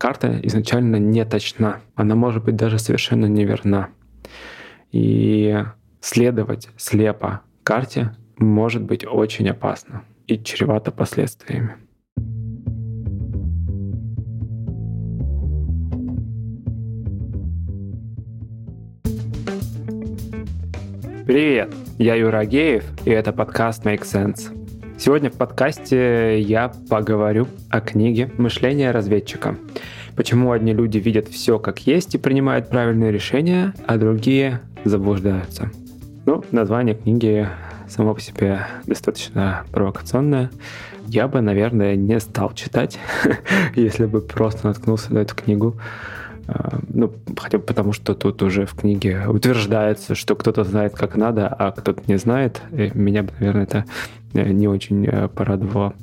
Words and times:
карта 0.00 0.40
изначально 0.44 0.96
не 0.96 1.24
точна. 1.26 1.82
Она 1.94 2.14
может 2.14 2.42
быть 2.42 2.56
даже 2.56 2.78
совершенно 2.78 3.26
неверна. 3.26 3.90
И 4.92 5.62
следовать 6.00 6.70
слепо 6.78 7.42
карте 7.62 8.16
может 8.38 8.82
быть 8.82 9.06
очень 9.06 9.50
опасно 9.50 10.02
и 10.26 10.42
чревато 10.42 10.90
последствиями. 10.90 11.76
Привет, 21.26 21.72
я 21.98 22.14
Юра 22.14 22.38
Агеев, 22.38 22.84
и 23.04 23.10
это 23.10 23.32
подкаст 23.32 23.84
Make 23.84 24.02
Sense. 24.02 24.59
Сегодня 25.00 25.30
в 25.30 25.38
подкасте 25.38 26.38
я 26.42 26.70
поговорю 26.90 27.48
о 27.70 27.80
книге 27.80 28.30
«Мышление 28.36 28.90
разведчика». 28.90 29.56
Почему 30.14 30.52
одни 30.52 30.74
люди 30.74 30.98
видят 30.98 31.26
все 31.26 31.58
как 31.58 31.86
есть 31.86 32.14
и 32.14 32.18
принимают 32.18 32.68
правильные 32.68 33.10
решения, 33.10 33.72
а 33.86 33.96
другие 33.96 34.60
заблуждаются. 34.84 35.70
Ну, 36.26 36.44
название 36.50 36.94
книги 36.94 37.48
само 37.88 38.14
по 38.14 38.20
себе 38.20 38.66
достаточно 38.86 39.64
провокационное. 39.72 40.50
Я 41.06 41.28
бы, 41.28 41.40
наверное, 41.40 41.96
не 41.96 42.20
стал 42.20 42.52
читать, 42.52 42.98
если 43.74 44.04
бы 44.04 44.20
просто 44.20 44.66
наткнулся 44.66 45.14
на 45.14 45.20
эту 45.20 45.34
книгу. 45.34 45.80
А, 46.52 46.80
ну, 46.88 47.12
хотя 47.36 47.58
бы 47.58 47.64
потому, 47.64 47.92
что 47.92 48.14
тут 48.14 48.42
уже 48.42 48.66
в 48.66 48.74
книге 48.74 49.26
утверждается, 49.28 50.14
что 50.14 50.34
кто-то 50.34 50.64
знает, 50.64 50.94
как 50.94 51.16
надо, 51.16 51.46
а 51.46 51.70
кто-то 51.70 52.02
не 52.08 52.18
знает. 52.18 52.60
И 52.72 52.90
меня 52.94 53.26
наверное, 53.38 53.62
это 53.62 53.84
э, 54.34 54.50
не 54.50 54.66
очень 54.66 55.06
э, 55.06 55.28
порадовало. 55.28 55.94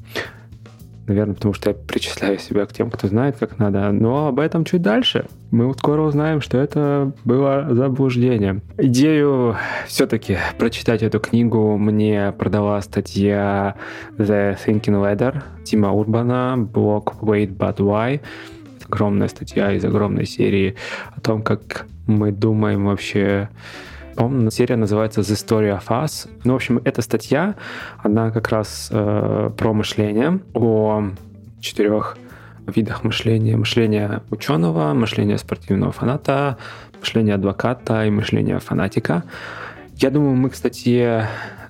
Наверное, 1.07 1.35
потому 1.35 1.53
что 1.53 1.69
я 1.69 1.73
причисляю 1.73 2.37
себя 2.37 2.65
к 2.65 2.73
тем, 2.73 2.91
кто 2.91 3.07
знает, 3.07 3.37
как 3.39 3.59
надо. 3.59 3.91
Но 3.91 4.27
об 4.27 4.39
этом 4.39 4.65
чуть 4.65 4.81
дальше. 4.81 5.25
Мы 5.51 5.73
скоро 5.73 6.01
узнаем, 6.01 6.41
что 6.41 6.57
это 6.57 7.13
было 7.23 7.67
заблуждение. 7.71 8.61
Идею 8.77 9.55
все-таки 9.87 10.37
прочитать 10.57 11.03
эту 11.03 11.21
книгу 11.21 11.77
мне 11.77 12.33
продала 12.37 12.81
статья 12.81 13.75
The 14.17 14.57
Thinking 14.65 15.01
Ladder 15.01 15.43
Тима 15.63 15.91
Урбана, 15.93 16.57
блог 16.57 17.15
Wait 17.21 17.55
But 17.55 17.77
Why 17.77 18.19
огромная 18.87 19.27
статья 19.27 19.73
из 19.73 19.85
огромной 19.85 20.25
серии 20.25 20.75
о 21.15 21.21
том, 21.21 21.41
как 21.41 21.85
мы 22.07 22.31
думаем 22.31 22.85
вообще 22.85 23.49
по-моему, 24.15 24.49
серия 24.49 24.77
называется 24.77 25.21
The 25.21 25.35
Story 25.35 25.79
of 25.79 25.87
Us. 25.89 26.27
Ну, 26.43 26.53
в 26.53 26.55
общем, 26.55 26.81
эта 26.83 27.03
статья, 27.03 27.53
она 27.99 28.31
как 28.31 28.49
раз 28.49 28.89
э, 28.91 29.51
про 29.55 29.73
мышление, 29.73 30.39
о 30.55 31.11
четырех 31.59 32.17
видах 32.65 33.03
мышления. 33.03 33.55
Мышление 33.57 34.21
ученого, 34.31 34.93
мышление 34.93 35.37
спортивного 35.37 35.91
фаната, 35.91 36.57
мышление 36.99 37.35
адвоката 37.35 38.05
и 38.05 38.09
мышление 38.09 38.57
фанатика. 38.57 39.23
Я 39.97 40.09
думаю, 40.09 40.35
мы, 40.35 40.49
кстати, 40.49 41.27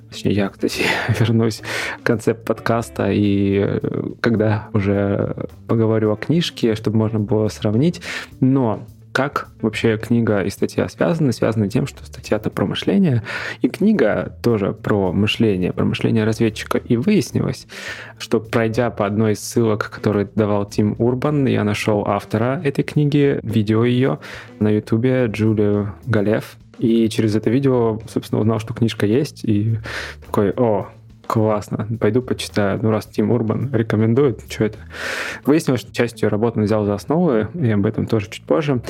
Точнее, 0.09 0.33
я, 0.33 0.50
кстати, 0.50 0.83
вернусь 1.19 1.61
к 2.02 2.05
концепт 2.05 2.45
подкаста, 2.45 3.11
и 3.11 3.59
э, 3.59 3.80
когда 4.22 4.69
уже 4.73 5.47
поговорю 5.67 6.11
о 6.11 6.16
книжке, 6.16 6.75
чтобы 6.75 6.97
можно 6.97 7.19
было 7.19 7.47
сравнить. 7.50 8.02
Но 8.39 8.85
как 9.17 9.50
вообще 9.61 9.97
книга 9.97 10.44
и 10.44 10.52
статья 10.52 10.88
связаны? 10.88 11.33
Связаны 11.33 11.69
тем, 11.69 11.88
что 11.88 12.05
статья-то 12.05 12.52
про 12.52 12.67
мышление, 12.67 13.23
и 13.63 13.67
книга 13.67 14.38
тоже 14.44 14.73
про 14.73 15.11
мышление, 15.11 15.73
про 15.73 15.85
мышление 15.85 16.23
разведчика. 16.23 16.78
И 16.78 16.97
выяснилось, 16.97 17.66
что 18.19 18.39
пройдя 18.39 18.91
по 18.91 19.08
одной 19.08 19.33
из 19.33 19.39
ссылок, 19.39 19.89
которые 19.89 20.30
давал 20.35 20.66
Тим 20.67 20.95
Урбан, 21.00 21.47
я 21.47 21.63
нашел 21.63 22.03
автора 22.05 22.61
этой 22.63 22.83
книги, 22.83 23.39
видео 23.41 23.85
ее 23.85 24.19
на 24.59 24.69
ютубе, 24.69 25.25
Джулию 25.25 25.95
Галев, 26.05 26.55
и 26.80 27.09
через 27.09 27.36
это 27.36 27.50
видео, 27.50 28.00
собственно, 28.08 28.42
узнал, 28.42 28.59
что 28.59 28.73
книжка 28.73 29.06
есть, 29.06 29.44
и 29.44 29.78
такой, 30.25 30.51
о, 30.51 30.88
классно, 31.28 31.88
пойду 32.00 32.22
почитаю. 32.22 32.79
Ну, 32.81 32.91
раз 32.91 33.06
Тим 33.06 33.31
Урбан 33.31 33.69
рекомендует, 33.74 34.41
что 34.50 34.66
это? 34.66 34.78
Выяснилось, 35.46 35.81
что 35.81 35.94
часть 35.94 36.22
ее 36.22 36.29
работы 36.29 36.59
он 36.59 36.66
взял 36.66 36.85
за 36.85 36.94
основу, 36.94 37.47
и 37.53 37.69
об 37.69 37.85
этом 37.85 38.07
тоже 38.07 38.29
чуть 38.29 38.44
позже. 38.44 38.81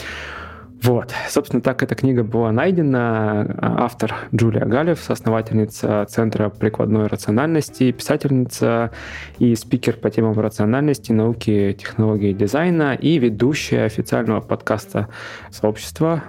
Вот, 0.84 1.12
собственно, 1.28 1.62
так 1.62 1.82
эта 1.82 1.96
книга 1.96 2.24
была 2.24 2.52
найдена. 2.52 3.58
Автор 3.60 4.14
Джулия 4.34 4.66
Галев, 4.66 5.00
соосновательница 5.00 6.06
Центра 6.08 6.50
прикладной 6.50 7.08
рациональности, 7.08 7.92
писательница 7.92 8.92
и 9.40 9.56
спикер 9.56 9.98
по 9.98 10.12
темам 10.12 10.40
рациональности, 10.40 11.12
науки, 11.12 11.76
технологии 11.80 12.30
и 12.30 12.36
дизайна 12.36 12.94
и 12.94 13.18
ведущая 13.18 13.86
официального 13.86 14.40
подкаста 14.40 15.08
сообщества 15.50 16.24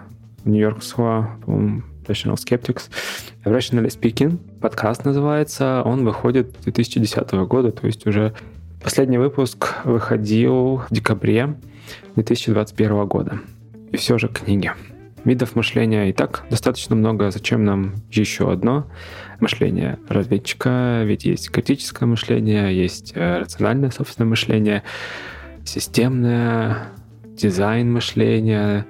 нью-йоркского, 0.45 1.39
по-моему, 1.45 1.83
Rational 2.07 2.37
Skeptics. 2.37 2.91
Rationally 3.45 3.89
Speaking, 3.89 4.39
подкаст 4.61 5.05
называется. 5.05 5.83
Он 5.85 6.05
выходит 6.05 6.57
2010 6.63 7.31
года, 7.47 7.71
то 7.71 7.87
есть 7.87 8.07
уже 8.07 8.35
последний 8.83 9.19
выпуск 9.19 9.75
выходил 9.85 10.79
в 10.79 10.87
декабре 10.91 11.57
2021 12.15 13.07
года. 13.07 13.41
И 13.93 13.97
все 13.97 14.19
же 14.19 14.29
книги. 14.29 14.73
Видов 15.25 15.57
мышления 15.57 16.09
и 16.09 16.13
так 16.13 16.45
достаточно 16.51 16.95
много. 16.95 17.31
Зачем 17.31 17.65
нам 17.65 17.95
еще 18.11 18.51
одно 18.51 18.87
мышление 19.41 19.99
разведчика? 20.09 21.03
Ведь 21.05 21.25
есть 21.25 21.51
критическое 21.51 22.07
мышление, 22.07 22.77
есть 22.77 23.13
э, 23.15 23.39
рациональное 23.39 23.91
собственное 23.91 24.29
мышление, 24.29 24.85
системное, 25.65 26.89
дизайн 27.25 27.93
мышления, 27.93 28.87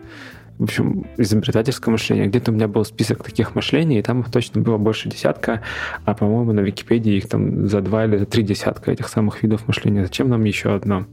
в 0.58 0.64
общем, 0.64 1.06
изобретательское 1.16 1.92
мышление. 1.92 2.26
Где-то 2.26 2.50
у 2.50 2.54
меня 2.54 2.66
был 2.66 2.84
список 2.84 3.22
таких 3.22 3.54
мышлений, 3.54 3.98
и 3.98 4.02
там 4.02 4.20
их 4.20 4.30
точно 4.30 4.60
было 4.60 4.76
больше 4.76 5.08
десятка, 5.08 5.62
а, 6.04 6.14
по-моему, 6.14 6.52
на 6.52 6.60
Википедии 6.60 7.14
их 7.14 7.28
там 7.28 7.68
за 7.68 7.80
два 7.80 8.04
или 8.04 8.16
за 8.16 8.26
три 8.26 8.42
десятка 8.42 8.90
этих 8.90 9.08
самых 9.08 9.42
видов 9.42 9.68
мышления. 9.68 10.02
Зачем 10.02 10.28
нам 10.28 10.42
еще 10.44 10.74
одно? 10.74 11.06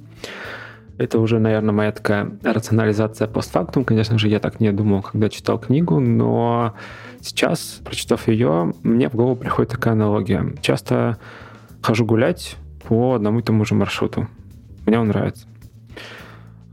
Это 0.97 1.19
уже, 1.19 1.39
наверное, 1.39 1.73
моя 1.73 1.91
такая 1.91 2.31
рационализация 2.41 3.27
постфактум. 3.27 3.83
Конечно 3.83 4.17
же, 4.17 4.29
я 4.29 4.39
так 4.39 4.59
не 4.59 4.71
думал, 4.71 5.03
когда 5.03 5.29
читал 5.29 5.59
книгу, 5.59 5.99
но 5.99 6.73
сейчас, 7.21 7.81
прочитав 7.83 8.27
ее, 8.27 8.73
мне 8.81 9.09
в 9.09 9.13
голову 9.13 9.35
приходит 9.35 9.71
такая 9.71 9.93
аналогия. 9.93 10.53
Часто 10.61 11.17
хожу 11.81 12.05
гулять 12.05 12.55
по 12.87 13.15
одному 13.15 13.39
и 13.39 13.43
тому 13.43 13.65
же 13.65 13.75
маршруту. 13.75 14.27
Мне 14.85 14.99
он 14.99 15.09
нравится 15.09 15.45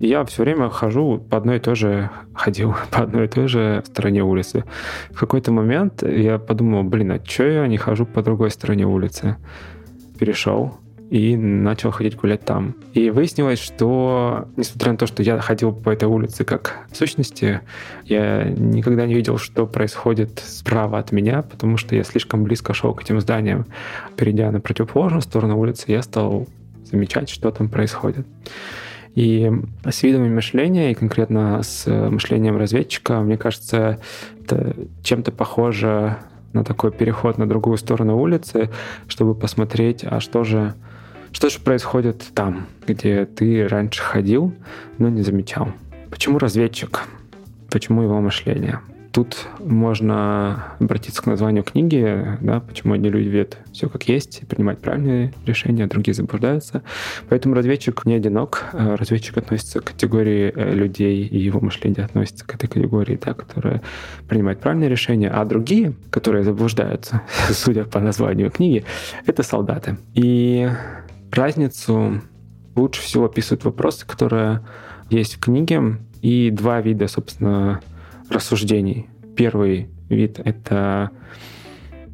я 0.07 0.25
все 0.25 0.43
время 0.43 0.69
хожу 0.69 1.19
по 1.19 1.37
одной 1.37 1.57
и 1.57 1.61
той 1.61 1.77
же, 1.77 2.11
ходил 2.35 2.75
по 2.91 3.03
одной 3.03 3.27
и 3.27 3.29
той 3.29 3.49
же 3.49 3.83
стороне 3.87 4.23
улицы. 4.23 4.65
В 5.11 5.19
какой-то 5.19 5.53
момент 5.53 6.03
я 6.03 6.39
подумал, 6.39 6.83
блин, 6.83 7.13
а 7.13 7.21
что 7.25 7.45
я 7.45 7.67
не 7.69 7.77
хожу 7.77 8.05
по 8.05 8.23
другой 8.23 8.51
стороне 8.51 8.85
улицы? 8.85 9.37
Перешел 10.19 10.75
и 11.09 11.37
начал 11.37 11.91
ходить 11.91 12.17
гулять 12.17 12.45
там. 12.45 12.75
И 12.95 13.11
выяснилось, 13.11 13.61
что, 13.61 14.49
несмотря 14.57 14.93
на 14.93 14.99
то, 14.99 15.07
что 15.07 15.23
я 15.23 15.39
ходил 15.39 15.73
по 15.73 15.91
этой 15.91 16.09
улице 16.09 16.45
как 16.45 16.79
в 16.91 16.97
сущности, 16.97 17.61
я 18.05 18.45
никогда 18.45 19.07
не 19.07 19.15
видел, 19.15 19.37
что 19.37 19.67
происходит 19.67 20.43
справа 20.45 20.99
от 20.99 21.12
меня, 21.12 21.43
потому 21.43 21.77
что 21.77 21.95
я 21.95 22.03
слишком 22.03 22.45
близко 22.45 22.73
шел 22.73 22.95
к 22.95 23.03
этим 23.03 23.21
зданиям. 23.21 23.67
Перейдя 24.17 24.51
на 24.51 24.61
противоположную 24.61 25.23
сторону 25.23 25.59
улицы, 25.59 25.85
я 25.93 26.03
стал 26.03 26.49
замечать, 26.91 27.29
что 27.29 27.51
там 27.51 27.69
происходит. 27.69 28.27
И 29.15 29.50
с 29.84 30.03
видами 30.03 30.28
мышления, 30.28 30.91
и 30.91 30.95
конкретно 30.95 31.62
с 31.62 31.87
мышлением 31.87 32.56
разведчика, 32.56 33.21
мне 33.21 33.37
кажется, 33.37 33.99
это 34.41 34.75
чем-то 35.03 35.33
похоже 35.33 36.17
на 36.53 36.65
такой 36.65 36.93
переход 36.93 37.39
на 37.39 37.49
другую 37.49 37.77
сторону 37.77 38.19
улицы, 38.19 38.71
чтобы 39.09 39.34
посмотреть, 39.34 40.05
а 40.05 40.21
что 40.21 40.45
же, 40.45 40.75
что 41.31 41.50
же 41.50 41.59
происходит 41.59 42.25
там, 42.34 42.67
где 42.87 43.27
ты 43.27 43.67
раньше 43.69 44.03
ходил, 44.03 44.55
но 44.99 45.09
не 45.09 45.23
замечал. 45.23 45.69
Почему 46.11 46.38
разведчик? 46.38 47.03
Почему 47.70 48.03
его 48.03 48.20
мышление? 48.20 48.81
Тут 49.12 49.47
можно 49.59 50.75
обратиться 50.81 51.23
к 51.23 51.26
названию 51.26 51.64
книги, 51.64 52.38
да, 52.41 52.61
почему 52.61 52.94
одни 52.94 53.11
люди 53.11 53.29
видят 53.29 53.59
все 53.70 53.91
как 53.91 54.09
есть, 54.09 54.41
принимать 54.49 54.79
правильные 54.79 55.35
решения, 55.44 55.85
а 55.85 55.87
другие 55.87 56.14
заблуждаются. 56.14 56.82
Поэтому 57.29 57.55
разведчик 57.55 58.06
не 58.06 58.14
одинок. 58.14 58.64
А 58.73 58.97
разведчик 58.97 59.37
относится 59.37 59.81
к 59.81 59.85
категории 59.85 60.50
э, 60.55 60.75
людей, 60.75 61.26
и 61.26 61.38
его 61.38 61.61
мышление 61.61 62.06
относится 62.06 62.47
к 62.47 62.55
этой 62.55 62.69
категории, 62.69 63.20
да, 63.23 63.35
которая 63.35 63.82
принимает 64.29 64.61
правильные 64.61 64.88
решения, 64.88 65.29
а 65.29 65.44
другие, 65.44 65.93
которые 66.11 66.43
заблуждаются, 66.43 67.20
судя 67.50 67.85
по 67.85 68.00
названию 68.00 68.50
книги, 68.50 68.82
это 69.26 69.43
солдаты. 69.43 69.99
И 70.14 70.70
разницу 71.31 72.23
лучше 72.75 73.03
всего 73.03 73.26
описывают 73.26 73.64
вопросы, 73.64 74.06
которые 74.06 74.62
есть 75.11 75.35
в 75.35 75.41
книге, 75.41 75.99
и 76.23 76.50
два 76.50 76.81
вида, 76.81 77.09
собственно, 77.09 77.82
рассуждений. 78.32 79.08
Первый 79.37 79.88
вид— 80.08 80.40
это 80.44 81.11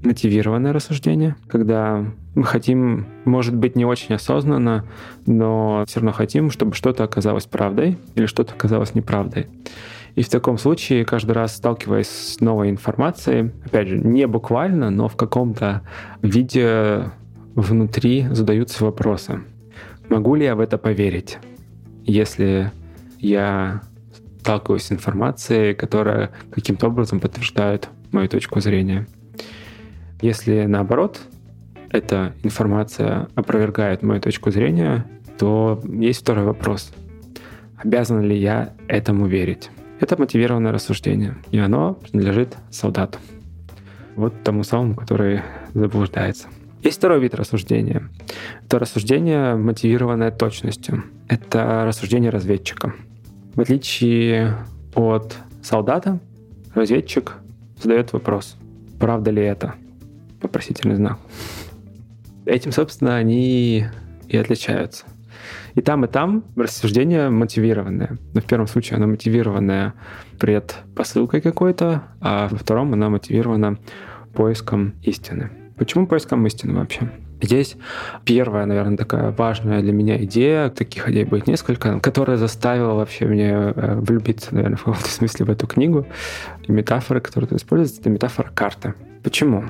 мотивированное 0.02 0.72
рассуждение, 0.72 1.36
когда 1.48 2.04
мы 2.34 2.44
хотим, 2.44 3.06
может 3.24 3.56
быть, 3.56 3.74
не 3.74 3.84
очень 3.84 4.14
осознанно, 4.14 4.84
но 5.26 5.84
все 5.88 6.00
равно 6.00 6.12
хотим, 6.12 6.50
чтобы 6.50 6.74
что-то 6.74 7.04
оказалось 7.04 7.46
правдой 7.46 7.98
или 8.14 8.26
что-то 8.26 8.54
оказалось 8.54 8.94
неправдой. 8.94 9.46
И 10.14 10.22
в 10.22 10.28
таком 10.28 10.58
случае, 10.58 11.04
каждый 11.04 11.32
раз 11.32 11.56
сталкиваясь 11.56 12.08
с 12.08 12.40
новой 12.40 12.70
информацией, 12.70 13.52
опять 13.64 13.88
же, 13.88 13.98
не 13.98 14.26
буквально, 14.26 14.90
но 14.90 15.08
в 15.08 15.16
каком-то 15.16 15.82
виде 16.22 17.10
внутри 17.54 18.26
задаются 18.30 18.84
вопросы. 18.84 19.40
Могу 20.08 20.34
ли 20.34 20.44
я 20.44 20.54
в 20.54 20.60
это 20.60 20.78
поверить, 20.78 21.38
если 22.04 22.72
я 23.18 23.82
сталкиваюсь 24.40 24.84
с 24.84 24.92
информацией, 24.92 25.74
которая 25.74 26.30
каким-то 26.50 26.88
образом 26.88 27.20
подтверждает 27.20 27.88
мою 28.12 28.28
точку 28.28 28.60
зрения? 28.60 29.06
Если 30.20 30.64
наоборот, 30.64 31.20
эта 31.90 32.34
информация 32.42 33.28
опровергает 33.34 34.02
мою 34.02 34.20
точку 34.20 34.50
зрения, 34.50 35.06
то 35.38 35.80
есть 35.84 36.20
второй 36.20 36.44
вопрос. 36.44 36.92
Обязан 37.76 38.22
ли 38.22 38.36
я 38.36 38.74
этому 38.88 39.26
верить? 39.26 39.70
Это 40.00 40.16
мотивированное 40.18 40.72
рассуждение, 40.72 41.36
и 41.50 41.58
оно 41.58 41.94
принадлежит 41.94 42.56
солдату. 42.70 43.18
Вот 44.16 44.42
тому 44.42 44.64
самому, 44.64 44.94
который 44.94 45.42
заблуждается. 45.74 46.48
Есть 46.82 46.98
второй 46.98 47.20
вид 47.20 47.34
рассуждения. 47.34 48.08
Это 48.64 48.78
рассуждение, 48.78 49.56
мотивированное 49.56 50.30
точностью. 50.30 51.04
Это 51.28 51.84
рассуждение 51.84 52.30
разведчика. 52.30 52.94
В 53.58 53.60
отличие 53.60 54.54
от 54.94 55.36
солдата, 55.64 56.20
разведчик 56.76 57.38
задает 57.82 58.12
вопрос, 58.12 58.56
правда 59.00 59.32
ли 59.32 59.42
это? 59.42 59.74
Вопросительный 60.40 60.94
знак. 60.94 61.18
Этим, 62.46 62.70
собственно, 62.70 63.16
они 63.16 63.84
и 64.28 64.36
отличаются. 64.36 65.06
И 65.74 65.80
там, 65.80 66.04
и 66.04 66.06
там 66.06 66.44
рассуждение 66.54 67.30
мотивированное. 67.30 68.16
Но 68.32 68.40
в 68.40 68.44
первом 68.44 68.68
случае 68.68 68.98
оно 68.98 69.08
мотивированное 69.08 69.94
предпосылкой 70.38 71.40
какой-то, 71.40 72.04
а 72.20 72.46
во 72.46 72.58
втором 72.58 72.92
оно 72.92 73.10
мотивировано 73.10 73.78
поиском 74.34 74.94
истины. 75.02 75.50
Почему 75.76 76.06
поиском 76.06 76.46
истины 76.46 76.74
вообще? 76.74 77.10
Здесь 77.40 77.76
первая, 78.24 78.66
наверное, 78.66 78.96
такая 78.96 79.30
важная 79.30 79.80
для 79.80 79.92
меня 79.92 80.22
идея, 80.24 80.70
таких 80.70 81.08
идей 81.08 81.24
будет 81.24 81.46
несколько, 81.46 82.00
которая 82.00 82.36
заставила 82.36 82.94
вообще 82.94 83.26
меня 83.26 83.72
э, 83.74 84.00
влюбиться, 84.00 84.54
наверное, 84.54 84.76
в 84.76 84.84
каком-то 84.84 85.08
смысле 85.08 85.46
в 85.46 85.50
эту 85.50 85.66
книгу. 85.66 86.06
И 86.66 86.72
метафора, 86.72 87.20
которая 87.20 87.48
тут 87.48 87.58
используется, 87.58 88.00
это 88.00 88.10
метафора 88.10 88.50
карты. 88.52 88.94
Почему? 89.22 89.64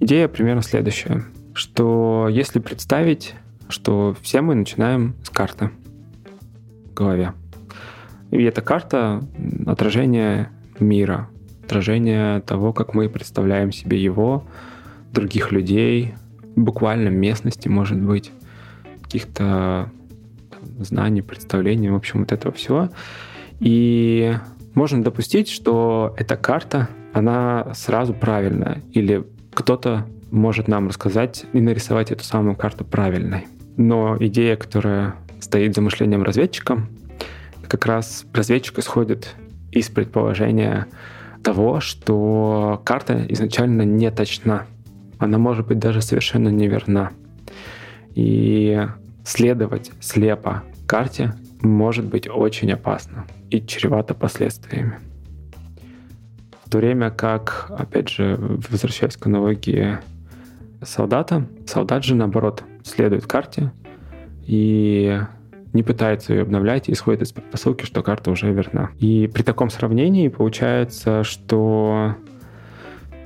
Идея 0.00 0.26
примерно 0.26 0.62
следующая, 0.62 1.22
что 1.54 2.28
если 2.28 2.58
представить, 2.58 3.34
что 3.68 4.16
все 4.20 4.40
мы 4.40 4.54
начинаем 4.56 5.14
с 5.22 5.30
карты 5.30 5.70
в 6.90 6.94
голове. 6.94 7.34
И 8.32 8.42
эта 8.42 8.62
карта— 8.62 9.22
отражение 9.66 10.48
мира, 10.80 11.28
отражение 11.64 12.40
того, 12.40 12.72
как 12.72 12.94
мы 12.94 13.08
представляем 13.08 13.70
себе 13.70 14.02
его, 14.02 14.44
других 15.12 15.52
людей, 15.52 16.14
буквально 16.56 17.08
местности, 17.08 17.68
может 17.68 18.00
быть, 18.00 18.30
каких-то 19.02 19.90
знаний, 20.78 21.22
представлений, 21.22 21.90
в 21.90 21.96
общем, 21.96 22.20
вот 22.20 22.32
этого 22.32 22.54
всего. 22.54 22.90
И 23.60 24.34
можно 24.74 25.02
допустить, 25.02 25.48
что 25.48 26.14
эта 26.16 26.36
карта, 26.36 26.88
она 27.12 27.72
сразу 27.74 28.14
правильная, 28.14 28.82
или 28.92 29.24
кто-то 29.54 30.06
может 30.30 30.66
нам 30.66 30.88
рассказать 30.88 31.44
и 31.52 31.60
нарисовать 31.60 32.10
эту 32.10 32.24
самую 32.24 32.56
карту 32.56 32.84
правильной. 32.84 33.46
Но 33.76 34.16
идея, 34.18 34.56
которая 34.56 35.14
стоит 35.40 35.74
за 35.74 35.82
мышлением 35.82 36.22
разведчика, 36.22 36.86
как 37.68 37.86
раз 37.86 38.24
разведчик 38.32 38.78
исходит 38.78 39.34
из 39.70 39.88
предположения 39.88 40.86
того, 41.42 41.80
что 41.80 42.80
карта 42.84 43.24
изначально 43.28 43.82
не 43.82 44.10
точна 44.10 44.66
она 45.22 45.38
может 45.38 45.66
быть 45.66 45.78
даже 45.78 46.02
совершенно 46.02 46.48
неверна. 46.48 47.12
И 48.14 48.86
следовать 49.24 49.92
слепо 50.00 50.64
карте 50.86 51.34
может 51.60 52.04
быть 52.06 52.28
очень 52.28 52.72
опасно 52.72 53.24
и 53.48 53.64
чревато 53.64 54.14
последствиями. 54.14 54.98
В 56.64 56.70
то 56.70 56.78
время 56.78 57.10
как, 57.10 57.66
опять 57.70 58.08
же, 58.08 58.36
возвращаясь 58.68 59.16
к 59.16 59.26
аналогии 59.26 59.98
солдата, 60.82 61.46
солдат 61.66 62.04
же, 62.04 62.14
наоборот, 62.14 62.64
следует 62.82 63.26
карте 63.26 63.72
и 64.44 65.20
не 65.72 65.82
пытается 65.82 66.34
ее 66.34 66.42
обновлять 66.42 66.88
и 66.88 66.92
исходит 66.92 67.22
из 67.22 67.32
предпосылки, 67.32 67.84
что 67.84 68.02
карта 68.02 68.30
уже 68.30 68.52
верна. 68.52 68.90
И 68.98 69.30
при 69.32 69.42
таком 69.42 69.70
сравнении 69.70 70.28
получается, 70.28 71.22
что 71.22 72.16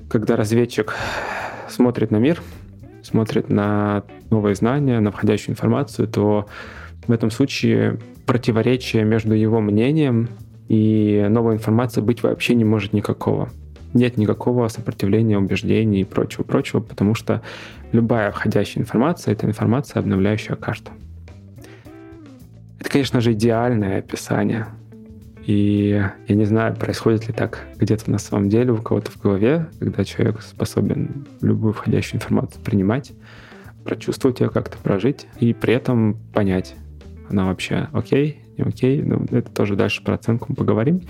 когда 0.08 0.36
разведчик 0.36 0.94
смотрит 1.68 2.10
на 2.10 2.16
мир, 2.16 2.42
смотрит 3.02 3.48
на 3.48 4.04
новые 4.30 4.54
знания, 4.54 5.00
на 5.00 5.12
входящую 5.12 5.52
информацию, 5.52 6.08
то 6.08 6.46
в 7.06 7.12
этом 7.12 7.30
случае 7.30 7.98
противоречия 8.26 9.04
между 9.04 9.34
его 9.34 9.60
мнением 9.60 10.28
и 10.68 11.26
новой 11.30 11.54
информацией 11.54 12.04
быть 12.04 12.22
вообще 12.22 12.54
не 12.54 12.64
может 12.64 12.92
никакого. 12.92 13.48
Нет 13.94 14.16
никакого 14.16 14.68
сопротивления 14.68 15.38
убеждений 15.38 16.00
и 16.00 16.04
прочего-прочего, 16.04 16.80
потому 16.80 17.14
что 17.14 17.42
любая 17.92 18.32
входящая 18.32 18.82
информация— 18.82 19.32
это 19.34 19.46
информация, 19.46 20.00
обновляющая 20.00 20.56
карту. 20.56 20.90
Это, 22.80 22.90
конечно 22.90 23.20
же, 23.20 23.32
идеальное 23.32 24.00
описание 24.00 24.66
и 25.46 26.04
я 26.26 26.34
не 26.34 26.44
знаю, 26.44 26.74
происходит 26.74 27.28
ли 27.28 27.32
так 27.32 27.60
где-то 27.76 28.10
на 28.10 28.18
самом 28.18 28.48
деле 28.48 28.72
у 28.72 28.78
кого-то 28.78 29.12
в 29.12 29.20
голове, 29.20 29.68
когда 29.78 30.04
человек 30.04 30.42
способен 30.42 31.24
любую 31.40 31.72
входящую 31.72 32.16
информацию 32.16 32.60
принимать, 32.64 33.12
прочувствовать 33.84 34.40
ее 34.40 34.50
как-то, 34.50 34.76
прожить 34.78 35.28
и 35.38 35.54
при 35.54 35.74
этом 35.74 36.16
понять, 36.34 36.74
она 37.30 37.46
вообще 37.46 37.88
окей, 37.92 38.40
не 38.58 38.64
окей. 38.64 39.00
Ну, 39.02 39.24
это 39.30 39.48
тоже 39.52 39.76
дальше 39.76 40.02
про 40.02 40.14
оценку 40.14 40.46
мы 40.48 40.56
поговорим. 40.56 41.02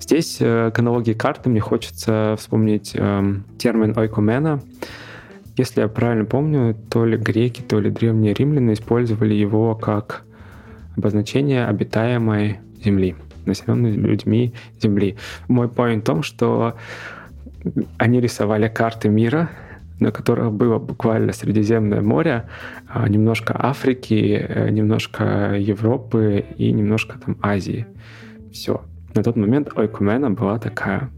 Здесь 0.00 0.38
э, 0.40 0.70
к 0.74 0.78
аналогии 0.78 1.12
карты 1.12 1.50
мне 1.50 1.60
хочется 1.60 2.34
вспомнить 2.38 2.92
э, 2.94 3.34
термин 3.58 3.92
ойкумена. 3.94 4.62
Если 5.58 5.82
я 5.82 5.88
правильно 5.88 6.24
помню, 6.24 6.74
то 6.90 7.04
ли 7.04 7.18
греки, 7.18 7.60
то 7.60 7.78
ли 7.78 7.90
древние 7.90 8.32
римляне 8.32 8.72
использовали 8.72 9.34
его 9.34 9.74
как 9.74 10.24
обозначение 10.96 11.66
обитаемой 11.66 12.60
земли 12.82 13.16
населенной 13.46 13.92
людьми 13.92 14.52
Земли. 14.80 15.16
Мой 15.48 15.66
point 15.68 16.00
в 16.00 16.04
том, 16.04 16.22
что 16.22 16.76
они 17.98 18.20
рисовали 18.20 18.68
карты 18.68 19.08
мира, 19.08 19.50
на 20.00 20.10
которых 20.10 20.52
было 20.52 20.78
буквально 20.78 21.32
Средиземное 21.32 22.02
море, 22.02 22.44
а, 22.88 23.08
немножко 23.08 23.56
Африки, 23.58 24.46
э, 24.46 24.70
немножко 24.70 25.56
Европы 25.56 26.44
и 26.58 26.70
немножко 26.70 27.18
там 27.18 27.38
Азии. 27.40 27.86
Все. 28.52 28.82
На 29.14 29.22
тот 29.22 29.36
момент 29.36 29.70
Ойкумена 29.76 30.30
была 30.30 30.58
такая. 30.58 31.08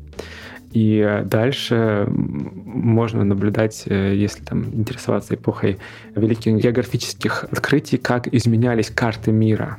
И 0.72 1.22
дальше 1.24 2.06
можно 2.08 3.24
наблюдать, 3.24 3.84
э, 3.86 4.14
если 4.14 4.44
там 4.44 4.64
интересоваться 4.74 5.34
эпохой 5.34 5.78
великих 6.14 6.56
географических 6.56 7.44
открытий, 7.50 7.96
как 7.96 8.28
изменялись 8.28 8.90
карты 8.90 9.32
мира, 9.32 9.78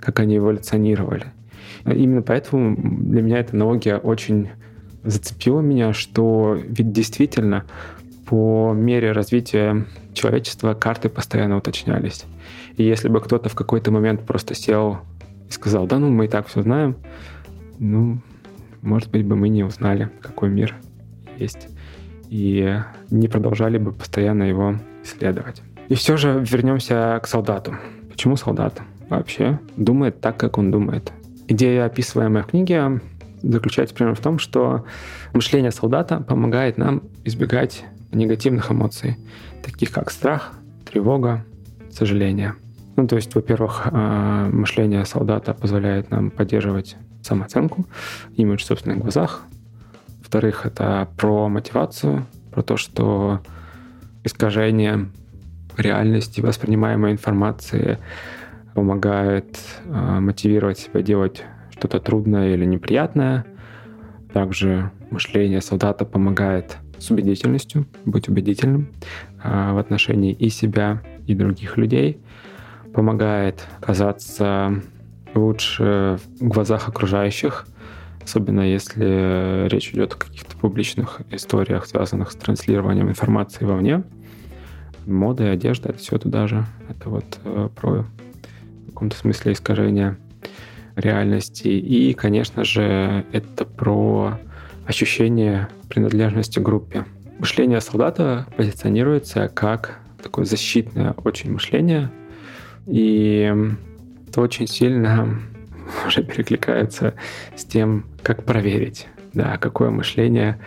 как 0.00 0.20
они 0.20 0.38
эволюционировали. 0.38 1.26
Именно 1.86 2.22
поэтому 2.22 2.76
для 2.76 3.22
меня 3.22 3.38
эта 3.38 3.54
аналогия 3.54 3.98
очень 3.98 4.50
зацепила 5.02 5.60
меня, 5.60 5.92
что 5.92 6.56
ведь 6.56 6.92
действительно 6.92 7.64
по 8.26 8.72
мере 8.74 9.12
развития 9.12 9.84
человечества 10.14 10.74
карты 10.74 11.08
постоянно 11.08 11.56
уточнялись. 11.56 12.24
И 12.76 12.82
если 12.82 13.08
бы 13.08 13.20
кто-то 13.20 13.48
в 13.48 13.54
какой-то 13.54 13.90
момент 13.90 14.22
просто 14.22 14.54
сел 14.54 14.98
и 15.48 15.52
сказал, 15.52 15.86
да 15.86 15.98
ну 15.98 16.08
мы 16.08 16.24
и 16.24 16.28
так 16.28 16.46
все 16.46 16.62
знаем, 16.62 16.96
ну, 17.78 18.18
может 18.80 19.10
быть 19.10 19.24
бы 19.26 19.36
мы 19.36 19.48
не 19.48 19.62
узнали, 19.62 20.10
какой 20.20 20.48
мир 20.48 20.74
есть. 21.38 21.68
И 22.30 22.78
не 23.10 23.28
продолжали 23.28 23.78
бы 23.78 23.92
постоянно 23.92 24.44
его 24.44 24.76
исследовать. 25.02 25.62
И 25.88 25.94
все 25.94 26.16
же 26.16 26.42
вернемся 26.50 27.20
к 27.22 27.26
солдату. 27.26 27.74
Почему 28.10 28.36
солдат 28.36 28.80
вообще 29.10 29.58
думает 29.76 30.20
так, 30.20 30.36
как 30.38 30.56
он 30.56 30.70
думает? 30.70 31.12
Идея, 31.48 31.84
описываемая 31.84 32.42
в 32.42 32.46
книге, 32.46 33.00
заключается 33.42 33.94
примерно 33.94 34.16
в 34.16 34.20
том, 34.20 34.38
что 34.38 34.84
мышление 35.32 35.70
солдата 35.70 36.20
помогает 36.20 36.78
нам 36.78 37.02
избегать 37.24 37.84
негативных 38.12 38.70
эмоций, 38.70 39.16
таких 39.62 39.90
как 39.90 40.10
страх, 40.10 40.54
тревога, 40.90 41.44
сожаление. 41.90 42.54
Ну, 42.96 43.06
то 43.06 43.16
есть, 43.16 43.34
во-первых, 43.34 43.82
а, 43.90 44.48
мышление 44.50 45.04
солдата 45.04 45.52
позволяет 45.52 46.10
нам 46.10 46.30
поддерживать 46.30 46.96
самооценку, 47.22 47.86
имидж 48.36 48.62
в 48.62 48.66
собственных 48.66 48.98
глазах. 48.98 49.42
Во-вторых, 50.20 50.64
это 50.64 51.08
про 51.16 51.48
мотивацию, 51.48 52.26
про 52.52 52.62
то, 52.62 52.76
что 52.76 53.40
искажение 54.22 55.08
реальности, 55.76 56.40
воспринимаемой 56.40 57.12
информации 57.12 57.98
помогает 58.74 59.58
э, 59.84 60.20
мотивировать 60.20 60.78
себя 60.78 61.00
делать 61.02 61.44
что-то 61.70 62.00
трудное 62.00 62.54
или 62.54 62.64
неприятное. 62.64 63.46
Также 64.32 64.90
мышление 65.10 65.60
солдата 65.60 66.04
помогает 66.04 66.78
с 66.98 67.10
убедительностью, 67.10 67.86
быть 68.04 68.28
убедительным 68.28 68.88
э, 69.42 69.72
в 69.72 69.78
отношении 69.78 70.32
и 70.32 70.48
себя, 70.48 71.02
и 71.26 71.34
других 71.34 71.76
людей. 71.76 72.20
Помогает 72.92 73.66
казаться 73.80 74.82
лучше 75.34 76.18
в 76.40 76.48
глазах 76.48 76.88
окружающих, 76.88 77.66
особенно 78.22 78.60
если 78.60 79.68
речь 79.68 79.90
идет 79.92 80.14
о 80.14 80.16
каких-то 80.16 80.56
публичных 80.56 81.20
историях, 81.30 81.86
связанных 81.86 82.30
с 82.30 82.36
транслированием 82.36 83.08
информации 83.08 83.64
вовне. 83.64 84.04
Мода 85.06 85.44
и 85.44 85.48
одежда— 85.48 85.88
это 85.90 85.98
все 85.98 86.18
туда 86.18 86.46
же. 86.46 86.64
Это 86.88 87.10
вот 87.10 87.38
э, 87.44 87.68
про 87.74 88.06
каком-то 88.94 89.16
смысле 89.16 89.52
искажение 89.52 90.16
реальности. 90.96 91.68
И, 91.68 92.14
конечно 92.14 92.64
же, 92.64 93.24
это 93.32 93.64
про 93.64 94.38
ощущение 94.86 95.68
принадлежности 95.88 96.58
группе. 96.58 97.04
Мышление 97.38 97.80
солдата 97.80 98.46
позиционируется 98.56 99.48
как 99.48 99.98
такое 100.22 100.44
защитное 100.44 101.12
очень 101.24 101.52
мышление, 101.52 102.10
и 102.86 103.52
это 104.28 104.40
очень 104.40 104.66
сильно 104.66 105.40
уже 106.06 106.22
перекликается 106.22 107.14
с 107.56 107.64
тем, 107.64 108.06
как 108.22 108.44
проверить, 108.44 109.08
да, 109.34 109.56
какое 109.58 109.90
мышление 109.90 110.58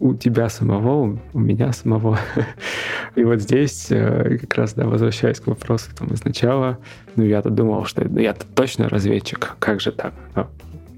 у 0.00 0.14
тебя 0.14 0.48
самого, 0.48 1.18
у 1.32 1.38
меня 1.38 1.72
самого. 1.72 2.18
И 3.16 3.24
вот 3.24 3.40
здесь 3.40 3.88
э, 3.90 4.38
как 4.40 4.54
раз, 4.54 4.74
да, 4.74 4.86
возвращаясь 4.86 5.40
к 5.40 5.46
вопросу 5.46 5.90
там 5.96 6.12
изначала, 6.14 6.78
ну 7.16 7.24
я-то 7.24 7.50
думал, 7.50 7.84
что 7.84 8.04
ну, 8.08 8.18
я-то 8.18 8.46
точно 8.54 8.88
разведчик, 8.88 9.56
как 9.58 9.80
же 9.80 9.92
так? 9.92 10.14
Ну, 10.34 10.46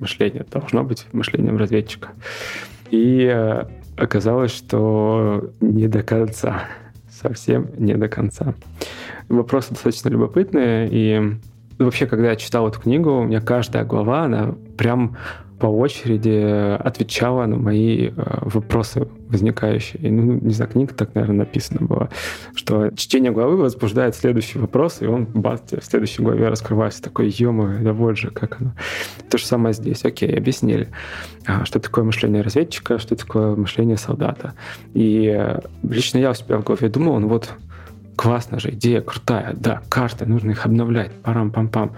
мышление 0.00 0.45
должно 0.50 0.85
быть 0.85 1.06
мышлением 1.12 1.56
разведчика. 1.56 2.09
И 2.90 3.30
э, 3.33 3.64
оказалось, 3.97 4.52
что 4.52 5.50
не 5.61 5.88
до 5.88 6.02
конца, 6.02 6.64
совсем 7.11 7.68
не 7.78 7.95
до 7.95 8.09
конца. 8.09 8.54
Вопросы 9.28 9.71
достаточно 9.71 10.09
любопытные, 10.09 10.88
и 10.90 11.37
вообще, 11.78 12.06
когда 12.06 12.30
я 12.30 12.37
читал 12.37 12.68
эту 12.68 12.80
книгу, 12.80 13.11
у 13.11 13.25
меня 13.25 13.40
каждая 13.40 13.85
глава, 13.85 14.25
она 14.25 14.54
прям 14.76 15.16
по 15.58 15.66
очереди 15.66 16.76
отвечала 16.78 17.46
на 17.46 17.56
мои 17.56 18.08
э, 18.08 18.12
вопросы 18.42 19.08
возникающие. 19.28 20.10
Ну, 20.10 20.38
не 20.40 20.52
знаю, 20.52 20.70
книга 20.70 20.94
так, 20.94 21.14
наверное, 21.14 21.38
написана 21.38 21.86
была, 21.86 22.08
что 22.54 22.90
чтение 22.90 23.32
главы 23.32 23.56
возбуждает 23.56 24.14
следующий 24.14 24.58
вопрос, 24.58 25.00
и 25.00 25.06
он, 25.06 25.25
бац, 25.25 25.72
в 25.72 25.82
следующей 25.82 26.22
главе 26.22 26.48
раскрывается. 26.48 27.02
Такой, 27.02 27.28
ё 27.30 27.52
да 27.80 27.92
вот 27.92 28.18
же, 28.18 28.30
как 28.30 28.60
оно. 28.60 28.72
То 29.30 29.38
же 29.38 29.46
самое 29.46 29.72
здесь. 29.72 30.04
Окей, 30.04 30.36
объяснили, 30.36 30.88
а, 31.46 31.64
что 31.64 31.80
такое 31.80 32.04
мышление 32.04 32.42
разведчика, 32.42 32.98
что 32.98 33.16
такое 33.16 33.56
мышление 33.56 33.96
солдата. 33.96 34.54
И 34.94 35.32
э, 35.34 35.60
лично 35.82 36.18
я 36.18 36.30
у 36.30 36.34
себя 36.34 36.58
в 36.58 36.64
голове 36.64 36.88
думал, 36.88 37.18
ну 37.18 37.28
вот 37.28 37.54
классная 38.16 38.58
же 38.58 38.70
идея, 38.70 39.00
крутая, 39.00 39.54
да, 39.54 39.82
карты, 39.88 40.26
нужно 40.26 40.50
их 40.50 40.66
обновлять, 40.66 41.12
парам-пам-пам. 41.22 41.92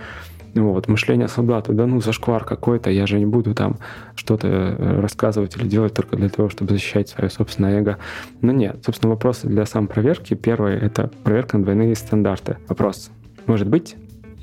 Ну 0.58 0.72
вот, 0.72 0.88
мышление 0.88 1.28
солдата, 1.28 1.72
да 1.72 1.86
ну 1.86 2.00
зашквар 2.00 2.44
какой-то, 2.44 2.90
я 2.90 3.06
же 3.06 3.20
не 3.20 3.26
буду 3.26 3.54
там 3.54 3.76
что-то 4.16 4.48
э, 4.48 5.00
рассказывать 5.00 5.56
или 5.56 5.68
делать 5.68 5.94
только 5.94 6.16
для 6.16 6.28
того, 6.28 6.48
чтобы 6.48 6.72
защищать 6.72 7.08
свое 7.08 7.30
собственное 7.30 7.78
эго. 7.78 7.98
Но 8.40 8.50
нет, 8.50 8.82
собственно, 8.84 9.12
вопросы 9.12 9.46
для 9.46 9.64
самопроверки. 9.66 10.34
Первый— 10.34 10.74
это 10.80 11.12
проверка 11.22 11.58
на 11.58 11.62
двойные 11.62 11.94
стандарты. 11.94 12.56
Вопрос. 12.66 13.12
Может 13.46 13.68
быть, 13.68 13.94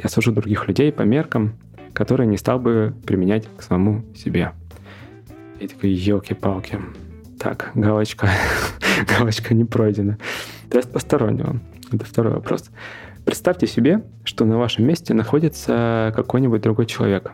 я 0.02 0.08
сужу 0.08 0.32
других 0.32 0.70
людей 0.70 0.90
по 0.94 1.02
меркам, 1.02 1.58
которые 1.92 2.28
не 2.28 2.38
стал 2.38 2.60
бы 2.60 2.94
применять 3.06 3.50
к 3.58 3.62
самому 3.62 4.06
себе. 4.16 4.54
И 5.60 5.68
такой, 5.68 5.90
елки-палки. 5.90 6.80
Так, 7.38 7.72
галочка, 7.76 8.30
галочка 9.20 9.54
не 9.54 9.66
пройдена. 9.66 10.18
Тест 10.70 10.90
постороннего. 10.94 11.60
Это 11.92 12.06
второй 12.06 12.36
вопрос. 12.36 12.70
Представьте 13.26 13.66
себе, 13.66 14.04
что 14.24 14.46
на 14.46 14.58
вашем 14.58 14.86
месте 14.86 15.14
находится 15.14 16.14
какой-нибудь 16.16 16.62
другой 16.62 16.86
человек. 16.86 17.32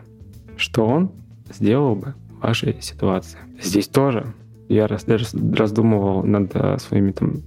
Что 0.56 0.86
он 0.86 1.12
сделал 1.52 1.94
бы 1.94 2.14
в 2.30 2.42
вашей 2.42 2.80
ситуации? 2.80 3.38
Здесь 3.60 3.88
тоже 3.88 4.26
я 4.68 4.86
раз, 4.86 5.04
даже 5.04 5.26
раздумывал 5.54 6.22
над 6.22 6.50
э, 6.54 6.78
своими 6.78 7.12
там 7.12 7.42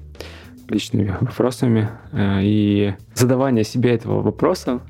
личными 0.70 1.16
вопросами, 1.22 1.90
э, 2.12 2.42
и 2.44 2.94
задавание 3.16 3.64
себе 3.64 3.94
этого 3.96 4.22
вопроса 4.22 4.82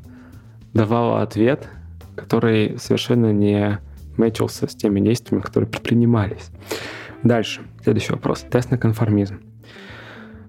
давало 0.73 1.21
ответ, 1.21 1.69
который 2.15 2.77
совершенно 2.77 3.31
не 3.31 3.79
мэчился 4.17 4.67
с 4.67 4.75
теми 4.75 4.99
действиями, 4.99 5.41
которые 5.41 5.69
предпринимались. 5.69 6.49
Дальше. 7.23 7.61
Следующий 7.83 8.11
вопрос. 8.11 8.45
Тест 8.49 8.71
на 8.71 8.77
конформизм. 8.77 9.39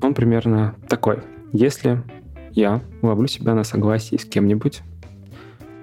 Он 0.02 0.12
примерно 0.12 0.74
такой. 0.88 1.20
Если 1.52 2.02
я 2.56 2.80
ловлю 3.02 3.28
себя 3.28 3.54
на 3.54 3.62
согласии 3.62 4.16
с 4.16 4.24
кем-нибудь, 4.24 4.82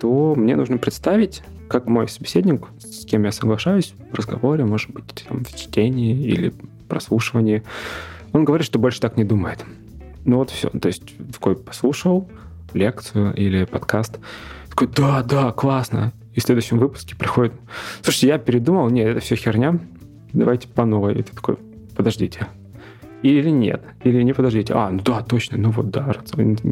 то 0.01 0.34
мне 0.36 0.58
нужно 0.58 0.77
представить, 0.77 1.44
как 1.70 1.88
мой 1.88 2.10
собеседник, 2.10 2.68
с 2.80 3.06
кем 3.06 3.24
я 3.24 3.32
соглашаюсь 3.32 3.94
в 4.12 4.15
разговоре, 4.15 4.65
может 4.65 4.92
быть, 4.92 5.25
там, 5.27 5.46
в 5.46 5.56
чтении 5.56 6.13
или 6.13 6.53
прослушивании, 6.89 7.63
он 8.34 8.44
говорит, 8.44 8.65
что 8.65 8.80
больше 8.80 9.00
так 9.00 9.15
не 9.15 9.24
думает. 9.24 9.63
Ну 10.25 10.38
вот 10.38 10.50
все. 10.50 10.70
То 10.70 10.88
есть 10.88 11.03
такой 11.32 11.56
послушал 11.56 12.27
лекцию 12.74 13.34
или 13.36 13.65
подкаст, 13.65 14.20
такой, 14.70 14.88
да, 14.88 15.22
да, 15.22 15.51
классно. 15.51 16.12
И 16.34 16.39
в 16.39 16.44
следующем 16.44 16.80
выпуске 16.80 17.15
приходит, 17.15 17.53
слушайте, 18.01 18.27
я 18.27 18.39
передумал, 18.39 18.89
нет, 18.89 19.08
это 19.08 19.20
все 19.20 19.36
херня, 19.36 19.80
давайте 20.34 20.68
по 20.68 20.86
новой. 20.86 21.20
И 21.20 21.22
ты 21.22 21.36
такой, 21.36 21.58
подождите, 21.96 22.48
или 23.24 23.50
нет, 23.50 23.82
или 24.03 24.22
не 24.22 24.34
подождите, 24.34 24.74
а, 24.74 24.89
ну 24.89 25.00
да, 25.03 25.22
точно, 25.22 25.58
ну 25.58 25.72
вот 25.72 25.89
да, 25.89 26.13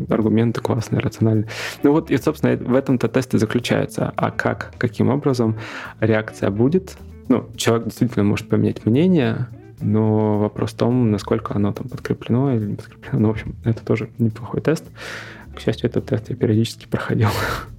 аргументы 0.09 0.61
классные, 0.61 0.99
рациональные. 0.99 1.47
Ну 1.81 1.93
вот, 1.93 2.11
и, 2.11 2.17
собственно, 2.17 2.55
в 2.57 2.75
этом-то 2.75 3.07
тест 3.07 3.33
и 3.33 3.37
заключается. 3.37 4.13
А 4.15 4.31
как, 4.31 4.73
каким 4.77 5.09
образом 5.09 5.57
реакция 5.99 6.49
будет? 6.51 6.97
Ну, 7.29 7.49
человек 7.55 7.85
действительно 7.85 8.25
может 8.25 8.49
поменять 8.49 8.85
мнение, 8.85 9.47
но 9.79 10.39
вопрос 10.39 10.71
в 10.71 10.77
том, 10.77 11.09
насколько 11.09 11.55
оно 11.55 11.71
там 11.71 11.87
подкреплено 11.87 12.53
или 12.53 12.65
не 12.65 12.75
подкреплено. 12.75 13.19
Ну, 13.19 13.27
в 13.29 13.31
общем, 13.31 13.55
это 13.63 13.83
тоже 13.85 14.09
неплохой 14.17 14.61
тест. 14.61 14.85
К 15.55 15.61
счастью, 15.61 15.89
этот 15.89 16.05
тест 16.05 16.29
я 16.29 16.35
периодически 16.35 16.85
проходил. 16.87 17.29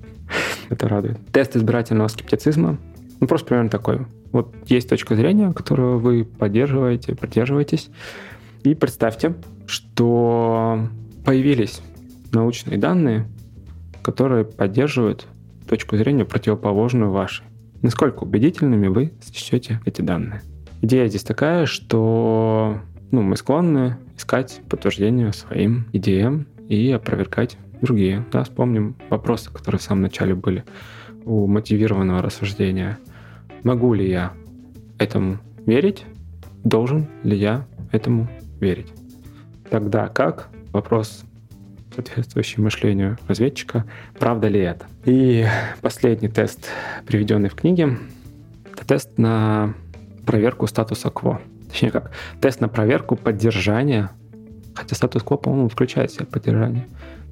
это 0.71 0.89
радует. 0.89 1.19
Тест 1.31 1.57
избирательного 1.57 2.09
скептицизма. 2.09 2.79
Ну, 3.21 3.27
просто 3.27 3.47
примерно 3.49 3.71
такой. 3.71 4.01
Вот 4.33 4.55
есть 4.67 4.89
точка 4.89 5.15
зрения, 5.15 5.53
которую 5.53 5.99
вы 5.99 6.25
поддерживаете, 6.25 7.15
придерживаетесь. 7.15 7.91
И 8.65 8.75
представьте, 8.75 9.35
что 9.67 10.89
появились 11.25 11.81
научные 12.33 12.79
данные, 12.79 13.27
которые 14.03 14.45
поддерживают 14.45 15.27
точку 15.69 15.97
зрения 15.97 16.25
противоположную 16.25 17.11
вашей. 17.11 17.45
Насколько 17.81 18.25
убедительными 18.25 18.89
вы 18.89 19.13
сочтете 19.23 19.81
эти 19.85 20.03
данные? 20.03 20.43
Идея 20.83 21.09
здесь 21.09 21.25
такая, 21.25 21.67
что 21.67 22.79
ну, 23.11 23.23
мы 23.23 23.37
склонны 23.37 23.97
искать 24.17 24.61
подтверждение 24.69 25.33
своим 25.33 25.87
идеям 25.93 26.47
и 26.69 26.91
опровергать 26.91 27.57
другие. 27.81 28.25
Да, 28.31 28.45
вспомним 28.45 28.97
вопросы, 29.11 29.51
которые 29.53 29.79
в 29.79 29.83
самом 29.83 30.03
начале 30.03 30.35
были 30.35 30.65
у 31.25 31.47
мотивированного 31.47 32.23
рассуждения. 32.23 32.99
Могу 33.65 33.95
ли 33.95 34.09
я 34.09 34.33
этому 34.99 35.39
верить? 35.67 36.05
Должен 36.65 37.09
ли 37.23 37.37
я 37.37 37.67
этому 37.93 38.29
верить. 38.63 38.93
Тогда 39.71 40.09
как? 40.09 40.49
Вопрос 40.73 41.25
соответствующий 41.95 42.63
мышлению 42.63 43.19
разведчика. 43.29 43.85
Правда 44.19 44.49
ли 44.49 44.61
это? 44.61 44.87
И 45.05 45.47
последний 45.83 46.29
тест, 46.29 46.69
приведенный 47.07 47.51
в 47.51 47.55
книге, 47.55 47.99
это 48.73 48.87
тест 48.87 49.19
на 49.19 49.75
проверку 50.27 50.67
статуса 50.67 51.11
кво. 51.11 51.41
Точнее 51.69 51.91
как, 51.91 52.13
тест 52.41 52.61
на 52.61 52.69
проверку 52.69 53.17
поддержания, 53.17 54.11
хотя 54.75 54.95
статус-кво, 54.95 55.37
по-моему, 55.37 55.69
включает 55.69 56.11
в 56.11 56.15
себя 56.15 56.27
поддержание. 56.27 56.87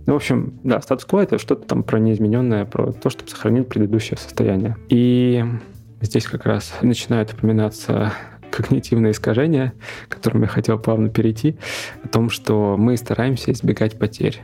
Ну, 0.06 0.14
в 0.14 0.16
общем, 0.16 0.58
да, 0.64 0.80
статус-кво— 0.80 1.20
это 1.22 1.38
что-то 1.38 1.66
там 1.66 1.82
про 1.82 1.98
неизмененное, 1.98 2.64
про 2.64 2.92
то, 2.92 3.10
чтобы 3.10 3.30
сохранить 3.30 3.68
предыдущее 3.68 4.16
состояние. 4.16 4.76
И 4.88 5.44
здесь 6.00 6.26
как 6.26 6.46
раз 6.46 6.74
начинают 6.82 7.32
упоминаться 7.32 8.12
когнитивное 8.50 9.12
искажение, 9.12 9.72
к 10.08 10.14
которому 10.14 10.44
я 10.44 10.48
хотел 10.48 10.78
плавно 10.78 11.08
перейти, 11.08 11.56
о 12.02 12.08
том, 12.08 12.30
что 12.30 12.76
мы 12.78 12.96
стараемся 12.96 13.52
избегать 13.52 13.98
потерь 13.98 14.42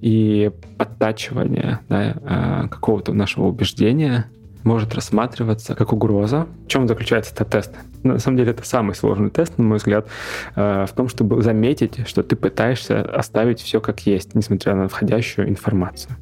и 0.00 0.50
подтачивания 0.76 1.80
да, 1.88 2.16
а, 2.24 2.68
какого-то 2.68 3.12
нашего 3.12 3.46
убеждения 3.46 4.26
может 4.66 4.94
рассматриваться 4.94 5.74
как 5.74 5.92
угроза. 5.92 6.46
В 6.64 6.68
чем 6.68 6.88
заключается 6.88 7.32
этот 7.32 7.50
тест? 7.50 7.72
На 8.02 8.18
самом 8.18 8.36
деле 8.36 8.50
это 8.50 8.66
самый 8.66 8.94
сложный 8.94 9.30
тест, 9.30 9.56
на 9.58 9.64
мой 9.64 9.78
взгляд, 9.78 10.08
э, 10.56 10.86
в 10.88 10.92
том, 10.92 11.08
чтобы 11.08 11.40
заметить, 11.40 12.06
что 12.06 12.24
ты 12.24 12.34
пытаешься 12.34 13.00
оставить 13.00 13.60
все 13.60 13.80
как 13.80 14.00
есть, 14.06 14.34
несмотря 14.34 14.74
на 14.74 14.88
входящую 14.88 15.48
информацию. 15.48 16.16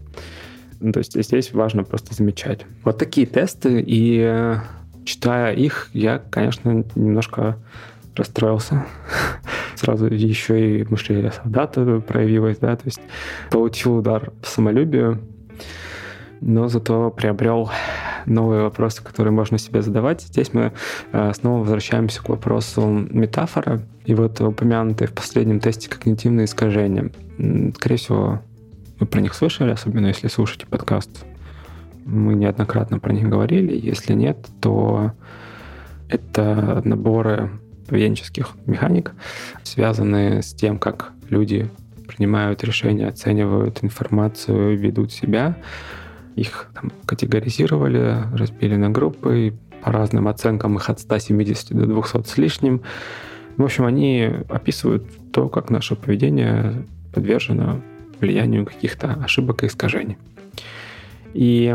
Ну, 0.81 0.93
то 0.93 0.99
есть 0.99 1.21
здесь 1.21 1.55
важно 1.55 1.85
просто 1.85 2.15
замечать. 2.15 2.67
Вот 2.85 2.99
такие 2.99 3.27
тесты, 3.27 3.81
и 3.81 4.21
э, 4.21 4.57
читая 5.05 5.55
их, 5.55 5.91
я, 5.93 6.23
конечно, 6.31 6.85
немножко 6.95 7.57
расстроился. 8.17 8.87
Сразу 9.77 10.07
еще 10.07 10.81
и 10.81 10.85
мышление 10.89 11.33
солдата 11.33 12.01
проявилось, 12.01 12.59
да, 12.59 12.77
то 12.77 12.85
есть 12.85 13.01
получил 13.51 13.97
удар 13.97 14.31
по 14.31 14.49
самолюбию, 14.49 15.21
но 16.41 16.69
зато 16.69 17.11
приобрел 17.11 17.71
новые 18.27 18.63
вопросы, 18.63 19.03
которые 19.03 19.33
можно 19.33 19.59
себе 19.59 19.83
задавать. 19.83 20.23
Здесь 20.23 20.53
мы 20.53 20.73
э, 21.13 21.33
снова 21.35 21.61
возвращаемся 21.61 22.23
к 22.23 22.29
вопросу 22.29 22.87
метафора. 23.11 23.83
И 24.05 24.15
вот 24.15 24.41
упомянутые 24.41 25.09
в 25.09 25.13
последнем 25.13 25.61
тесте 25.61 25.89
когнитивные 25.89 26.47
искажения. 26.47 27.11
Скорее 27.75 27.97
всего, 27.97 28.43
вы 29.01 29.07
про 29.07 29.21
них 29.21 29.35
слышали, 29.35 29.71
особенно 29.71 30.07
если 30.07 30.29
слушаете 30.29 30.67
подкаст. 30.67 31.25
Мы 32.05 32.35
неоднократно 32.35 32.99
про 32.99 33.13
них 33.13 33.29
говорили. 33.29 33.75
Если 33.77 34.15
нет, 34.15 34.47
то 34.61 35.13
это 36.09 36.83
наборы 36.85 37.51
поведенческих 37.89 38.51
механик, 38.67 39.13
связанные 39.63 40.43
с 40.43 40.55
тем, 40.55 40.79
как 40.79 41.13
люди 41.29 41.71
принимают 42.07 42.63
решения, 42.65 43.09
оценивают 43.09 43.83
информацию, 43.83 44.79
ведут 44.79 45.13
себя. 45.13 45.57
Их 46.37 46.69
там, 46.75 46.93
категоризировали, 47.07 48.25
разбили 48.35 48.77
на 48.77 48.91
группы, 48.91 49.49
и 49.49 49.53
по 49.83 49.93
разным 49.93 50.29
оценкам 50.29 50.77
их 50.77 50.89
от 50.89 51.01
170 51.01 51.77
до 51.77 51.87
200 51.87 52.27
с 52.27 52.39
лишним. 52.39 52.83
В 53.57 53.63
общем, 53.63 53.85
они 53.85 54.31
описывают 54.49 55.05
то, 55.33 55.49
как 55.49 55.71
наше 55.71 55.95
поведение 55.95 56.87
подвержено 57.13 57.81
влиянию 58.21 58.65
каких-то 58.65 59.13
ошибок 59.23 59.63
и 59.63 59.67
искажений. 59.67 60.17
И 61.35 61.75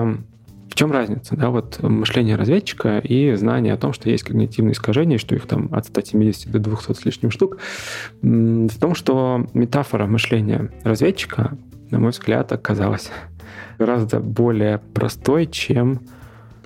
в 0.69 0.75
чем 0.75 0.91
разница, 0.91 1.35
да, 1.35 1.49
вот 1.49 1.81
мышление 1.81 2.35
разведчика 2.35 2.99
и 2.99 3.33
знание 3.35 3.73
о 3.73 3.77
том, 3.77 3.93
что 3.93 4.09
есть 4.09 4.23
когнитивные 4.23 4.73
искажения, 4.73 5.17
что 5.17 5.35
их 5.35 5.45
там 5.45 5.69
от 5.73 5.85
170 5.85 6.51
до 6.51 6.59
200 6.59 6.93
с 6.93 7.05
лишним 7.05 7.31
штук, 7.31 7.57
в 8.21 8.79
том, 8.79 8.95
что 8.95 9.45
метафора 9.53 10.05
мышления 10.05 10.71
разведчика, 10.83 11.57
на 11.91 11.99
мой 11.99 12.11
взгляд, 12.11 12.51
оказалась 12.51 13.11
гораздо 13.77 14.19
более 14.19 14.77
простой, 14.77 15.47
чем 15.47 16.01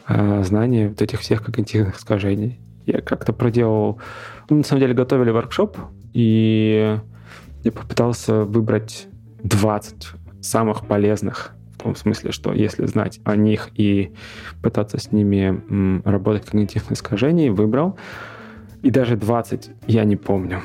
э, 0.08 0.44
знание 0.44 0.90
вот 0.90 1.02
этих 1.02 1.22
всех 1.22 1.44
когнитивных 1.44 1.98
искажений. 1.98 2.60
Я 2.86 3.02
как-то 3.02 3.32
проделал... 3.32 4.00
Ну, 4.50 4.58
на 4.58 4.64
самом 4.64 4.82
деле 4.82 4.94
готовили 4.94 5.30
воркшоп, 5.30 5.78
и 6.14 7.00
я 7.64 7.72
попытался 7.72 8.44
выбрать 8.44 9.08
20 9.44 10.08
самых 10.42 10.86
полезных 10.86 11.56
том 11.84 11.96
смысле, 11.96 12.32
что 12.32 12.54
если 12.54 12.86
знать 12.86 13.20
о 13.24 13.36
них 13.36 13.70
и 13.76 14.14
пытаться 14.62 14.98
с 14.98 15.12
ними 15.12 15.62
работать 16.08 16.46
когнитивных 16.46 16.94
искажений, 16.94 17.50
выбрал. 17.50 17.98
И 18.82 18.92
даже 18.92 19.16
20 19.16 19.70
я 19.88 20.04
не 20.04 20.16
помню. 20.16 20.62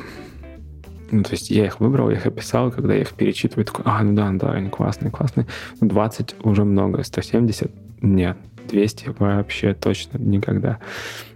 Ну, 1.10 1.22
то 1.22 1.32
есть 1.32 1.50
я 1.50 1.66
их 1.66 1.80
выбрал, 1.80 2.10
я 2.10 2.16
их 2.16 2.26
описал, 2.26 2.70
когда 2.70 2.94
я 2.94 3.00
их 3.00 3.12
перечитываю, 3.12 3.64
такой, 3.64 3.84
а, 3.86 4.02
ну 4.02 4.14
да, 4.14 4.30
да, 4.32 4.52
они 4.52 4.68
классные, 4.68 5.10
классные. 5.10 5.46
20 5.80 6.36
уже 6.42 6.64
много, 6.64 7.02
170 7.02 7.70
нет, 8.02 8.36
200 8.70 9.14
вообще 9.18 9.74
точно 9.74 10.18
никогда. 10.18 10.78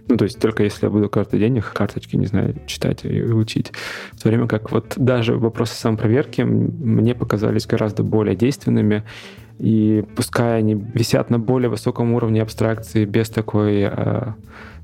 Ну, 0.07 0.17
то 0.17 0.25
есть 0.25 0.39
только 0.39 0.63
если 0.63 0.85
я 0.85 0.89
буду 0.89 1.09
каждый 1.09 1.39
день 1.39 1.57
их 1.57 1.73
карточки, 1.73 2.15
не 2.15 2.25
знаю, 2.25 2.55
читать 2.67 3.05
и 3.05 3.23
учить. 3.23 3.71
В 4.11 4.21
то 4.21 4.29
время 4.29 4.47
как 4.47 4.71
вот 4.71 4.93
даже 4.97 5.35
вопросы 5.35 5.75
самопроверки 5.75 6.41
мне 6.41 7.15
показались 7.15 7.65
гораздо 7.65 8.03
более 8.03 8.35
действенными 8.35 9.03
и 9.59 10.03
пускай 10.15 10.59
они 10.59 10.73
висят 10.73 11.29
на 11.29 11.39
более 11.39 11.69
высоком 11.69 12.13
уровне 12.13 12.41
абстракции, 12.41 13.05
без 13.05 13.29
такой, 13.29 13.81
э, 13.83 14.33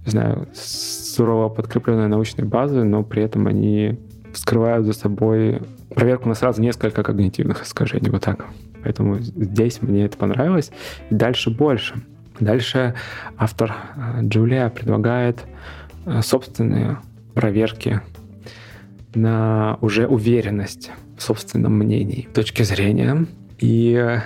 не 0.05 0.11
знаю, 0.11 0.47
сурово 0.53 1.49
подкрепленной 1.49 2.07
научной 2.07 2.45
базы, 2.45 2.84
но 2.84 3.03
при 3.03 3.23
этом 3.23 3.47
они 3.47 3.99
скрывают 4.34 4.86
за 4.86 4.93
собой 4.93 5.62
проверку 5.93 6.29
на 6.29 6.36
сразу 6.36 6.62
несколько 6.62 7.03
когнитивных 7.03 7.63
искажений. 7.63 8.10
Вот 8.10 8.23
так. 8.23 8.45
Поэтому 8.84 9.19
здесь 9.19 9.82
мне 9.82 10.05
это 10.05 10.17
понравилось. 10.17 10.71
И 11.10 11.15
дальше 11.15 11.49
больше. 11.49 11.95
Дальше 12.39 12.95
автор 13.38 13.75
э, 13.95 14.21
Джулия 14.23 14.69
предлагает 14.69 15.39
э, 16.05 16.21
собственные 16.21 16.99
проверки 17.34 18.01
на 19.13 19.77
уже 19.82 20.08
уверенность 20.08 20.91
в 21.17 21.21
собственном 21.21 21.73
мнении, 21.73 22.29
точки 22.34 22.63
зрения. 22.63 23.25
И 23.58 24.19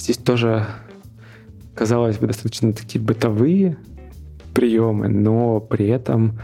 Здесь 0.00 0.16
тоже, 0.16 0.66
казалось 1.74 2.16
бы, 2.16 2.26
достаточно 2.26 2.72
такие 2.72 3.04
бытовые 3.04 3.76
приемы, 4.54 5.08
но 5.08 5.60
при 5.60 5.88
этом 5.88 6.40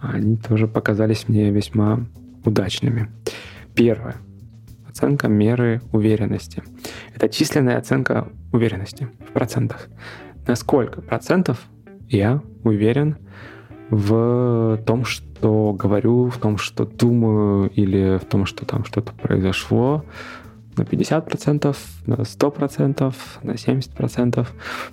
они 0.00 0.38
тоже 0.38 0.66
показались 0.66 1.28
мне 1.28 1.50
весьма 1.50 2.00
удачными. 2.46 3.10
Первое. 3.74 4.16
Оценка 4.88 5.28
меры 5.28 5.82
уверенности. 5.92 6.62
Это 7.14 7.28
численная 7.28 7.76
оценка 7.76 8.28
уверенности 8.50 9.08
в 9.28 9.32
процентах. 9.32 9.88
На 10.46 10.56
сколько 10.56 11.02
процентов 11.02 11.66
я 12.08 12.40
уверен 12.64 13.18
в 13.90 14.80
том, 14.86 15.04
что 15.04 15.74
говорю, 15.78 16.30
в 16.30 16.38
том, 16.38 16.56
что 16.56 16.86
думаю, 16.86 17.68
или 17.68 18.16
в 18.16 18.24
том, 18.24 18.46
что 18.46 18.64
там 18.64 18.86
что-то 18.86 19.12
произошло, 19.12 20.02
на 20.76 20.82
50%, 20.82 21.76
на 22.06 22.14
100%, 22.14 23.14
на 23.42 23.50
70%. 23.52 24.46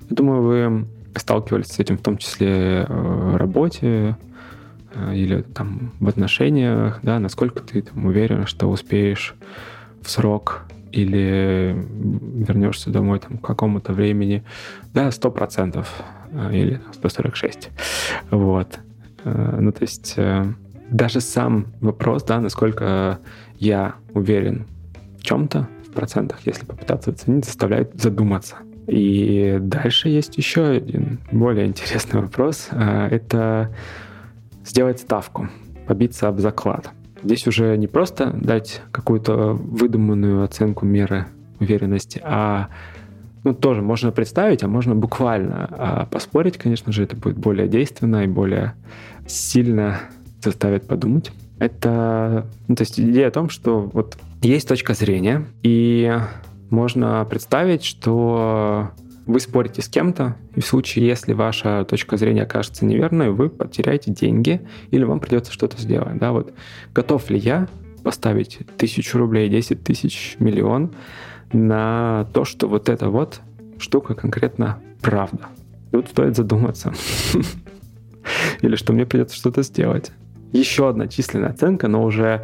Я 0.09 0.15
думаю, 0.15 0.41
вы 0.41 0.87
сталкивались 1.19 1.67
с 1.67 1.79
этим 1.79 1.97
в 1.97 2.01
том 2.01 2.17
числе 2.17 2.85
э, 2.87 2.87
в 2.87 3.35
работе 3.37 4.17
э, 4.93 5.15
или 5.15 5.41
там 5.41 5.91
в 5.99 6.07
отношениях, 6.07 6.99
да, 7.03 7.19
насколько 7.19 7.61
ты 7.61 7.81
там 7.81 8.05
уверен, 8.05 8.45
что 8.47 8.69
успеешь 8.69 9.35
в 10.01 10.09
срок 10.09 10.63
или 10.91 11.75
вернешься 12.45 12.91
домой 12.91 13.19
там, 13.19 13.37
к 13.37 13.45
какому-то 13.45 13.93
времени, 13.93 14.43
да, 14.93 15.09
100% 15.09 15.85
э, 16.31 16.55
или 16.55 16.81
146. 16.93 17.69
Вот. 18.31 18.79
Ну, 19.25 19.71
то 19.71 19.81
есть 19.83 20.17
даже 20.89 21.21
сам 21.21 21.67
вопрос, 21.79 22.23
да, 22.23 22.41
насколько 22.41 23.19
я 23.57 23.95
уверен 24.13 24.67
в 25.17 25.23
чем-то, 25.23 25.69
в 25.93 25.95
процентах, 25.95 26.39
если 26.45 26.65
попытаться 26.65 27.11
оценить, 27.11 27.45
заставляет 27.45 27.93
задуматься. 28.01 28.57
И 28.87 29.57
дальше 29.61 30.09
есть 30.09 30.37
еще 30.37 30.65
один 30.65 31.19
более 31.31 31.67
интересный 31.67 32.21
вопрос. 32.21 32.67
А, 32.71 33.07
это 33.07 33.73
сделать 34.65 34.99
ставку, 34.99 35.49
побиться 35.87 36.27
об 36.27 36.39
заклад. 36.39 36.89
Здесь 37.23 37.47
уже 37.47 37.77
не 37.77 37.87
просто 37.87 38.31
дать 38.31 38.81
какую-то 38.91 39.53
выдуманную 39.53 40.43
оценку 40.43 40.85
меры 40.85 41.27
уверенности, 41.59 42.19
а 42.23 42.67
ну, 43.45 43.53
тоже 43.53 43.81
можно 43.81 44.11
представить, 44.11 44.63
а 44.63 44.67
можно 44.67 44.95
буквально 44.95 45.67
а 45.71 46.05
поспорить, 46.05 46.57
конечно 46.57 46.91
же, 46.91 47.03
это 47.03 47.15
будет 47.15 47.37
более 47.37 47.67
действенно 47.67 48.23
и 48.23 48.27
более 48.27 48.73
сильно 49.27 49.99
заставит 50.41 50.87
подумать. 50.87 51.31
Это, 51.59 52.47
ну, 52.67 52.75
то 52.75 52.81
есть 52.81 52.99
идея 52.99 53.29
о 53.29 53.31
том, 53.31 53.49
что 53.49 53.89
вот 53.93 54.17
есть 54.43 54.67
точка 54.67 54.93
зрения, 54.93 55.47
и 55.63 56.15
можно 56.69 57.25
представить, 57.29 57.83
что 57.83 58.91
вы 59.25 59.39
спорите 59.39 59.81
с 59.81 59.87
кем-то, 59.87 60.35
и 60.55 60.59
в 60.59 60.65
случае, 60.65 61.07
если 61.07 61.33
ваша 61.33 61.85
точка 61.85 62.17
зрения 62.17 62.43
окажется 62.43 62.85
неверной, 62.85 63.31
вы 63.31 63.49
потеряете 63.49 64.11
деньги 64.11 64.61
или 64.91 65.03
вам 65.03 65.19
придется 65.19 65.53
что-то 65.53 65.79
сделать. 65.79 66.17
Да, 66.17 66.31
вот 66.33 66.53
готов 66.93 67.29
ли 67.29 67.37
я 67.37 67.67
поставить 68.03 68.59
тысячу 68.77 69.17
рублей, 69.17 69.47
10 69.49 69.81
тысяч, 69.83 70.35
миллион 70.39 70.91
на 71.53 72.27
то, 72.33 72.43
что 72.43 72.67
вот 72.67 72.89
эта 72.89 73.09
вот 73.09 73.39
штука 73.79 74.13
конкретно 74.13 74.79
правда. 75.01 75.47
Вот 75.91 76.09
стоит 76.09 76.35
задуматься. 76.35 76.93
Или 78.61 78.75
что 78.75 78.91
мне 78.93 79.05
придется 79.05 79.35
что-то 79.35 79.61
сделать. 79.63 80.11
Еще 80.51 80.89
одна 80.89 81.07
численная 81.07 81.49
оценка, 81.49 81.87
но 81.87 82.03
уже 82.03 82.43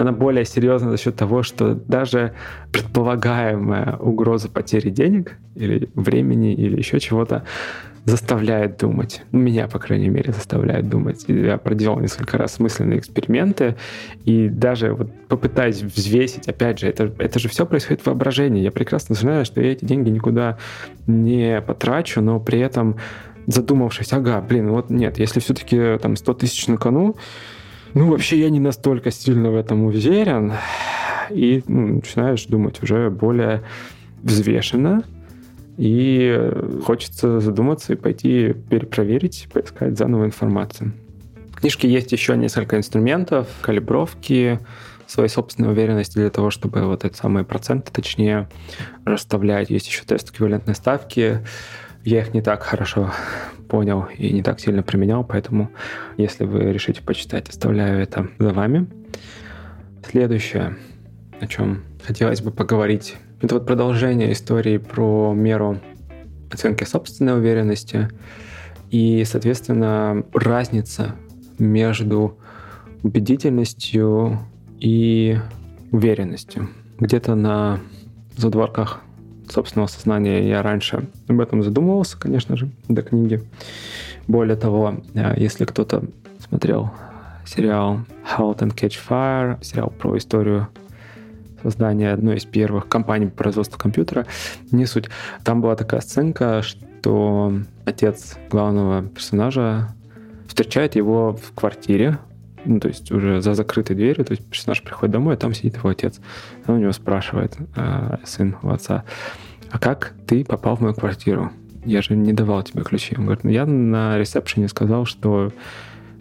она 0.00 0.12
более 0.12 0.44
серьезна 0.44 0.90
за 0.90 0.96
счет 0.96 1.16
того, 1.16 1.42
что 1.42 1.74
даже 1.74 2.34
предполагаемая 2.72 3.96
угроза 3.96 4.48
потери 4.48 4.90
денег 4.90 5.36
или 5.54 5.88
времени 5.94 6.54
или 6.54 6.76
еще 6.76 7.00
чего-то 7.00 7.44
заставляет 8.04 8.78
думать. 8.78 9.22
Меня, 9.30 9.68
по 9.68 9.78
крайней 9.78 10.08
мере, 10.08 10.32
заставляет 10.32 10.88
думать. 10.88 11.24
Я 11.28 11.58
проделал 11.58 12.00
несколько 12.00 12.38
раз 12.38 12.54
смысленные 12.54 12.98
эксперименты, 12.98 13.76
и 14.24 14.48
даже 14.48 14.94
вот 14.94 15.10
попытаясь 15.28 15.82
взвесить, 15.82 16.48
опять 16.48 16.78
же, 16.78 16.88
это, 16.88 17.12
это 17.18 17.38
же 17.38 17.48
все 17.48 17.66
происходит 17.66 18.02
в 18.02 18.06
воображении. 18.06 18.62
Я 18.62 18.72
прекрасно 18.72 19.14
знаю, 19.14 19.44
что 19.44 19.60
я 19.60 19.72
эти 19.72 19.84
деньги 19.84 20.08
никуда 20.08 20.58
не 21.06 21.60
потрачу, 21.60 22.20
но 22.20 22.40
при 22.40 22.60
этом 22.60 22.96
задумавшись, 23.46 24.12
ага, 24.12 24.40
блин, 24.40 24.70
вот 24.70 24.90
нет, 24.90 25.18
если 25.18 25.40
все-таки 25.40 25.98
там 26.00 26.16
100 26.16 26.34
тысяч 26.34 26.66
на 26.68 26.76
кону, 26.76 27.16
ну, 27.94 28.10
вообще 28.10 28.40
я 28.40 28.50
не 28.50 28.60
настолько 28.60 29.10
сильно 29.10 29.50
в 29.50 29.56
этом 29.56 29.84
уверен, 29.84 30.52
и 31.30 31.62
ну, 31.66 31.94
начинаешь 31.96 32.44
думать 32.46 32.82
уже 32.82 33.10
более 33.10 33.62
взвешенно, 34.22 35.02
и 35.76 36.52
хочется 36.84 37.40
задуматься 37.40 37.92
и 37.92 37.96
пойти 37.96 38.54
перепроверить, 38.68 39.48
поискать 39.52 39.96
заново 39.96 40.26
информацию. 40.26 40.92
В 41.52 41.60
книжке 41.60 41.88
есть 41.90 42.12
еще 42.12 42.36
несколько 42.36 42.76
инструментов, 42.76 43.48
калибровки, 43.60 44.60
своей 45.10 45.28
собственной 45.28 45.70
уверенности 45.70 46.14
для 46.14 46.30
того, 46.30 46.50
чтобы 46.50 46.82
вот 46.86 47.04
эти 47.04 47.16
самые 47.16 47.44
проценты 47.44 47.90
точнее 47.92 48.48
расставлять. 49.04 49.70
Есть 49.70 49.88
еще 49.88 50.04
тест 50.04 50.30
эквивалентной 50.30 50.74
ставки. 50.74 51.44
Я 52.04 52.20
их 52.20 52.32
не 52.32 52.40
так 52.40 52.62
хорошо 52.62 53.12
понял 53.68 54.06
и 54.16 54.32
не 54.32 54.42
так 54.42 54.58
сильно 54.58 54.82
применял, 54.82 55.24
поэтому 55.24 55.70
если 56.16 56.44
вы 56.44 56.72
решите 56.72 57.02
почитать, 57.02 57.48
оставляю 57.48 58.00
это 58.00 58.28
за 58.38 58.52
вами. 58.52 58.88
Следующее, 60.08 60.76
о 61.40 61.46
чем 61.46 61.82
хотелось 62.02 62.40
бы 62.40 62.50
поговорить, 62.50 63.16
это 63.42 63.54
вот 63.54 63.66
продолжение 63.66 64.32
истории 64.32 64.78
про 64.78 65.32
меру 65.34 65.78
оценки 66.50 66.84
собственной 66.84 67.38
уверенности 67.38 68.08
и, 68.90 69.24
соответственно, 69.24 70.24
разница 70.34 71.14
между 71.58 72.38
убедительностью 73.02 74.40
и 74.78 75.38
уверенностью. 75.92 76.68
Где-то 76.98 77.34
на 77.34 77.80
задворках 78.36 79.00
собственного 79.50 79.88
сознания 79.88 80.48
я 80.48 80.62
раньше 80.62 81.08
об 81.28 81.40
этом 81.40 81.62
задумывался, 81.62 82.18
конечно 82.18 82.56
же, 82.56 82.70
до 82.88 83.02
книги. 83.02 83.42
Более 84.26 84.56
того, 84.56 84.96
э, 85.14 85.34
если 85.36 85.64
кто-то 85.64 86.04
смотрел 86.38 86.90
сериал 87.46 88.00
How 88.36 88.56
to 88.56 88.72
Catch 88.74 88.98
Fire, 89.08 89.62
сериал 89.62 89.90
про 89.90 90.16
историю 90.16 90.68
создания 91.62 92.12
одной 92.12 92.36
из 92.36 92.44
первых 92.44 92.88
компаний 92.88 93.26
по 93.26 93.36
производству 93.36 93.78
компьютера, 93.78 94.26
не 94.70 94.86
суть. 94.86 95.08
Там 95.44 95.60
была 95.60 95.76
такая 95.76 96.00
сценка, 96.00 96.62
что 96.62 97.52
отец 97.84 98.36
главного 98.50 99.02
персонажа 99.02 99.88
встречает 100.46 100.96
его 100.96 101.34
в 101.34 101.52
квартире, 101.54 102.18
ну, 102.64 102.80
то 102.80 102.88
есть 102.88 103.10
уже 103.10 103.40
за 103.40 103.54
закрытой 103.54 103.94
дверью, 103.94 104.24
то 104.24 104.32
есть 104.32 104.44
персонаж 104.46 104.82
приходит 104.82 105.12
домой, 105.12 105.34
а 105.34 105.36
там 105.36 105.54
сидит 105.54 105.76
его 105.76 105.88
отец. 105.88 106.20
Он 106.66 106.76
у 106.76 106.78
него 106.78 106.92
спрашивает, 106.92 107.56
э, 107.76 108.16
сын 108.24 108.56
у 108.62 108.70
отца, 108.70 109.04
а 109.70 109.78
как 109.78 110.14
ты 110.26 110.44
попал 110.44 110.76
в 110.76 110.80
мою 110.80 110.94
квартиру? 110.94 111.50
Я 111.84 112.02
же 112.02 112.14
не 112.14 112.32
давал 112.32 112.62
тебе 112.62 112.82
ключи. 112.82 113.14
Он 113.16 113.24
говорит, 113.24 113.44
ну 113.44 113.50
я 113.50 113.64
на 113.64 114.18
ресепшене 114.18 114.68
сказал, 114.68 115.06
что 115.06 115.52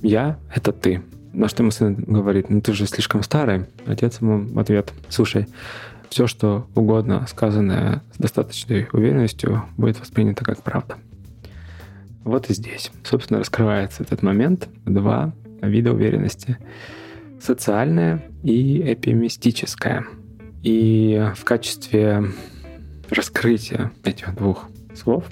я— 0.01 0.37
это 0.55 0.71
ты. 0.71 1.01
На 1.33 1.47
что 1.47 1.63
ему 1.63 1.71
сын 1.71 1.95
говорит, 1.95 2.49
ну 2.49 2.61
ты 2.61 2.73
же 2.73 2.85
слишком 2.85 3.23
старый. 3.23 3.65
Отец 3.85 4.21
ему 4.21 4.45
в 4.45 4.59
ответ, 4.59 4.93
слушай, 5.09 5.47
все, 6.09 6.27
что 6.27 6.67
угодно, 6.75 7.25
сказанное 7.27 8.01
с 8.13 8.17
достаточной 8.17 8.87
уверенностью, 8.93 9.63
будет 9.77 9.99
воспринято 9.99 10.43
как 10.43 10.63
правда. 10.63 10.95
Вот 12.23 12.49
и 12.49 12.53
здесь, 12.53 12.91
собственно, 13.03 13.39
раскрывается 13.39 14.03
этот 14.03 14.21
момент. 14.21 14.69
Два 14.85 15.33
вида 15.61 15.93
уверенности. 15.93 16.57
Социальная 17.41 18.23
и 18.43 18.81
эпимистическая. 18.93 20.05
И 20.61 21.31
в 21.35 21.43
качестве 21.45 22.25
раскрытия 23.09 23.91
этих 24.03 24.35
двух 24.35 24.67
слов 24.93 25.25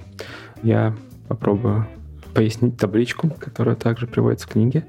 я 0.64 0.96
попробую 1.28 1.88
пояснить 2.34 2.78
табличку, 2.78 3.30
которая 3.30 3.76
также 3.76 4.08
приводится 4.08 4.48
в 4.48 4.52
книге, 4.52 4.86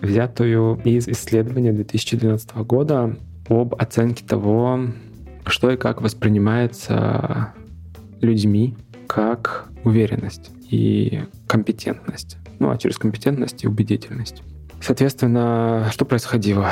взятую 0.00 0.80
из 0.84 1.08
исследования 1.08 1.72
2012 1.72 2.54
года 2.56 3.16
об 3.48 3.74
оценке 3.74 4.24
того, 4.24 4.80
что 5.46 5.70
и 5.70 5.76
как 5.76 6.02
воспринимается 6.02 7.52
людьми 8.20 8.76
как 9.06 9.68
уверенность 9.84 10.50
и 10.70 11.24
компетентность. 11.46 12.38
Ну, 12.58 12.70
а 12.70 12.78
через 12.78 12.96
компетентность 12.96 13.64
и 13.64 13.68
убедительность. 13.68 14.42
Соответственно, 14.84 15.88
что 15.92 16.04
происходило? 16.04 16.70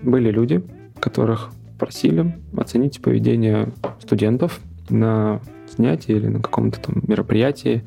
Были 0.00 0.30
люди, 0.30 0.64
которых 0.98 1.50
просили 1.78 2.34
оценить 2.56 3.02
поведение 3.02 3.68
студентов 4.00 4.58
на 4.88 5.38
занятии 5.76 6.12
или 6.12 6.28
на 6.28 6.40
каком-то 6.40 6.80
там 6.80 7.02
мероприятии. 7.06 7.84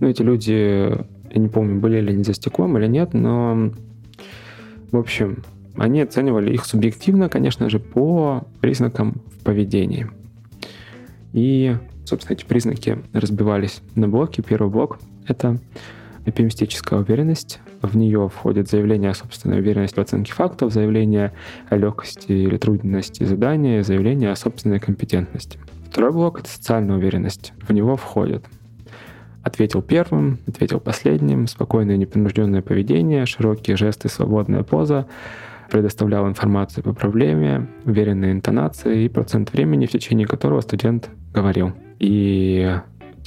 Ну, 0.00 0.08
эти 0.08 0.20
люди, 0.20 0.50
я 0.50 1.40
не 1.40 1.48
помню, 1.48 1.80
были 1.80 2.02
ли 2.02 2.12
они 2.12 2.22
за 2.22 2.34
стеклом 2.34 2.76
или 2.76 2.86
нет, 2.86 3.14
но, 3.14 3.70
в 4.92 4.98
общем, 4.98 5.42
они 5.78 6.02
оценивали 6.02 6.52
их 6.52 6.66
субъективно, 6.66 7.30
конечно 7.30 7.70
же, 7.70 7.78
по 7.78 8.46
признакам 8.60 9.22
в 9.32 9.42
поведении. 9.42 10.06
И, 11.32 11.74
собственно, 12.04 12.36
эти 12.36 12.44
признаки 12.44 12.98
разбивались 13.14 13.80
на 13.94 14.06
блоки. 14.06 14.42
Первый 14.42 14.68
блок— 14.68 14.98
это 15.26 15.56
оптимистическая 16.28 17.00
уверенность. 17.00 17.60
В 17.82 17.96
нее 17.96 18.28
входит 18.28 18.68
заявление 18.68 19.10
о 19.10 19.14
собственной 19.14 19.60
уверенности 19.60 19.96
в 19.96 19.98
оценке 19.98 20.32
фактов, 20.32 20.72
заявление 20.72 21.32
о 21.68 21.76
легкости 21.76 22.32
или 22.32 22.56
трудности 22.56 23.24
задания, 23.24 23.82
заявление 23.82 24.30
о 24.30 24.36
собственной 24.36 24.80
компетентности. 24.80 25.58
Второй 25.90 26.12
блок— 26.12 26.40
это 26.40 26.48
социальная 26.48 26.96
уверенность. 26.96 27.52
В 27.60 27.72
него 27.72 27.96
входит 27.96 28.44
Ответил 29.48 29.80
первым, 29.80 30.40
ответил 30.46 30.78
последним, 30.78 31.46
спокойное 31.46 31.96
непринужденное 31.96 32.60
поведение, 32.60 33.24
широкие 33.24 33.78
жесты, 33.78 34.10
свободная 34.10 34.62
поза, 34.62 35.06
предоставлял 35.70 36.28
информацию 36.28 36.84
по 36.84 36.92
проблеме, 36.92 37.66
уверенные 37.86 38.32
интонации 38.32 39.04
и 39.04 39.08
процент 39.08 39.52
времени, 39.52 39.86
в 39.86 39.90
течение 39.90 40.26
которого 40.26 40.60
студент 40.60 41.08
говорил. 41.32 41.72
И 41.98 42.78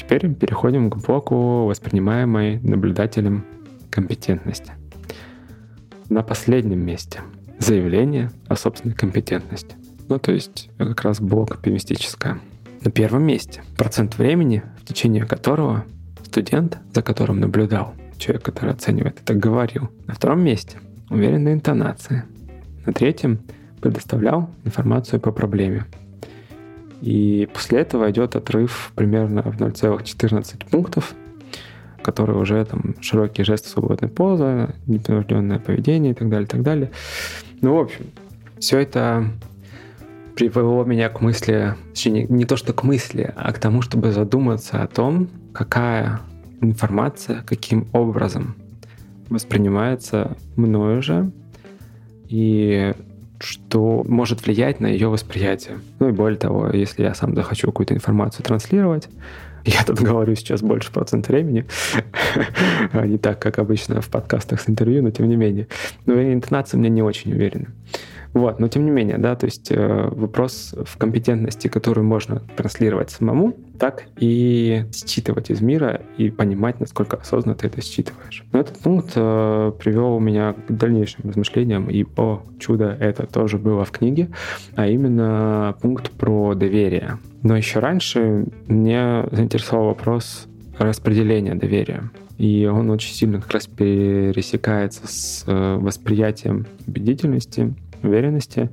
теперь 0.02 0.34
переходим 0.34 0.90
к 0.90 0.98
блоку 0.98 1.66
воспринимаемой 1.66 2.60
наблюдателем 2.60 3.46
компетентности. 3.90 4.74
На 6.10 6.24
последнем 6.24 6.80
месте 6.84 7.22
заявление 7.60 8.32
о 8.48 8.56
собственной 8.56 8.96
компетентности. 8.96 9.76
Ну, 10.10 10.18
то 10.20 10.32
есть 10.32 10.70
как 10.78 11.02
раз 11.02 11.22
блок 11.22 11.52
оптимистическое. 11.52 12.40
На 12.82 12.92
первом 12.92 13.24
месте 13.24 13.64
процент 13.78 14.18
времени, 14.18 14.64
в 14.82 14.86
течение 14.86 15.26
которого 15.26 15.86
студент, 16.24 16.80
за 16.94 17.04
которым 17.04 17.40
наблюдал, 17.40 17.94
человек, 18.18 18.44
который 18.44 18.74
оценивает 18.74 19.20
это, 19.22 19.36
говорил. 19.36 19.90
На 20.08 20.16
втором 20.16 20.44
месте 20.44 20.80
уверенная 21.10 21.54
интонация. 21.54 22.26
На 22.86 22.94
третьем 22.94 23.40
предоставлял 23.80 24.50
информацию 24.66 25.20
по 25.20 25.32
проблеме. 25.32 25.86
И 27.02 27.50
после 27.52 27.80
этого 27.80 28.10
идет 28.12 28.36
отрыв 28.36 28.92
примерно 28.96 29.42
в 29.42 29.60
0,14 29.60 30.70
пунктов, 30.70 31.16
которые 32.04 32.38
уже 32.38 32.64
там 32.66 32.96
широкие 33.02 33.44
жесты 33.44 33.70
свободной 33.70 34.10
позы, 34.10 34.74
непринужденное 34.86 35.60
поведение 35.60 36.12
и 36.12 36.16
так 36.16 36.30
далее, 36.30 36.46
и 36.46 36.50
так 36.50 36.62
далее. 36.62 36.92
Ну, 37.62 37.76
в 37.76 37.80
общем, 37.80 38.06
все 38.60 38.80
это 38.80 39.26
привело 40.36 40.84
меня 40.84 41.10
к 41.10 41.22
мысли, 41.22 41.76
точнее, 41.90 42.26
не 42.28 42.46
то 42.46 42.56
что 42.56 42.74
к 42.74 42.84
мысли, 42.84 43.34
а 43.36 43.52
к 43.52 43.60
тому, 43.60 43.82
чтобы 43.82 44.12
задуматься 44.12 44.82
о 44.82 44.88
том, 44.88 45.28
какая 45.54 46.22
информация, 46.62 47.44
каким 47.44 47.88
образом 47.92 48.56
воспринимается 49.30 50.38
мною 50.56 51.02
же, 51.02 51.32
и 52.28 52.94
что 53.44 54.04
может 54.08 54.46
влиять 54.46 54.80
на 54.80 54.88
ее 54.88 55.08
восприятие. 55.08 55.80
Ну 56.00 56.10
и 56.10 56.12
более 56.12 56.38
того, 56.38 56.70
если 56.70 57.04
я 57.04 57.14
сам 57.14 57.36
захочу 57.36 57.68
какую-то 57.68 57.94
информацию 57.94 58.46
транслировать, 58.46 59.10
я 59.66 59.84
тут 59.84 60.00
говорю 60.00 60.36
сейчас 60.36 60.62
больше 60.62 60.92
процент 60.92 61.28
времени, 61.28 61.66
а 62.94 63.06
не 63.06 63.18
так, 63.18 63.40
как 63.40 63.60
обычно 63.60 64.02
в 64.02 64.10
подкастах 64.10 64.62
с 64.62 64.70
интервью, 64.70 65.04
но 65.04 65.12
тем 65.12 65.28
не 65.28 65.36
менее. 65.36 65.68
Но 66.06 66.22
интонация 66.22 66.78
мне 66.78 66.90
не 66.90 67.02
очень 67.02 67.32
уверена. 67.34 67.68
Вот, 68.34 68.60
но 68.60 68.68
тем 68.70 68.86
не 68.86 68.92
менее, 68.92 69.18
да, 69.18 69.36
то 69.36 69.46
есть 69.46 69.72
э, 69.72 70.10
вопрос 70.12 70.74
в 70.86 70.98
компетентности, 70.98 71.68
которую 71.68 72.06
можно 72.06 72.42
транслировать 72.56 73.10
самому, 73.10 73.56
так 73.78 74.04
и 74.18 74.86
считывать 74.94 75.50
из 75.50 75.62
мира 75.62 76.02
и 76.18 76.30
понимать, 76.30 76.80
насколько 76.80 77.18
осознанно 77.18 77.58
ты 77.58 77.68
это 77.68 77.82
считываешь. 77.82 78.46
Но 78.54 78.60
этот 78.60 78.78
пункт 78.80 79.12
э, 79.16 79.72
привел 79.78 80.20
меня 80.20 80.54
к 80.54 80.72
дальнейшим 80.72 81.30
размышлениям, 81.30 81.90
и, 81.90 82.06
о 82.16 82.44
чудо, 82.60 82.96
это 83.00 83.28
тоже 83.28 83.58
было 83.58 83.84
в 83.84 83.92
книге, 83.92 84.30
а 84.76 84.88
именно 84.88 85.76
пункт 85.82 86.12
про 86.12 86.54
доверие. 86.56 87.18
Но 87.44 87.58
еще 87.58 87.80
раньше 87.80 88.46
меня 88.68 89.26
заинтересовал 89.32 89.88
вопрос 89.88 90.48
распределения 90.78 91.56
доверия. 91.56 92.10
И 92.38 92.66
он 92.66 92.90
очень 92.90 93.14
сильно 93.14 93.40
как 93.40 93.52
раз 93.52 93.68
пересекается 93.68 95.02
с 95.06 95.44
э, 95.46 95.76
восприятием 95.76 96.66
убедительности, 96.88 97.74
уверенности. 98.04 98.70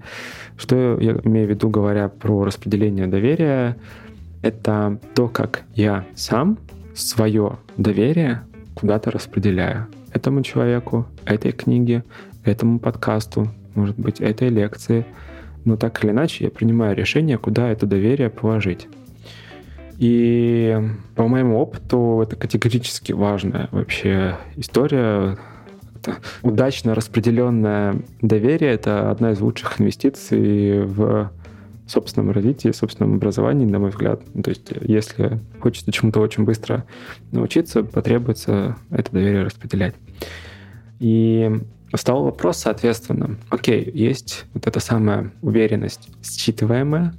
Что 0.56 0.98
я 1.00 1.12
имею 1.24 1.46
в 1.46 1.50
виду, 1.50 1.68
говоря 1.68 2.08
про 2.08 2.44
распределение 2.44 3.06
доверия, 3.06 3.76
это 4.42 4.98
то, 5.14 5.28
как 5.28 5.62
я 5.74 6.04
сам 6.14 6.58
свое 6.94 7.58
доверие 7.76 8.42
куда-то 8.74 9.10
распределяю. 9.10 9.86
Этому 10.12 10.42
человеку, 10.42 11.06
этой 11.24 11.52
книге, 11.52 12.04
этому 12.44 12.78
подкасту, 12.78 13.48
может 13.74 13.98
быть, 13.98 14.20
этой 14.20 14.48
лекции. 14.48 15.04
Но 15.64 15.76
так 15.76 16.02
или 16.02 16.12
иначе 16.12 16.44
я 16.44 16.50
принимаю 16.50 16.96
решение, 16.96 17.38
куда 17.38 17.68
это 17.68 17.86
доверие 17.86 18.30
положить. 18.30 18.88
И 19.98 20.78
по 21.16 21.26
моему 21.26 21.58
опыту 21.58 22.20
это 22.22 22.36
категорически 22.36 23.12
важная 23.12 23.68
вообще 23.72 24.36
история. 24.56 25.36
Удачно 26.42 26.94
распределенное 26.94 27.96
доверие— 28.20 28.70
это 28.72 29.10
одна 29.10 29.32
из 29.32 29.40
лучших 29.40 29.80
инвестиций 29.80 30.84
в 30.84 31.30
собственном 31.86 32.30
развитии, 32.32 32.70
собственном 32.70 33.14
образовании, 33.14 33.66
на 33.66 33.78
мой 33.78 33.90
взгляд. 33.90 34.20
Ну, 34.34 34.42
то 34.42 34.50
есть 34.50 34.70
если 34.82 35.40
хочется 35.60 35.90
чему-то 35.90 36.20
очень 36.20 36.44
быстро 36.44 36.84
научиться, 37.32 37.82
потребуется 37.82 38.76
это 38.90 39.10
доверие 39.12 39.44
распределять. 39.44 39.94
И 41.00 41.50
Встал 41.92 42.24
вопрос, 42.24 42.58
соответственно, 42.58 43.38
окей, 43.48 43.90
есть 43.94 44.44
вот 44.52 44.66
эта 44.66 44.78
самая 44.78 45.32
уверенность 45.40 46.10
считываемая, 46.22 47.14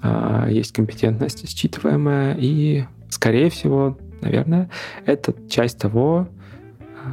а, 0.00 0.48
есть 0.48 0.72
компетентность 0.72 1.46
считываемая, 1.46 2.34
и, 2.38 2.84
скорее 3.10 3.50
всего, 3.50 3.98
наверное, 4.22 4.70
это 5.04 5.34
часть 5.50 5.78
того, 5.78 6.28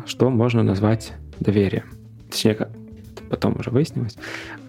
что 0.06 0.30
можно 0.30 0.64
назвать 0.64 1.14
доверием. 1.40 1.86
Точнее, 2.30 2.56
как 2.56 2.70
потом 3.30 3.60
уже 3.60 3.70
выяснилось, 3.70 4.18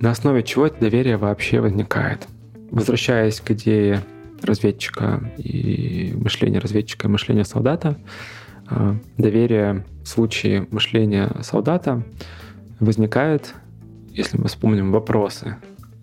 на 0.00 0.10
основе 0.10 0.42
чего 0.42 0.66
это 0.66 0.80
доверие 0.80 1.16
вообще 1.16 1.60
возникает. 1.60 2.26
Возвращаясь 2.70 3.40
к 3.40 3.50
идее 3.50 4.02
разведчика 4.42 5.30
и 5.37 6.14
мышления 6.16 6.58
разведчика 6.58 7.06
и 7.06 7.10
мышления 7.10 7.44
солдата, 7.44 7.98
а, 8.66 8.96
доверие 9.18 9.84
в 10.02 10.08
случае 10.08 10.66
мышления 10.70 11.30
солдата 11.42 12.02
возникает, 12.80 13.54
если 14.10 14.38
мы 14.38 14.48
вспомним 14.48 14.92
вопросы, 14.92 15.56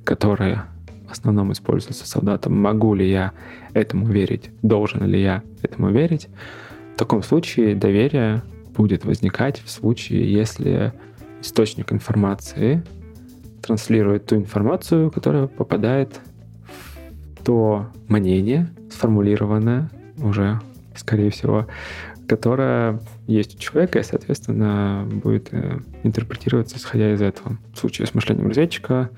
которые 0.03 0.63
в 1.07 1.11
основном 1.11 1.51
используется 1.51 2.07
солдатом. 2.07 2.59
Могу 2.61 2.93
ли 2.93 3.09
я 3.09 3.33
этому 3.73 4.05
верить? 4.05 4.49
Должен 4.61 5.05
ли 5.05 5.21
я 5.21 5.43
этому 5.61 5.89
верить? 5.89 6.29
В 6.95 6.97
таком 6.97 7.23
случае 7.23 7.75
доверие 7.75 8.43
будет 8.75 9.05
возникать 9.05 9.61
в 9.63 9.69
случае, 9.69 10.31
если 10.31 10.93
источник 11.41 11.91
информации 11.91 12.83
транслирует 13.61 14.25
ту 14.25 14.35
информацию, 14.35 15.11
которая 15.11 15.47
попадает 15.47 16.19
в 17.39 17.43
то 17.43 17.87
мнение, 18.07 18.69
сформулированное 18.91 19.89
уже, 20.17 20.59
скорее 20.95 21.29
всего, 21.31 21.67
которое 22.27 22.99
есть 23.27 23.55
у 23.55 23.59
человека 23.59 23.99
и, 23.99 24.03
соответственно, 24.03 25.05
будет 25.05 25.49
э, 25.51 25.79
интерпретироваться 26.03 26.77
исходя 26.77 27.13
из 27.13 27.21
этого. 27.21 27.57
В 27.73 27.77
случае 27.77 28.07
с 28.07 28.13
мышлением 28.13 28.47
разведчика, 28.47 29.09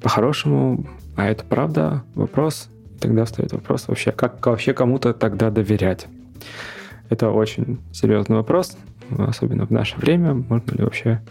по-хорошему, 0.00 0.86
а 1.16 1.26
это 1.26 1.44
правда? 1.44 2.02
Вопрос. 2.14 2.68
Тогда 3.00 3.24
встает 3.24 3.52
вопрос 3.52 3.88
вообще, 3.88 4.12
как 4.12 4.44
вообще 4.46 4.72
кому-то 4.72 5.12
тогда 5.12 5.50
доверять? 5.50 6.06
Это 7.10 7.30
очень 7.30 7.78
серьезный 7.92 8.36
вопрос, 8.36 8.78
особенно 9.18 9.66
в 9.66 9.70
наше 9.70 9.96
время. 9.96 10.34
Можно 10.34 10.72
ли 10.72 10.84
вообще 10.84 11.22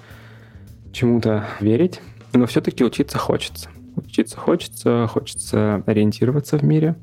чему-то 0.91 1.45
верить? 1.59 2.01
Но 2.33 2.45
все-таки 2.45 2.83
учиться 2.83 3.17
хочется. 3.17 3.69
Учиться 3.95 4.37
хочется, 4.37 5.07
хочется 5.07 5.83
ориентироваться 5.85 6.57
в 6.57 6.63
мире. 6.63 6.95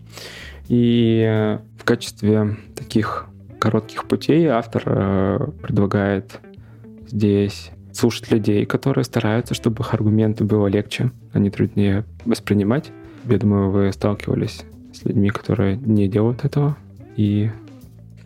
И 0.69 1.59
в 1.79 1.85
качестве 1.85 2.57
таких 2.75 3.27
коротких 3.59 4.07
путей 4.07 4.47
автор 4.47 4.83
э, 4.87 5.49
предлагает 5.63 6.41
здесь 7.07 7.71
слушать 7.93 8.31
людей, 8.31 8.65
которые 8.67 9.05
стараются, 9.05 9.55
чтобы 9.55 9.83
их 9.83 9.93
аргументы 9.93 10.45
было 10.45 10.69
легче, 10.69 11.11
а 11.33 11.39
не 11.39 11.51
труднее 11.51 12.05
воспринимать. 12.25 12.91
Я 13.25 13.39
думаю, 13.39 13.71
вы 13.71 13.93
сталкивались 13.93 14.65
с 14.93 15.05
людьми, 15.05 15.31
которые 15.31 15.77
не 15.77 16.09
делают 16.09 16.45
этого, 16.45 16.77
и 17.17 17.51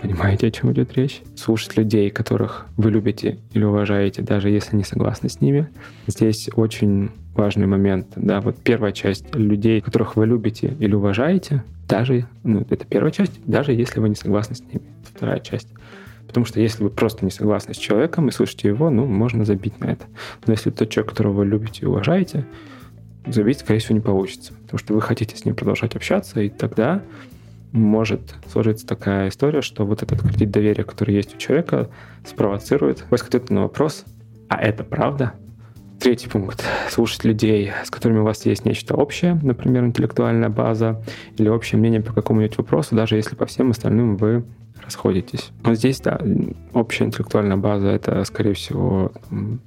понимаете, 0.03 0.49
о 0.49 0.51
чем 0.51 0.73
идет 0.73 0.95
речь. 0.95 1.23
Слушать 1.37 1.77
людей, 1.77 2.11
которых 2.11 2.67
вы 2.77 2.91
любите 2.91 3.39
или 3.53 3.65
уважаете, 3.65 4.23
даже 4.23 4.51
если 4.51 4.77
не 4.77 4.85
согласны 4.85 5.29
с 5.29 5.41
ними. 5.41 5.69
Здесь 6.09 6.51
очень 6.55 7.11
важный 7.35 7.67
момент. 7.67 8.09
Да, 8.17 8.41
вот 8.41 8.57
первая 8.59 8.93
часть 8.93 9.35
людей, 9.35 9.81
которых 9.81 10.17
вы 10.17 10.27
любите 10.27 10.77
или 10.81 10.95
уважаете, 10.95 11.63
даже, 11.89 12.27
ну, 12.43 12.67
это 12.69 12.85
первая 12.85 13.13
часть, 13.13 13.33
даже 13.47 13.73
если 13.73 14.01
вы 14.01 14.09
не 14.09 14.17
согласны 14.17 14.57
с 14.57 14.61
ними. 14.61 14.83
Вторая 15.15 15.39
часть. 15.39 15.69
Потому 16.27 16.47
что 16.47 16.61
если 16.61 16.83
вы 16.83 16.91
просто 16.91 17.25
не 17.25 17.31
согласны 17.31 17.75
с 17.75 17.77
человеком 17.77 18.29
и 18.29 18.33
слышите 18.33 18.69
его, 18.69 18.91
ну, 18.91 19.07
можно 19.07 19.45
забить 19.45 19.79
на 19.81 19.87
это. 19.87 20.07
Но 20.47 20.53
если 20.53 20.71
тот 20.71 20.91
человек, 20.91 21.11
которого 21.11 21.33
вы 21.33 21.47
любите 21.47 21.83
и 21.83 21.87
уважаете, 21.87 22.45
забить, 23.27 23.61
скорее 23.61 23.79
всего, 23.79 23.95
не 23.95 24.01
получится. 24.01 24.53
Потому 24.65 24.79
что 24.79 24.95
вы 24.95 25.01
хотите 25.01 25.37
с 25.37 25.45
ним 25.45 25.55
продолжать 25.55 25.95
общаться, 25.95 26.41
и 26.41 26.49
тогда 26.49 27.03
может 27.73 28.35
сложиться 28.51 28.87
такая 28.87 29.29
история, 29.29 29.63
что 29.63 29.85
вот 29.85 30.03
этот 30.03 30.21
кредит 30.21 30.51
доверия, 30.51 30.85
который 30.85 31.15
есть 31.15 31.35
у 31.35 31.39
человека, 31.39 31.91
спровоцирует 32.25 33.05
поиск 33.09 33.29
ответа 33.29 33.53
на 33.53 33.63
вопрос, 33.63 34.05
а 34.49 34.61
это 34.61 34.85
правда? 34.85 35.33
Третий 35.99 36.29
пункт. 36.29 36.65
Слушать 36.91 37.25
людей, 37.25 37.71
с 37.85 37.91
которыми 37.91 38.19
у 38.19 38.25
вас 38.25 38.45
есть 38.45 38.65
нечто 38.65 38.95
общее, 38.95 39.39
например, 39.43 39.85
интеллектуальная 39.85 40.49
база 40.49 41.03
или 41.39 41.49
общее 41.49 41.79
мнение 41.79 42.01
по 42.01 42.13
какому-нибудь 42.13 42.59
вопросу, 42.59 42.97
даже 42.97 43.17
если 43.17 43.37
по 43.37 43.47
всем 43.47 43.71
остальным 43.71 44.17
вы 44.17 44.45
расходитесь. 44.85 45.53
Вот 45.63 45.77
здесь, 45.77 46.01
да, 46.01 46.21
общая 46.75 47.05
интеллектуальная 47.05 47.57
база— 47.57 47.87
это, 47.89 48.25
скорее 48.25 48.55
всего, 48.55 49.13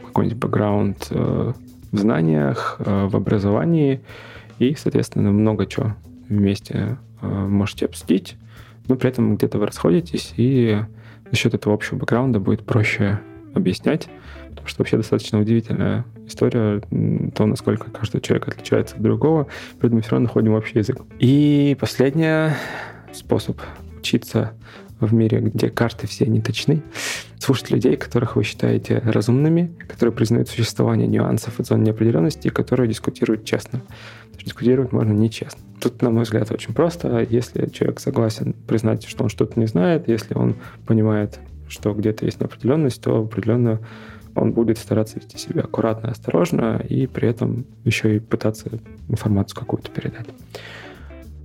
какой-нибудь 0.05 0.37
бэкграунд 0.37 1.07
э, 1.09 1.53
в 1.91 1.97
знаниях, 1.97 2.75
э, 2.79 3.07
в 3.07 3.15
образовании, 3.15 4.01
и, 4.59 4.75
соответственно, 4.75 5.31
много 5.31 5.65
чего 5.65 5.95
вместе 6.29 6.97
э, 7.21 7.27
можете 7.27 7.85
обсудить, 7.85 8.37
но 8.87 8.95
при 8.95 9.09
этом 9.09 9.35
где-то 9.35 9.57
вы 9.57 9.67
расходитесь, 9.67 10.33
и 10.37 10.79
за 11.29 11.35
счет 11.35 11.53
этого 11.53 11.73
общего 11.73 11.97
бэкграунда 11.97 12.39
будет 12.39 12.65
проще 12.65 13.19
объяснять, 13.53 14.09
потому 14.49 14.67
что 14.67 14.79
вообще 14.79 14.97
достаточно 14.97 15.39
удивительная 15.39 16.05
история, 16.27 16.81
то, 17.35 17.45
насколько 17.45 17.89
каждый 17.89 18.21
человек 18.21 18.47
отличается 18.47 18.95
от 18.95 19.01
другого, 19.01 19.47
при 19.79 19.87
этом 19.87 19.97
мы 19.97 20.01
все 20.01 20.11
равно 20.11 20.27
находим 20.27 20.53
общий 20.53 20.79
язык. 20.79 20.97
И 21.19 21.77
последний 21.79 22.53
способ 23.13 23.59
учиться 23.97 24.53
в 24.99 25.13
мире, 25.13 25.39
где 25.39 25.69
карты 25.69 26.07
все 26.07 26.25
не 26.25 26.41
точны, 26.41 26.81
слушать 27.39 27.71
людей, 27.71 27.97
которых 27.97 28.35
вы 28.35 28.43
считаете 28.43 28.99
разумными, 28.99 29.75
которые 29.87 30.13
признают 30.13 30.49
существование 30.49 31.07
нюансов 31.07 31.59
и 31.59 31.63
зон 31.63 31.83
неопределенности, 31.83 32.47
и 32.47 32.51
которые 32.51 32.87
дискутируют 32.87 33.45
честно. 33.45 33.81
Дискутировать 34.43 34.91
можно 34.91 35.11
нечестно. 35.11 35.61
Тут, 35.81 36.01
на 36.01 36.11
мой 36.11 36.23
взгляд, 36.23 36.51
очень 36.51 36.73
просто. 36.73 37.25
Если 37.29 37.67
человек 37.67 37.99
согласен 37.99 38.53
признать, 38.67 39.05
что 39.05 39.23
он 39.23 39.29
что-то 39.29 39.59
не 39.59 39.65
знает, 39.65 40.07
если 40.07 40.35
он 40.35 40.55
понимает, 40.85 41.39
что 41.67 41.93
где-то 41.93 42.25
есть 42.25 42.39
неопределенность, 42.39 43.01
то 43.01 43.21
определенно 43.21 43.79
он 44.35 44.51
будет 44.51 44.77
стараться 44.77 45.17
вести 45.17 45.37
себя 45.37 45.61
аккуратно, 45.61 46.09
осторожно 46.09 46.83
и 46.87 47.07
при 47.07 47.27
этом 47.27 47.65
еще 47.85 48.17
и 48.17 48.19
пытаться 48.19 48.69
информацию 49.07 49.57
какую-то 49.57 49.89
передать 49.89 50.27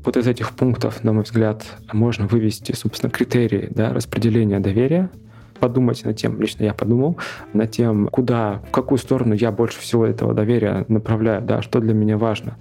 вот 0.05 0.17
из 0.17 0.27
этих 0.27 0.53
пунктов, 0.53 1.05
на 1.05 1.13
мой 1.13 1.25
взгляд, 1.25 1.65
можно 1.93 2.27
вывести, 2.27 2.73
собственно, 2.73 3.11
критерии 3.11 3.69
да, 3.71 3.93
распределения 3.93 4.61
доверия, 4.61 5.11
подумать 5.59 6.05
над 6.05 6.17
тем, 6.17 6.41
лично 6.41 6.65
я 6.65 6.75
подумал, 6.75 7.19
над 7.53 7.71
тем, 7.71 8.09
куда, 8.09 8.63
в 8.69 8.71
какую 8.71 8.99
сторону 8.99 9.35
я 9.35 9.53
больше 9.53 9.79
всего 9.81 10.07
этого 10.07 10.35
доверия 10.35 10.85
направляю, 10.89 11.43
да, 11.43 11.63
что 11.63 11.81
для 11.81 11.93
меня 11.93 12.17
важно. 12.17 12.57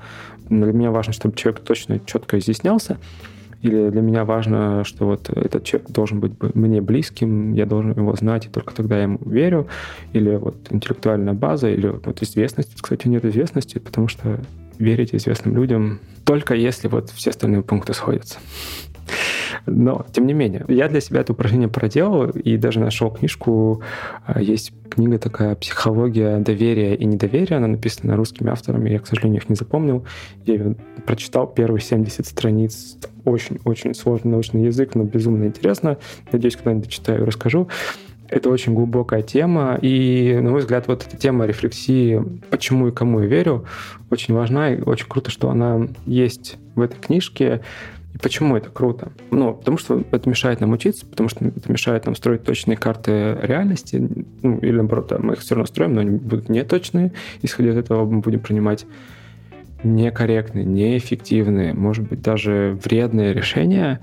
Для 0.50 0.74
меня 0.74 0.92
важно, 0.92 1.14
чтобы 1.14 1.36
человек 1.36 1.62
точно, 1.62 2.00
четко 2.06 2.38
изъяснялся, 2.40 2.98
или 3.62 3.90
для 3.90 4.02
меня 4.02 4.24
важно, 4.26 4.84
что 4.86 5.06
вот 5.06 5.30
этот 5.30 5.64
человек 5.64 5.90
должен 5.90 6.20
быть 6.20 6.34
мне 6.54 6.82
близким, 6.82 7.54
я 7.54 7.66
должен 7.66 7.92
его 7.92 8.16
знать, 8.16 8.46
и 8.46 8.50
только 8.50 8.74
тогда 8.74 8.98
я 8.98 9.04
ему 9.04 9.20
верю, 9.26 9.68
или 10.14 10.36
вот 10.36 10.56
интеллектуальная 10.70 11.34
база, 11.34 11.70
или 11.70 11.88
вот 11.88 12.22
известность. 12.22 12.82
Кстати, 12.82 13.08
нет 13.08 13.26
известности, 13.26 13.80
потому 13.80 14.08
что 14.08 14.40
верить 14.80 15.14
известным 15.14 15.56
людям 15.56 16.00
только 16.26 16.54
если 16.54 16.88
вот 16.88 17.10
все 17.10 17.32
остальные 17.32 17.64
пункты 17.64 17.94
сходятся. 17.94 18.40
Но, 19.66 20.06
тем 20.12 20.28
не 20.28 20.34
менее, 20.34 20.66
я 20.68 20.88
для 20.88 21.02
себя 21.02 21.22
это 21.22 21.34
упражнение 21.34 21.68
проделал 21.68 22.30
и 22.30 22.58
даже 22.58 22.80
нашел 22.80 23.12
книжку. 23.12 23.82
А, 24.26 24.42
есть 24.42 24.74
книга 24.90 25.18
такая 25.18 25.56
«Психология 25.56 26.38
доверия 26.38 26.96
и 26.96 27.06
недоверия». 27.06 27.58
Она 27.58 27.68
написана 27.68 28.16
русскими 28.16 28.52
авторами. 28.52 28.90
Я, 28.90 29.00
к 29.00 29.08
сожалению, 29.08 29.42
их 29.42 29.50
не 29.50 29.56
запомнил. 29.56 30.06
Я 30.46 30.54
ее 30.54 30.76
прочитал 31.06 31.48
первые 31.48 31.82
70 31.82 32.26
страниц. 32.26 32.98
Очень-очень 33.26 33.94
сложный 33.94 34.32
научный 34.32 34.66
язык, 34.66 34.96
но 34.96 35.04
безумно 35.04 35.46
интересно. 35.46 35.98
Надеюсь, 36.32 36.56
когда-нибудь 36.56 36.90
читаю 36.90 37.24
и 37.24 37.26
расскажу. 37.26 37.70
Это 38.30 38.50
очень 38.50 38.76
глубокая 38.76 39.24
тема, 39.24 39.78
и, 39.82 40.40
на 40.42 40.52
мой 40.52 40.60
взгляд, 40.60 40.88
вот 40.88 41.06
эта 41.06 41.18
тема 41.18 41.46
рефлексии, 41.46 42.24
почему 42.50 42.88
и 42.88 42.92
кому 42.92 43.22
я 43.22 43.26
верю, 43.26 43.66
очень 44.12 44.34
важна, 44.36 44.74
и 44.74 44.82
очень 44.82 45.08
круто, 45.08 45.32
что 45.32 45.50
она 45.50 45.88
есть 46.06 46.58
в 46.76 46.82
этой 46.82 47.00
книжке. 47.00 47.62
И 48.14 48.18
почему 48.20 48.56
это 48.56 48.70
круто? 48.70 49.12
Ну, 49.32 49.54
потому 49.54 49.78
что 49.78 50.04
это 50.12 50.30
мешает 50.30 50.60
нам 50.60 50.72
учиться, 50.72 51.06
потому 51.06 51.30
что 51.30 51.46
это 51.46 51.72
мешает 51.72 52.06
нам 52.06 52.16
строить 52.16 52.44
точные 52.44 52.78
карты 52.78 53.38
реальности, 53.42 54.08
ну, 54.44 54.60
или 54.60 54.76
наоборот, 54.76 55.12
мы 55.20 55.34
их 55.34 55.40
все 55.40 55.56
равно 55.56 55.66
строим, 55.66 55.96
но 55.96 56.02
они 56.02 56.12
будут 56.18 56.50
неточные. 56.50 57.12
Исходя 57.42 57.72
из 57.72 57.78
этого 57.78 58.06
мы 58.06 58.20
будем 58.20 58.42
принимать 58.42 58.86
некорректные, 59.84 60.66
неэффективные, 60.66 61.74
может 61.74 62.08
быть, 62.08 62.22
даже 62.22 62.78
вредные 62.84 63.34
решения, 63.34 64.02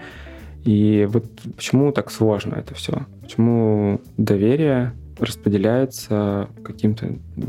и 0.67 1.07
вот 1.09 1.25
почему 1.55 1.93
так 1.93 2.11
сложно 2.11 2.57
это 2.57 2.75
все? 2.75 3.07
Почему 3.23 4.01
доверие 4.17 4.95
распределяется 5.21 6.49
каким-то 6.65 7.15
ну, 7.37 7.47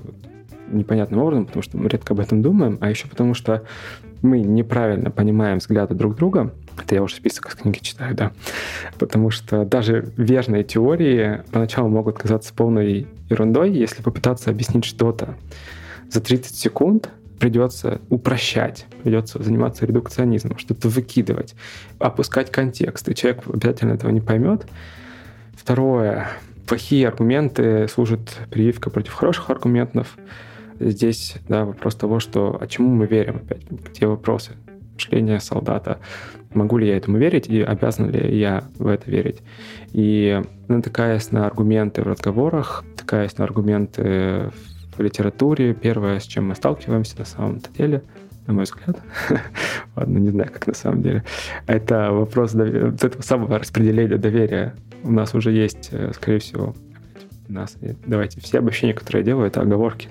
непонятным 0.71 1.21
образом, 1.21 1.47
потому 1.47 1.63
что 1.63 1.77
мы 1.77 1.89
редко 1.89 2.13
об 2.13 2.19
этом 2.19 2.43
думаем, 2.43 2.77
а 2.79 2.91
еще 2.91 3.07
потому 3.07 3.33
что 3.33 3.63
мы 4.21 4.39
неправильно 4.39 5.09
понимаем 5.09 5.57
взгляды 5.57 5.95
друг 5.95 6.15
друга. 6.15 6.53
Это 6.79 6.93
я 6.93 7.01
уже 7.01 7.15
список 7.15 7.47
из 7.49 7.55
книги 7.55 7.79
читаю, 7.79 8.13
да. 8.15 8.33
Потому 8.99 9.31
что 9.31 9.65
даже 9.65 10.13
верные 10.15 10.63
теории 10.63 11.41
поначалу 11.51 11.89
могут 11.89 12.19
казаться 12.19 12.53
полной 12.53 13.07
ерундой, 13.29 13.71
если 13.71 14.03
попытаться 14.03 14.51
объяснить 14.51 14.85
что-то 14.85 15.33
за 16.11 16.21
30 16.21 16.55
секунд, 16.55 17.09
придется 17.39 18.01
упрощать, 18.09 18.85
придется 19.03 19.41
заниматься 19.41 19.85
редукционизмом, 19.85 20.57
что-то 20.57 20.89
выкидывать, 20.89 21.55
опускать 21.99 22.51
контекст, 22.51 23.07
и 23.09 23.15
человек 23.15 23.43
обязательно 23.47 23.93
этого 23.93 24.11
не 24.11 24.21
поймет. 24.21 24.67
Второе. 25.53 26.29
Плохие 26.67 27.07
аргументы 27.07 27.87
служат 27.87 28.37
прививкой 28.49 28.91
против 28.91 29.13
хороших 29.13 29.49
аргументов. 29.49 30.17
Здесь 30.79 31.35
да, 31.47 31.65
вопрос 31.65 31.95
того, 31.95 32.19
что 32.19 32.57
а 32.59 32.67
чему 32.67 32.89
мы 32.89 33.07
верим 33.07 33.37
опять, 33.37 33.63
где 33.69 34.05
вопросы 34.05 34.51
мышления 34.93 35.39
солдата. 35.39 35.99
Могу 36.53 36.77
ли 36.77 36.87
я 36.87 36.97
этому 36.97 37.17
верить 37.17 37.47
и 37.47 37.61
обязан 37.61 38.09
ли 38.09 38.37
я 38.37 38.63
в 38.77 38.87
это 38.87 39.09
верить? 39.09 39.41
И 39.93 40.41
натыкаясь 40.67 41.31
на 41.31 41.45
аргументы 41.45 42.01
в 42.01 42.07
разговорах, 42.07 42.83
натыкаясь 42.91 43.37
на 43.37 43.45
аргументы 43.45 44.51
в 44.51 44.76
литературе. 45.03 45.73
Первое, 45.73 46.19
с 46.19 46.23
чем 46.23 46.49
мы 46.49 46.55
сталкиваемся 46.55 47.19
на 47.19 47.25
самом-то 47.25 47.71
деле, 47.71 48.03
на 48.47 48.53
мой 48.53 48.63
взгляд, 48.63 48.97
ладно, 49.95 50.17
не 50.17 50.29
знаю, 50.29 50.49
как 50.51 50.67
на 50.67 50.73
самом 50.73 51.01
деле, 51.01 51.23
это 51.67 52.11
вопрос 52.11 52.53
вот 52.53 53.03
этого 53.03 53.21
самого 53.21 53.59
распределения 53.59 54.17
доверия. 54.17 54.75
У 55.03 55.11
нас 55.11 55.35
уже 55.35 55.51
есть, 55.51 55.89
э, 55.91 56.11
скорее 56.13 56.39
всего, 56.39 56.73
у 57.49 57.53
нас, 57.53 57.77
давайте, 58.05 58.41
все 58.41 58.59
обобщения, 58.59 58.93
которые 58.93 59.21
я 59.21 59.25
делаю, 59.25 59.47
это 59.47 59.61
оговорки. 59.61 60.09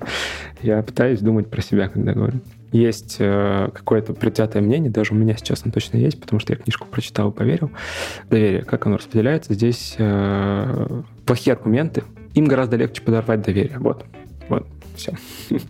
Я 0.62 0.82
пытаюсь 0.82 1.20
думать 1.20 1.48
про 1.50 1.60
себя, 1.60 1.88
когда 1.88 2.12
говорю. 2.12 2.40
Есть 2.72 3.16
э, 3.20 3.68
какое-то 3.72 4.12
предвзятое 4.12 4.62
мнение, 4.62 4.90
даже 4.90 5.12
у 5.14 5.16
меня 5.16 5.36
сейчас 5.36 5.62
оно 5.64 5.72
точно 5.72 5.98
есть, 5.98 6.20
потому 6.20 6.40
что 6.40 6.52
я 6.52 6.58
книжку 6.58 6.86
прочитал 6.86 7.30
и 7.30 7.34
поверил. 7.34 7.70
Доверие, 8.28 8.62
как 8.62 8.86
оно 8.86 8.96
распределяется. 8.96 9.54
Здесь 9.54 9.96
э, 9.98 11.02
плохие 11.24 11.54
аргументы, 11.54 12.04
им 12.34 12.46
гораздо 12.46 12.76
легче 12.76 13.02
подорвать 13.02 13.42
доверие. 13.42 13.78
Вот. 13.78 14.04
Вот. 14.48 14.66
Все. 14.96 15.14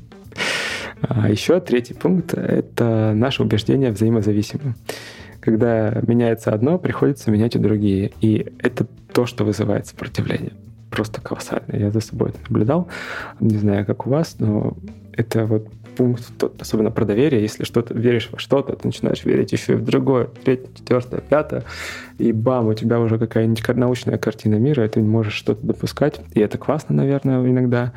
А 1.02 1.28
еще 1.28 1.60
третий 1.60 1.92
пункт– 1.92 2.32
это 2.34 3.12
наше 3.14 3.42
убеждение 3.42 3.92
взаимозависимы. 3.92 4.74
Когда 5.40 5.90
меняется 6.06 6.52
одно, 6.52 6.78
приходится 6.78 7.30
менять 7.30 7.54
и 7.54 7.58
другие. 7.58 8.12
И 8.22 8.50
это 8.60 8.86
то, 9.12 9.26
что 9.26 9.44
вызывает 9.44 9.86
сопротивление. 9.86 10.52
Просто 10.90 11.20
колоссально. 11.20 11.76
Я 11.76 11.90
за 11.90 12.00
собой 12.00 12.30
это 12.30 12.38
наблюдал. 12.48 12.88
Не 13.40 13.58
знаю, 13.58 13.84
как 13.84 14.06
у 14.06 14.10
вас, 14.10 14.36
но 14.38 14.74
это 15.12 15.44
вот 15.44 15.68
пункт, 15.96 16.22
особенно 16.60 16.90
про 16.90 17.04
доверие. 17.04 17.42
Если 17.42 17.64
что-то 17.64 17.94
веришь 17.94 18.28
во 18.30 18.38
что-то, 18.38 18.74
ты 18.76 18.86
начинаешь 18.86 19.24
верить 19.24 19.52
еще 19.52 19.74
и 19.74 19.76
в 19.76 19.84
другое, 19.84 20.28
третье, 20.44 20.68
четвертое, 20.76 21.20
пятое, 21.20 21.64
и 22.18 22.32
бам, 22.32 22.66
у 22.66 22.74
тебя 22.74 23.00
уже 23.00 23.18
какая-нибудь 23.18 23.66
научная 23.76 24.18
картина 24.18 24.56
мира, 24.56 24.84
и 24.84 24.88
ты 24.88 25.00
можешь 25.00 25.34
что-то 25.34 25.66
допускать. 25.66 26.20
И 26.34 26.40
это 26.40 26.58
классно, 26.58 26.94
наверное, 26.94 27.44
иногда 27.48 27.92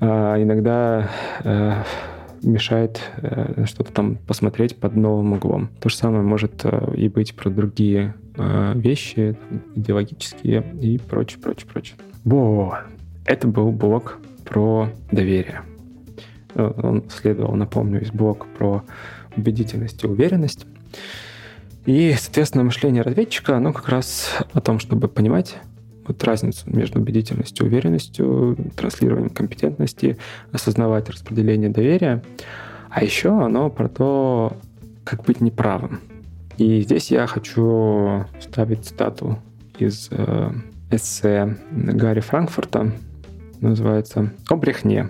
а 0.00 0.40
иногда 0.42 1.08
э, 1.42 1.82
мешает 2.42 3.00
э, 3.16 3.64
что-то 3.66 3.92
там 3.92 4.16
посмотреть 4.16 4.76
под 4.76 4.96
новым 4.96 5.34
углом. 5.34 5.70
То 5.80 5.88
же 5.88 5.96
самое 5.96 6.22
может 6.22 6.64
э, 6.64 6.94
и 6.96 7.08
быть 7.08 7.34
про 7.34 7.50
другие 7.50 8.14
вещи, 8.36 9.36
идеологические 9.76 10.64
и 10.80 10.98
прочее, 10.98 11.40
прочее, 11.40 11.68
прочее. 11.72 11.96
Во! 12.24 12.80
Это 13.26 13.46
был 13.46 13.70
блок 13.70 14.18
про 14.44 14.88
доверие. 15.12 15.62
Он 16.56 17.04
следовал, 17.08 17.54
напомню, 17.54 18.02
из 18.02 18.10
блока 18.10 18.48
про 18.58 18.82
убедительность 19.36 20.02
и 20.02 20.08
уверенность. 20.08 20.66
И, 21.86 22.12
соответственно, 22.18 22.64
мышление 22.64 23.02
разведчика, 23.02 23.56
оно 23.56 23.72
как 23.72 23.88
раз 23.88 24.36
о 24.52 24.60
том, 24.60 24.80
чтобы 24.80 25.06
понимать, 25.06 25.58
вот 26.06 26.22
разницу 26.24 26.64
между 26.66 27.00
убедительностью, 27.00 27.66
уверенностью, 27.66 28.56
транслированием 28.76 29.30
компетентности, 29.30 30.18
осознавать 30.52 31.08
распределение 31.08 31.70
доверия. 31.70 32.22
А 32.90 33.02
еще 33.02 33.30
оно 33.42 33.70
про 33.70 33.88
то, 33.88 34.56
как 35.04 35.24
быть 35.24 35.40
неправым. 35.40 36.00
И 36.56 36.82
здесь 36.82 37.10
я 37.10 37.26
хочу 37.26 38.24
вставить 38.38 38.84
цитату 38.84 39.38
из 39.78 40.08
э, 40.10 40.50
эссе 40.90 41.56
Гарри 41.72 42.20
Франкфурта, 42.20 42.92
называется 43.60 44.32
«О 44.48 44.56
брехне. 44.56 45.08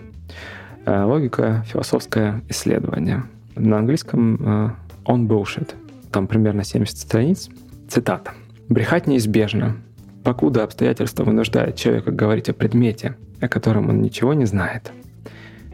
Э, 0.87 1.05
логика, 1.05 1.65
философское 1.67 2.43
исследование». 2.49 3.25
На 3.57 3.79
английском 3.79 4.37
э, 4.37 4.71
«On 5.05 5.27
bullshit». 5.27 5.75
Там 6.11 6.27
примерно 6.27 6.65
70 6.65 6.97
страниц. 6.97 7.51
Цитата. 7.89 8.33
«Брехать 8.71 9.07
неизбежно, 9.07 9.77
покуда 10.25 10.65
обстоятельства 10.65 11.23
вынуждают 11.23 11.77
человека 11.77 12.11
говорить 12.11 12.49
о 12.49 12.55
предмете, 12.55 13.17
о 13.41 13.49
котором 13.49 13.91
он 13.91 14.01
ничего 14.01 14.35
не 14.35 14.47
знает. 14.47 14.91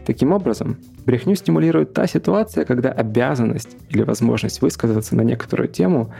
Таким 0.04 0.32
образом, 0.32 0.76
брехню 1.06 1.36
стимулирует 1.36 1.94
та 1.94 2.06
ситуация, 2.06 2.64
когда 2.64 2.90
обязанность 2.90 3.76
или 3.88 4.02
возможность 4.02 4.60
высказаться 4.60 5.14
на 5.14 5.22
некоторую 5.22 5.68
тему 5.68 6.12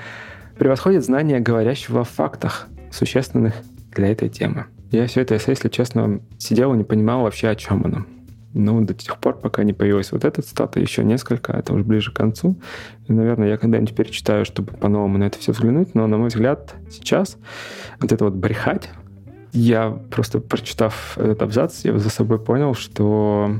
превосходит 0.58 1.04
знание 1.04 1.40
говорящего 1.40 2.02
о 2.02 2.04
фактах, 2.04 2.68
существенных 2.92 3.54
для 3.94 4.08
этой 4.08 4.28
темы. 4.28 4.66
Я 4.90 5.06
все 5.06 5.22
это, 5.22 5.34
если 5.34 5.68
честно, 5.68 6.20
сидел 6.38 6.74
и 6.74 6.76
не 6.76 6.84
понимал 6.84 7.22
вообще, 7.22 7.48
о 7.48 7.54
чем 7.54 7.84
оно. 7.84 8.04
Ну, 8.52 8.80
до 8.80 8.94
тех 8.94 9.18
пор, 9.18 9.38
пока 9.38 9.62
не 9.62 9.72
появилась 9.72 10.10
вот 10.10 10.24
эта 10.24 10.42
цитата, 10.42 10.80
еще 10.80 11.04
несколько, 11.04 11.52
это 11.52 11.72
уже 11.72 11.84
ближе 11.84 12.10
к 12.10 12.16
концу. 12.16 12.56
И, 13.06 13.12
наверное, 13.12 13.48
я 13.48 13.56
когда-нибудь 13.56 13.94
перечитаю, 13.94 14.44
чтобы 14.44 14.72
по-новому 14.72 15.18
на 15.18 15.24
это 15.24 15.38
все 15.38 15.52
взглянуть. 15.52 15.94
Но, 15.94 16.06
на 16.06 16.16
мой 16.16 16.28
взгляд, 16.28 16.74
сейчас 16.90 17.36
вот 18.00 18.10
это 18.10 18.24
вот 18.24 18.34
брехать, 18.34 18.88
я 19.52 19.90
просто, 20.10 20.40
прочитав 20.40 21.16
этот 21.18 21.42
абзац, 21.42 21.84
я 21.84 21.98
за 21.98 22.10
собой 22.10 22.38
понял, 22.38 22.74
что 22.74 23.56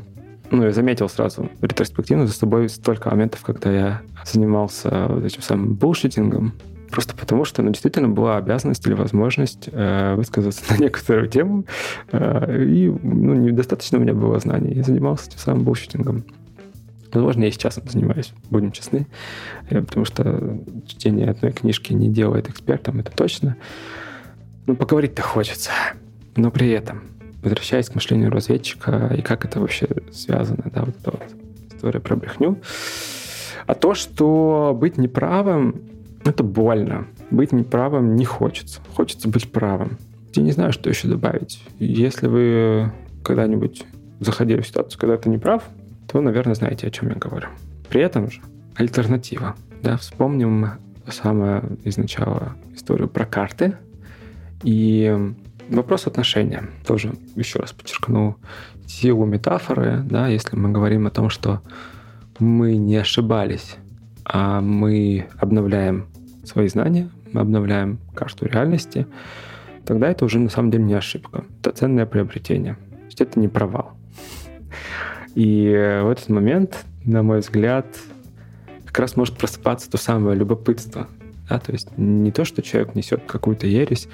ну, 0.50 0.64
я 0.64 0.72
заметил 0.72 1.09
сразу 1.09 1.48
ретроспективно 1.61 2.26
за 2.26 2.33
собой 2.33 2.68
столько 2.68 3.11
моментов, 3.11 3.42
когда 3.42 3.72
я 3.72 4.03
занимался 4.24 5.07
вот 5.09 5.24
этим 5.24 5.42
самым 5.42 5.74
булшитингом, 5.74 6.53
Просто 6.90 7.14
потому, 7.14 7.44
что 7.44 7.62
ну, 7.62 7.70
действительно 7.70 8.09
была 8.09 8.37
обязанность 8.37 8.85
или 8.87 8.94
возможность 8.94 9.68
э, 9.70 10.14
высказаться 10.16 10.62
на 10.72 10.79
некоторую 10.79 11.29
тему, 11.29 11.64
э, 12.12 12.64
и 12.64 12.88
ну, 12.88 13.35
недостаточно 13.35 13.98
у 13.98 14.00
меня 14.00 14.14
было 14.14 14.38
знаний. 14.40 14.74
Я 14.74 14.83
занимался 14.83 15.29
этим 15.29 15.38
самым 15.38 15.64
bullshitting 15.64 16.12
ом. 16.12 16.24
Возможно, 17.12 17.44
я 17.44 17.50
сейчас 17.50 17.79
этим 17.79 17.90
занимаюсь, 17.90 18.33
будем 18.50 18.72
честны, 18.72 19.07
э, 19.68 19.81
потому 19.83 20.05
что 20.05 20.59
чтение 20.87 21.31
одной 21.31 21.53
книжки 21.53 21.92
не 21.92 22.09
делает 22.09 22.48
экспертом, 22.48 23.00
это 23.00 23.12
точно. 23.12 23.57
Но 24.66 24.74
поговорить-то 24.74 25.22
хочется. 25.22 25.70
Но 26.37 26.50
при 26.50 26.70
этом, 26.70 27.03
возвращаясь 27.42 27.88
к 27.88 27.94
мышлению 27.94 28.31
разведчика 28.31 29.12
и 29.16 29.22
как 29.22 29.44
это 29.44 29.61
вообще 29.61 29.88
связано, 30.12 30.64
да, 30.72 30.85
вот 30.85 30.96
эта 31.00 31.11
вот 31.12 31.22
история 31.72 32.00
про 32.00 32.16
брехню, 32.16 32.61
а 33.66 33.74
то, 33.74 33.94
что 33.94 34.76
быть 34.79 34.96
неправым 34.98 35.83
это 36.24 36.42
больно. 36.42 37.06
Быть 37.30 37.52
неправым 37.52 38.16
не 38.16 38.24
хочется. 38.24 38.80
Хочется 38.94 39.28
быть 39.28 39.50
правым. 39.50 39.98
Я 40.35 40.42
не 40.42 40.52
знаю, 40.52 40.72
что 40.72 40.88
еще 40.88 41.09
добавить. 41.09 41.62
Если 41.78 42.26
вы 42.26 42.92
когда-нибудь 43.24 43.85
заходили 44.20 44.61
в 44.61 44.66
ситуацию, 44.66 45.00
когда 45.00 45.16
ты 45.16 45.28
не 45.28 45.38
прав, 45.38 45.64
то, 46.06 46.20
наверное, 46.20 46.54
знаете, 46.54 46.87
о 46.87 46.90
чем 46.90 47.09
я 47.09 47.14
говорю. 47.14 47.48
При 47.88 48.00
этом 48.00 48.30
же 48.30 48.40
альтернатива. 48.76 49.57
Да, 49.82 49.97
вспомним 49.97 50.72
самое 51.09 51.62
из 51.84 51.97
начала 51.97 52.55
историю 52.74 53.09
про 53.09 53.24
карты. 53.24 53.76
И 54.62 55.16
вопрос 55.68 56.07
отношения. 56.07 56.64
Тоже 56.86 57.14
еще 57.34 57.59
раз 57.59 57.72
подчеркну 57.72 58.36
силу 58.86 59.24
метафоры, 59.24 60.03
да, 60.05 60.28
если 60.28 60.57
мы 60.57 60.70
говорим 60.70 61.07
о 61.07 61.11
том, 61.11 61.30
что 61.30 61.61
мы 62.38 62.76
не 62.76 62.97
ошибались, 62.97 63.76
а 64.24 64.61
мы 64.61 65.28
обновляем 65.38 66.07
свои 66.51 66.68
знания, 66.68 67.09
мы 67.32 67.40
обновляем 67.40 67.98
карту 68.14 68.46
реальности, 68.46 69.07
тогда 69.86 70.11
это 70.11 70.24
уже 70.24 70.38
на 70.38 70.51
самом 70.51 70.70
деле 70.70 70.84
не 70.84 70.94
ошибка. 70.94 71.44
Это 71.61 71.70
ценное 71.70 72.07
приобретение. 72.07 72.74
То 72.74 73.07
есть 73.07 73.20
это 73.20 73.40
не 73.40 73.48
провал. 73.48 73.92
И 75.34 75.68
в 76.03 76.11
этот 76.11 76.28
момент, 76.28 76.84
на 77.05 77.22
мой 77.22 77.38
взгляд, 77.38 77.86
как 78.84 78.98
раз 78.98 79.16
может 79.16 79.36
просыпаться 79.36 79.88
то 79.88 79.96
самое 79.96 80.36
любопытство. 80.36 81.07
Да? 81.48 81.61
То 81.61 81.72
есть 81.72 81.96
не 81.96 82.32
то, 82.32 82.44
что 82.44 82.62
человек 82.62 82.96
несет 82.96 83.22
какую-то 83.26 83.66
ересь, 83.68 84.09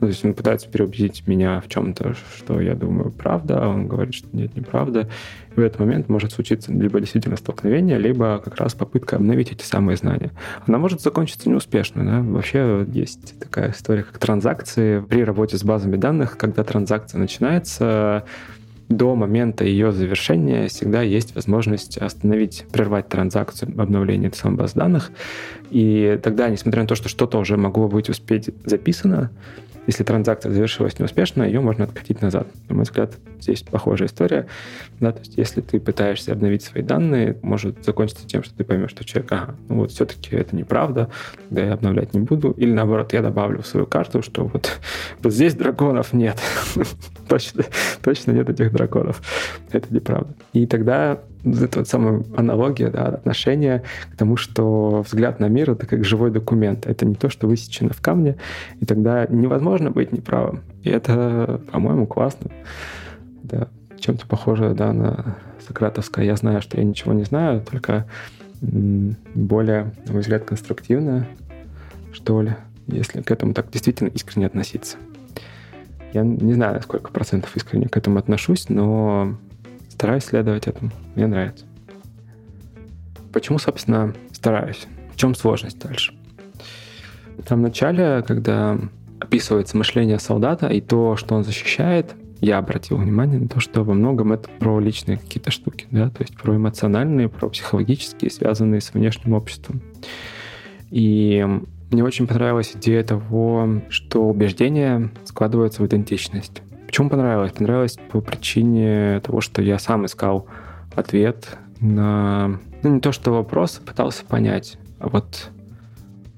то 0.00 0.06
есть 0.06 0.24
он 0.24 0.32
пытается 0.32 0.66
переубедить 0.66 1.26
меня 1.26 1.60
в 1.60 1.68
чем-то, 1.68 2.14
что 2.34 2.58
я 2.58 2.74
думаю 2.74 3.12
правда, 3.12 3.62
а 3.62 3.68
он 3.68 3.86
говорит, 3.86 4.14
что 4.14 4.28
нет, 4.32 4.56
неправда. 4.56 5.10
И 5.54 5.60
в 5.60 5.62
этот 5.62 5.78
момент 5.78 6.08
может 6.08 6.32
случиться 6.32 6.72
либо 6.72 7.00
действительно 7.00 7.36
столкновение, 7.36 7.98
либо 7.98 8.40
как 8.42 8.56
раз 8.56 8.72
попытка 8.72 9.16
обновить 9.16 9.52
эти 9.52 9.62
самые 9.62 9.98
знания. 9.98 10.30
Она 10.66 10.78
может 10.78 11.02
закончиться 11.02 11.50
неуспешно. 11.50 12.06
Да? 12.06 12.22
Вообще 12.22 12.86
есть 12.90 13.38
такая 13.38 13.72
история, 13.72 14.02
как 14.02 14.16
транзакции 14.18 15.00
при 15.00 15.22
работе 15.22 15.58
с 15.58 15.64
базами 15.64 15.96
данных. 15.96 16.38
Когда 16.38 16.64
транзакция 16.64 17.18
начинается, 17.18 18.24
до 18.88 19.14
момента 19.14 19.64
ее 19.64 19.92
завершения 19.92 20.66
всегда 20.68 21.02
есть 21.02 21.34
возможность 21.34 21.98
остановить, 21.98 22.64
прервать 22.72 23.08
транзакцию 23.08 23.80
обновления 23.80 24.28
этой 24.28 24.36
самой 24.36 24.56
базы 24.56 24.74
данных. 24.76 25.12
И 25.70 26.18
тогда, 26.22 26.48
несмотря 26.48 26.82
на 26.82 26.88
то, 26.88 26.96
что 26.96 27.08
что-то 27.08 27.38
уже 27.38 27.56
могло 27.56 27.86
быть 27.86 28.08
успеть 28.08 28.50
записано, 28.64 29.30
если 29.90 30.04
транзакция 30.04 30.52
завершилась 30.52 30.96
неуспешно, 31.00 31.42
ее 31.42 31.60
можно 31.60 31.82
откатить 31.82 32.22
назад. 32.22 32.46
На 32.68 32.76
мой 32.76 32.84
взгляд, 32.84 33.14
здесь 33.40 33.62
похожая 33.62 34.06
история. 34.06 34.46
Да, 35.00 35.10
то 35.10 35.18
есть 35.18 35.36
если 35.36 35.62
ты 35.62 35.80
пытаешься 35.80 36.30
обновить 36.30 36.62
свои 36.62 36.84
данные, 36.84 37.36
может 37.42 37.84
закончиться 37.84 38.24
тем, 38.24 38.44
что 38.44 38.54
ты 38.54 38.62
поймешь, 38.62 38.90
что 38.90 39.04
человек, 39.04 39.32
ага, 39.32 39.56
ну 39.68 39.78
вот 39.78 39.90
все-таки 39.90 40.36
это 40.36 40.54
неправда, 40.54 41.10
тогда 41.48 41.64
я 41.64 41.72
обновлять 41.72 42.14
не 42.14 42.20
буду. 42.20 42.52
Или 42.52 42.72
наоборот, 42.72 43.12
я 43.12 43.20
добавлю 43.20 43.62
в 43.62 43.66
свою 43.66 43.84
карту, 43.84 44.22
что 44.22 44.44
вот, 44.44 44.78
вот 45.22 45.32
здесь 45.32 45.54
драконов 45.54 46.12
нет. 46.12 46.40
точно, 47.28 47.64
точно 48.00 48.30
нет 48.30 48.48
этих 48.48 48.70
драконов. 48.70 49.20
Это 49.72 49.92
неправда. 49.92 50.32
И 50.52 50.66
тогда 50.66 51.20
это 51.44 51.80
вот 51.80 51.88
самая 51.88 52.22
аналогия, 52.36 52.88
да, 52.88 53.06
отношение 53.06 53.82
к 54.12 54.16
тому, 54.16 54.36
что 54.36 55.02
взгляд 55.06 55.40
на 55.40 55.46
мир— 55.46 55.70
это 55.72 55.86
как 55.86 56.04
живой 56.04 56.30
документ. 56.30 56.86
Это 56.86 57.06
не 57.06 57.14
то, 57.14 57.28
что 57.28 57.46
высечено 57.46 57.92
в 57.92 58.00
камне, 58.00 58.36
и 58.80 58.86
тогда 58.86 59.26
невозможно 59.26 59.90
быть 59.90 60.12
неправым. 60.12 60.60
И 60.82 60.90
это, 60.90 61.60
по-моему, 61.72 62.06
классно. 62.06 62.50
Да, 63.42 63.68
чем-то 63.98 64.26
похоже 64.26 64.74
да, 64.74 64.92
на 64.92 65.36
сократовское 65.66 66.24
«я 66.24 66.36
знаю, 66.36 66.62
что 66.62 66.78
я 66.78 66.84
ничего 66.84 67.12
не 67.12 67.24
знаю», 67.24 67.62
только 67.68 68.06
более, 68.60 69.92
на 70.06 70.12
мой 70.12 70.20
взгляд, 70.20 70.44
конструктивное, 70.44 71.26
что 72.12 72.42
ли, 72.42 72.54
если 72.86 73.22
к 73.22 73.30
этому 73.30 73.54
так 73.54 73.70
действительно 73.70 74.08
искренне 74.08 74.46
относиться. 74.46 74.98
Я 76.12 76.22
не 76.22 76.54
знаю, 76.54 76.82
сколько 76.82 77.10
процентов 77.10 77.56
искренне 77.56 77.88
к 77.88 77.96
этому 77.96 78.18
отношусь, 78.18 78.68
но 78.68 79.36
стараюсь 80.00 80.24
следовать 80.24 80.66
этому. 80.66 80.90
Мне 81.14 81.26
нравится. 81.26 81.66
Почему, 83.34 83.58
собственно, 83.58 84.14
стараюсь? 84.32 84.86
В 85.12 85.16
чем 85.18 85.34
сложность 85.34 85.78
дальше? 85.78 86.14
В 87.36 87.46
самом 87.46 87.64
начале, 87.64 88.24
когда 88.26 88.78
описывается 89.18 89.76
мышление 89.76 90.18
солдата 90.18 90.68
и 90.68 90.80
то, 90.80 91.16
что 91.16 91.34
он 91.34 91.44
защищает, 91.44 92.14
я 92.40 92.56
обратил 92.56 92.96
внимание 92.96 93.40
на 93.40 93.48
то, 93.48 93.60
что 93.60 93.84
во 93.84 93.92
многом 93.92 94.32
это 94.32 94.48
про 94.58 94.80
личные 94.80 95.18
какие-то 95.18 95.50
штуки, 95.50 95.86
да, 95.90 96.08
то 96.08 96.22
есть 96.22 96.34
про 96.34 96.56
эмоциональные, 96.56 97.28
про 97.28 97.50
психологические, 97.50 98.30
связанные 98.30 98.80
с 98.80 98.94
внешним 98.94 99.34
обществом. 99.34 99.82
И 100.90 101.46
мне 101.90 102.02
очень 102.02 102.26
понравилась 102.26 102.72
идея 102.74 103.04
того, 103.04 103.82
что 103.90 104.26
убеждения 104.26 105.10
складываются 105.26 105.82
в 105.82 105.86
идентичность. 105.86 106.62
Почему 106.90 107.08
понравилось? 107.08 107.52
Понравилось 107.52 107.98
по 108.10 108.20
причине 108.20 109.20
того, 109.20 109.40
что 109.40 109.62
я 109.62 109.78
сам 109.78 110.06
искал 110.06 110.48
ответ 110.96 111.56
на... 111.78 112.58
Ну, 112.82 112.94
не 112.94 113.00
то, 113.00 113.12
что 113.12 113.30
вопрос, 113.30 113.80
а 113.80 113.86
пытался 113.86 114.24
понять, 114.24 114.76
а 114.98 115.08
вот 115.08 115.50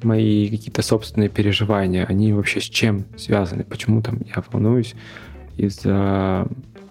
мои 0.03 0.51
какие-то 0.51 0.83
собственные 0.83 1.31
переживания, 1.31 2.05
они 2.05 2.35
вообще 2.35 2.61
с 2.61 2.65
чем 2.65 3.07
связаны? 3.17 3.65
Почему 3.65 4.03
там 4.03 4.19
я 4.27 4.45
волнуюсь 4.53 4.95
из-за 5.57 6.47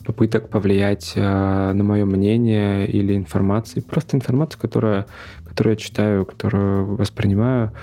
попыток 0.08 0.50
повлиять 0.50 1.14
э, 1.14 1.22
на 1.22 1.84
мое 1.84 2.04
мнение 2.06 2.88
или 2.88 3.16
информации? 3.16 3.82
Просто 3.82 4.18
информацию, 4.18 4.60
которая, 4.60 5.06
которую 5.48 5.74
я 5.74 5.78
читаю, 5.78 6.26
которую 6.26 6.96
воспринимаю. 6.96 7.74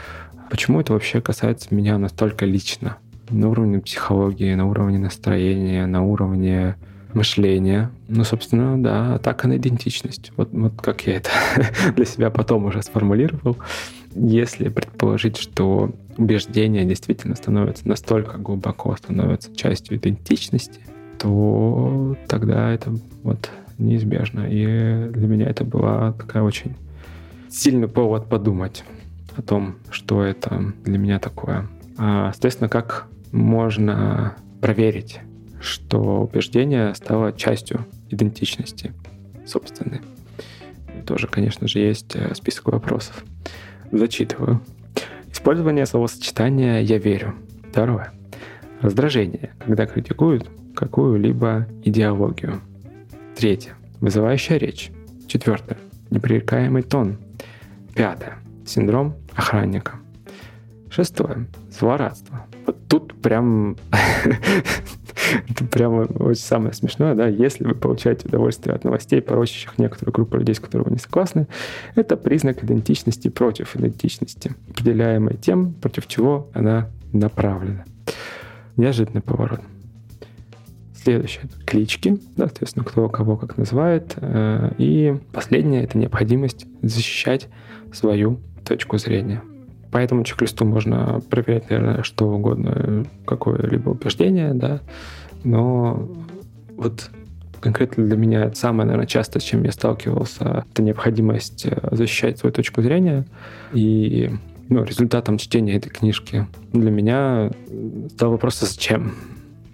Почему 0.50 0.80
это 0.80 0.92
вообще 0.92 1.20
касается 1.20 1.72
меня 1.72 1.98
настолько 1.98 2.46
лично? 2.46 2.96
На 3.30 3.48
уровне 3.48 3.78
психологии, 3.80 4.54
на 4.54 4.66
уровне 4.66 4.98
настроения, 4.98 5.86
на 5.86 6.02
уровне 6.04 6.76
мышления. 7.14 7.90
Ну, 8.08 8.24
собственно, 8.24 8.82
да, 8.82 9.14
атака 9.14 9.48
на 9.48 9.56
идентичность. 9.56 10.32
Вот, 10.36 10.50
вот 10.52 10.74
как 10.80 11.06
я 11.06 11.16
это 11.16 11.30
для 11.96 12.04
себя 12.04 12.30
потом 12.30 12.64
уже 12.66 12.82
сформулировал. 12.82 13.56
Если 14.14 14.68
предположить, 14.68 15.36
что 15.36 15.90
убеждения 16.16 16.84
действительно 16.84 17.36
становятся 17.36 17.86
настолько 17.88 18.38
глубоко, 18.38 18.96
становятся 18.96 19.54
частью 19.54 19.96
идентичности, 19.98 20.80
то 21.18 22.16
тогда 22.26 22.70
это 22.72 22.92
вот 23.22 23.50
неизбежно. 23.78 24.46
И 24.48 25.08
для 25.10 25.26
меня 25.26 25.48
это 25.48 25.64
была 25.64 26.12
такая 26.12 26.42
очень 26.42 26.74
сильный 27.48 27.88
повод 27.88 28.28
подумать 28.28 28.84
о 29.36 29.42
том, 29.42 29.76
что 29.90 30.22
это 30.22 30.72
для 30.84 30.98
меня 30.98 31.18
такое. 31.18 31.66
А, 31.96 32.32
соответственно, 32.32 32.68
как 32.68 33.06
можно 33.32 34.36
проверить, 34.60 35.20
что 35.60 36.22
убеждение 36.22 36.94
стало 36.94 37.32
частью 37.32 37.86
идентичности 38.10 38.92
собственной. 39.46 40.00
Тоже, 41.06 41.26
конечно 41.26 41.66
же, 41.68 41.78
есть 41.78 42.14
э, 42.16 42.34
список 42.34 42.66
вопросов. 42.68 43.24
Зачитываю. 43.90 44.60
Использование 45.32 45.86
словосочетания 45.86 46.80
«я 46.80 46.98
верю». 46.98 47.34
Второе. 47.70 48.12
Раздражение, 48.80 49.54
когда 49.64 49.86
критикуют 49.86 50.48
какую-либо 50.74 51.66
идеологию. 51.82 52.60
Третье. 53.36 53.74
Вызывающая 54.00 54.58
речь. 54.58 54.90
Четвертое. 55.26 55.78
Непререкаемый 56.10 56.82
тон. 56.82 57.18
Пятое. 57.94 58.38
Синдром 58.66 59.16
охранника. 59.34 59.96
Шестое. 60.90 61.46
Злорадство. 61.78 62.46
Вот 62.66 62.76
тут 62.88 63.20
прям 63.20 63.76
это 65.48 65.64
прямо 65.64 66.02
очень 66.02 66.42
самое 66.42 66.72
смешное, 66.72 67.14
да, 67.14 67.26
если 67.28 67.64
вы 67.64 67.74
получаете 67.74 68.26
удовольствие 68.26 68.74
от 68.74 68.84
новостей, 68.84 69.20
порочащих 69.20 69.78
некоторую 69.78 70.12
группу 70.12 70.36
людей, 70.36 70.54
с 70.54 70.60
которыми 70.60 70.88
вы 70.88 70.92
не 70.92 70.98
согласны, 70.98 71.46
это 71.94 72.16
признак 72.16 72.64
идентичности 72.64 73.28
против 73.28 73.76
идентичности, 73.76 74.54
определяемой 74.70 75.36
тем, 75.36 75.72
против 75.74 76.06
чего 76.06 76.48
она 76.54 76.88
направлена. 77.12 77.84
Неожиданный 78.76 79.22
поворот. 79.22 79.60
Следующее— 81.02 81.44
клички, 81.66 82.18
да, 82.36 82.46
соответственно, 82.46 82.84
кто 82.84 83.08
кого 83.08 83.36
как 83.36 83.56
называет. 83.56 84.14
Э, 84.16 84.72
и 84.78 85.16
последнее— 85.32 85.82
это 85.84 85.96
необходимость 85.96 86.66
защищать 86.82 87.48
свою 87.92 88.40
точку 88.64 88.98
зрения. 88.98 89.42
По 89.90 89.98
этому 89.98 90.24
чек-листу 90.24 90.64
можно 90.64 91.20
проверять, 91.30 91.70
наверное, 91.70 92.02
что 92.02 92.28
угодно, 92.28 93.06
какое-либо 93.26 93.90
убеждение, 93.90 94.52
да, 94.54 94.80
но 95.44 96.08
вот 96.76 97.10
конкретно 97.60 98.04
для 98.04 98.16
меня 98.16 98.52
самое, 98.54 98.86
наверное, 98.86 99.06
часто, 99.06 99.40
с 99.40 99.42
чем 99.42 99.62
я 99.64 99.72
сталкивался, 99.72 100.64
это 100.70 100.82
необходимость 100.82 101.66
э, 101.66 101.88
защищать 101.92 102.38
свою 102.38 102.52
точку 102.52 102.82
зрения. 102.82 103.26
И 103.72 104.30
ну, 104.68 104.84
результатом 104.84 105.38
чтения 105.38 105.74
этой 105.74 105.90
книжки 105.90 106.46
для 106.72 106.90
меня 106.90 107.50
стал 108.14 108.32
вопрос, 108.32 108.60
зачем? 108.60 109.14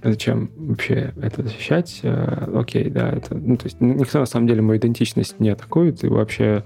Зачем 0.05 0.51
вообще 0.55 1.15
это 1.21 1.43
защищать? 1.43 2.01
Э, 2.03 2.47
окей, 2.55 2.91
да, 2.91 3.11
это... 3.11 3.35
Ну, 3.35 3.57
то 3.57 3.65
есть 3.65 3.81
никто 3.81 4.21
на 4.21 4.27
самом 4.27 4.47
деле 4.47 4.61
мою 4.61 4.79
идентичность 4.79 5.41
не 5.41 5.49
атакует, 5.49 6.05
и 6.05 6.09
вообще 6.09 6.63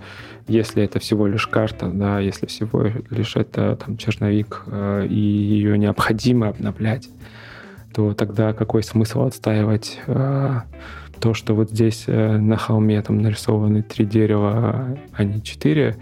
если 0.49 0.82
это 0.82 0.99
всего 0.99 1.28
лишь 1.28 1.47
карта, 1.47 1.89
да, 1.89 2.18
если 2.18 2.47
всего 2.47 2.86
лишь 3.11 3.36
это 3.36 3.76
там 3.76 3.97
черновик, 3.97 4.64
э, 4.66 5.07
и 5.09 5.20
ее 5.20 5.78
необходимо 5.78 6.49
обновлять, 6.49 7.09
то 7.95 8.12
тогда 8.12 8.53
какой 8.53 8.82
смысл 8.82 9.22
отстаивать 9.22 10.01
э, 10.09 10.61
то, 11.20 11.32
что 11.32 11.55
вот 11.55 11.70
здесь 11.70 12.07
на 12.09 12.57
холме 12.57 13.01
там 13.03 13.22
нарисованы 13.22 13.82
три 13.82 14.05
дерева, 14.05 14.99
а 15.12 15.24
не 15.24 15.43
четыре? 15.43 15.97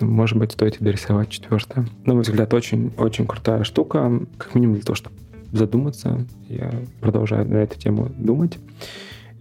может 0.00 0.36
быть, 0.36 0.52
стоит 0.52 0.80
и 0.80 0.84
дорисовать 0.84 1.28
четвертое. 1.28 1.86
На 2.06 2.14
мой 2.14 2.22
взгляд, 2.22 2.52
очень-очень 2.52 3.24
крутая 3.24 3.62
штука, 3.62 4.10
как 4.36 4.54
минимум 4.56 4.76
для 4.76 4.84
того, 4.84 4.96
чтобы 4.96 5.14
задуматься. 5.52 6.26
Я 6.48 6.72
продолжаю 7.00 7.46
на 7.46 7.58
эту 7.58 7.78
тему 7.78 8.10
думать. 8.16 8.58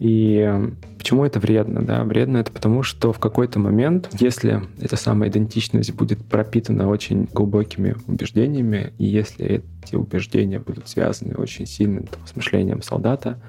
И 0.01 0.51
почему 0.97 1.25
это 1.25 1.39
вредно? 1.39 1.83
Да? 1.83 2.03
Вредно 2.03 2.37
это 2.37 2.51
потому, 2.51 2.81
что 2.81 3.13
в 3.13 3.19
какой-то 3.19 3.59
момент, 3.59 4.09
если 4.19 4.63
эта 4.79 4.95
самая 4.95 5.29
идентичность 5.29 5.93
будет 5.93 6.25
пропитана 6.25 6.89
очень 6.89 7.27
глубокими 7.31 7.95
убеждениями, 8.07 8.93
и 8.97 9.05
если 9.05 9.63
эти 9.83 9.95
убеждения 9.95 10.57
будут 10.57 10.87
связаны 10.87 11.35
очень 11.35 11.67
сильно 11.67 12.01
с 12.25 12.35
мышлением 12.35 12.81
солдата 12.81 13.39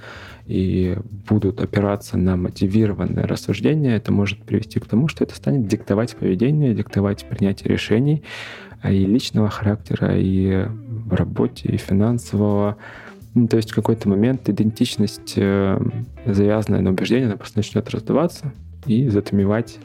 и 0.46 0.98
будут 1.26 1.62
опираться 1.62 2.18
на 2.18 2.36
мотивированное 2.36 3.26
рассуждение, 3.26 3.96
это 3.96 4.12
может 4.12 4.42
привести 4.42 4.78
к 4.78 4.84
тому, 4.84 5.08
что 5.08 5.24
это 5.24 5.34
станет 5.34 5.66
диктовать 5.66 6.14
поведение, 6.16 6.74
диктовать 6.74 7.24
принятие 7.24 7.72
решений 7.72 8.24
и 8.84 9.06
личного 9.06 9.48
характера, 9.48 10.18
и 10.18 10.66
в 11.05 11.14
работе, 11.14 11.68
и 11.68 11.76
финансового, 11.76 12.76
ну, 13.34 13.48
то 13.48 13.57
есть 13.57 13.70
в 13.70 13.74
какой-то 13.74 14.09
момент 14.09 14.48
идентичность, 14.48 15.34
э, 15.36 15.80
завязанная 16.26 16.80
на 16.80 16.90
убеждение, 16.90 17.26
она 17.26 17.36
просто 17.36 17.59
начнет 17.59 17.88
раздуваться 17.90 18.53
и 18.86 19.09
затмевать 19.09 19.78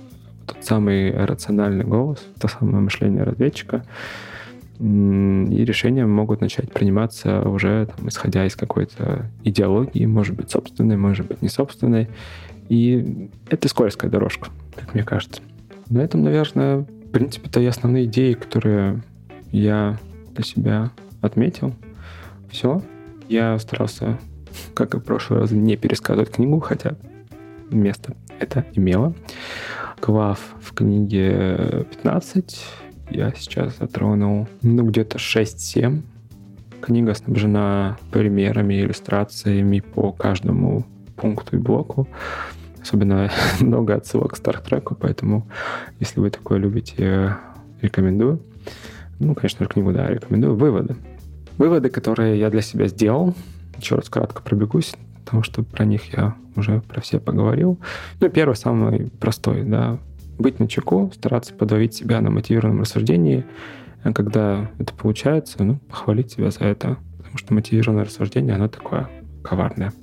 тот 0.46 0.64
самый 0.64 1.12
рациональный 1.12 1.86
голос, 1.86 2.26
то 2.40 2.48
самое 2.48 2.80
мышление 2.80 3.24
разведчика, 3.24 3.84
и 4.80 4.84
решения 5.66 6.06
могут 6.06 6.42
начать 6.42 6.72
приниматься 6.72 7.42
уже 7.42 7.88
там, 7.88 8.10
исходя 8.10 8.46
из 8.46 8.56
какой-то 8.56 9.26
идеологии, 9.44 10.06
может 10.06 10.36
быть, 10.36 10.52
собственной, 10.52 10.98
может 10.98 11.26
быть, 11.28 11.42
не 11.42 11.50
собственной. 11.50 12.10
И 12.70 13.30
это 13.50 13.70
скользкая 13.70 14.12
дорожка, 14.12 14.50
как 14.76 14.94
мне 14.94 15.04
кажется. 15.04 15.42
На 15.90 16.00
этом, 16.00 16.22
наверное, 16.22 16.80
в 16.80 17.10
принципе-то 17.12 17.60
и 17.60 17.66
основные 17.66 18.06
идеи, 18.06 18.34
которые 18.34 19.02
я 19.52 19.98
для 20.36 20.44
себя 20.44 20.92
отметил. 21.28 21.74
Все. 22.50 22.82
Я 23.30 23.60
старался, 23.60 24.18
как 24.74 24.96
и 24.96 24.98
в 24.98 25.04
прошлый 25.04 25.42
раз, 25.42 25.52
не 25.52 25.76
пересказывать 25.76 26.32
книгу, 26.32 26.60
хотя 26.60 26.96
место 27.70 28.16
это 28.40 28.66
имело. 28.74 29.14
Глав 30.02 30.40
в 30.62 30.74
книге 30.74 31.86
15. 31.90 32.66
Я 33.10 33.32
сейчас 33.36 33.78
затронул, 33.78 34.48
ну, 34.62 34.84
где-то 34.84 35.18
6-7. 35.18 36.02
Книга 36.82 37.14
снабжена 37.14 37.98
примерами, 38.12 38.76
иллюстрациями 38.76 39.80
по 39.80 40.12
каждому 40.12 40.86
пункту 41.16 41.58
и 41.58 41.60
блоку. 41.60 42.08
Особенно 42.82 43.30
много 43.60 43.96
отсылок 43.96 44.34
к 44.34 44.38
Стартреку, 44.38 44.96
поэтому, 44.96 45.48
если 46.00 46.20
вы 46.20 46.30
такое 46.30 46.60
любите, 46.60 47.36
рекомендую. 47.82 48.42
Ну, 49.20 49.34
конечно 49.34 49.66
же, 49.66 49.70
книгу, 49.70 49.92
да, 49.92 50.08
рекомендую. 50.08 50.56
Выводы. 50.56 50.96
Выводы, 51.58 51.90
которые 51.90 52.40
я 52.40 52.50
для 52.50 52.62
себя 52.62 52.88
сделал, 52.88 53.34
еще 53.78 53.96
раз 53.96 54.10
кратко 54.10 54.42
пробегусь, 54.42 54.94
потому 55.26 55.44
что 55.44 55.64
про 55.64 55.86
них 55.86 56.14
я 56.14 56.36
уже 56.56 56.82
про 56.82 57.02
все 57.02 57.20
поговорил. 57.20 57.80
Ну, 58.20 58.30
первый, 58.30 58.56
самый 58.56 59.12
простой, 59.20 59.64
да, 59.64 60.00
быть 60.38 60.60
на 60.60 60.68
чеку, 60.68 61.12
стараться 61.14 61.54
подавить 61.54 61.94
себя 61.94 62.22
на 62.22 62.30
мотивированном 62.30 62.82
рассуждении, 62.82 63.46
а 64.04 64.14
когда 64.14 64.70
это 64.80 64.94
получается, 64.94 65.64
ну, 65.64 65.80
похвалить 65.90 66.32
себя 66.32 66.52
за 66.52 66.66
это, 66.66 66.98
потому 67.18 67.38
что 67.38 67.54
мотивированное 67.54 68.06
рассуждение, 68.06 68.56
оно 68.56 68.68
такое 68.68 69.10
коварное. 69.44 69.94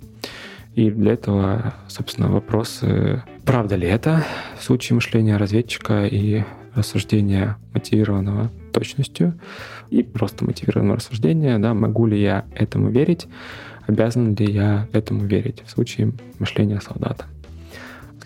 И 0.75 0.91
для 0.91 1.13
этого, 1.13 1.75
собственно, 1.87 2.29
вопросы, 2.29 3.23
правда 3.45 3.77
ли 3.77 3.87
это 3.87 4.25
в 4.59 4.65
случае 4.65 4.97
мышления 4.97 5.37
разведчика 5.37 6.05
и 6.07 6.43
рассуждения 6.75 7.57
мотивированного 7.73 8.51
точностью 8.73 9.39
и 9.91 10.03
просто 10.03 10.45
мотивированного 10.45 10.97
рассуждения, 10.97 11.59
да, 11.59 11.75
могу 11.75 12.07
ли 12.07 12.21
я 12.21 12.45
этому 12.55 12.91
верить, 12.91 13.27
обязан 13.87 14.35
ли 14.35 14.51
я 14.51 14.89
этому 14.93 15.25
верить 15.25 15.63
в 15.65 15.71
случае 15.71 16.13
мышления 16.39 16.81
солдата. 16.81 17.27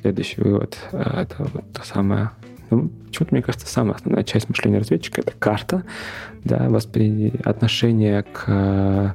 Следующий 0.01 0.41
вывод— 0.41 0.79
это 0.93 1.35
вот 1.39 1.65
та 1.73 1.83
самая 1.83 2.33
ну, 2.71 2.91
почему-то, 3.07 3.35
мне 3.35 3.43
кажется, 3.43 3.67
самая 3.67 3.95
основная 3.95 4.25
часть 4.25 4.49
мышления 4.49 4.79
разведчика— 4.79 5.21
это 5.23 5.33
карта, 5.39 5.85
да, 6.45 6.69
воспри... 6.69 7.33
отношение 7.45 8.23
к 8.23 9.15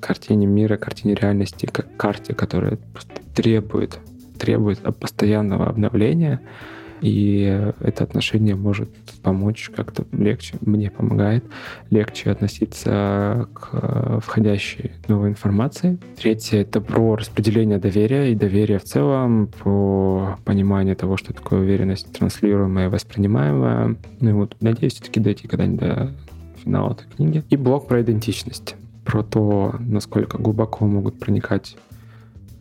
картине 0.00 0.46
мира, 0.46 0.76
картине 0.76 1.14
реальности, 1.14 1.66
как 1.66 1.96
карте, 1.96 2.34
которая 2.34 2.76
просто 2.92 3.12
требует, 3.34 3.98
требует 4.38 4.78
постоянного 4.98 5.68
обновления, 5.68 6.40
и 7.02 7.72
это 7.80 8.04
отношение 8.04 8.54
может 8.54 8.88
помочь 9.22 9.70
как-то 9.74 10.04
легче, 10.12 10.54
мне 10.60 10.90
помогает 10.90 11.44
легче 11.90 12.30
относиться 12.30 13.48
к 13.52 13.68
э, 13.72 14.20
входящей 14.22 14.92
новой 15.08 15.30
информации. 15.30 15.98
Третье— 16.16 16.58
это 16.62 16.80
про 16.80 17.16
распределение 17.16 17.78
доверия 17.78 18.32
и 18.32 18.36
доверие 18.36 18.78
в 18.78 18.84
целом, 18.84 19.48
про 19.62 20.38
понимание 20.44 20.94
того, 20.94 21.16
что 21.16 21.34
такое 21.34 21.60
уверенность 21.60 22.12
транслируемая 22.12 22.86
и 22.86 22.90
воспринимаемая. 22.90 23.96
Ну 24.20 24.30
и 24.30 24.32
вот 24.32 24.56
надеюсь 24.60 24.94
все-таки 24.94 25.18
дойти 25.18 25.48
когда-нибудь 25.48 25.80
до 25.80 26.12
финала 26.62 26.92
этой 26.92 27.08
книги. 27.16 27.42
И 27.50 27.56
блок 27.56 27.88
про 27.88 28.00
идентичность, 28.02 28.76
про 29.04 29.24
то, 29.24 29.74
насколько 29.80 30.38
глубоко 30.38 30.86
могут 30.86 31.18
проникать 31.18 31.76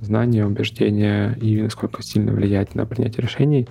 знания, 0.02 0.46
убеждения 0.46 1.38
и 1.40 1.62
насколько 1.62 2.02
сильно 2.02 2.32
влиять 2.32 2.76
на 2.76 2.86
принятие 2.86 3.24
решений. 3.24 3.68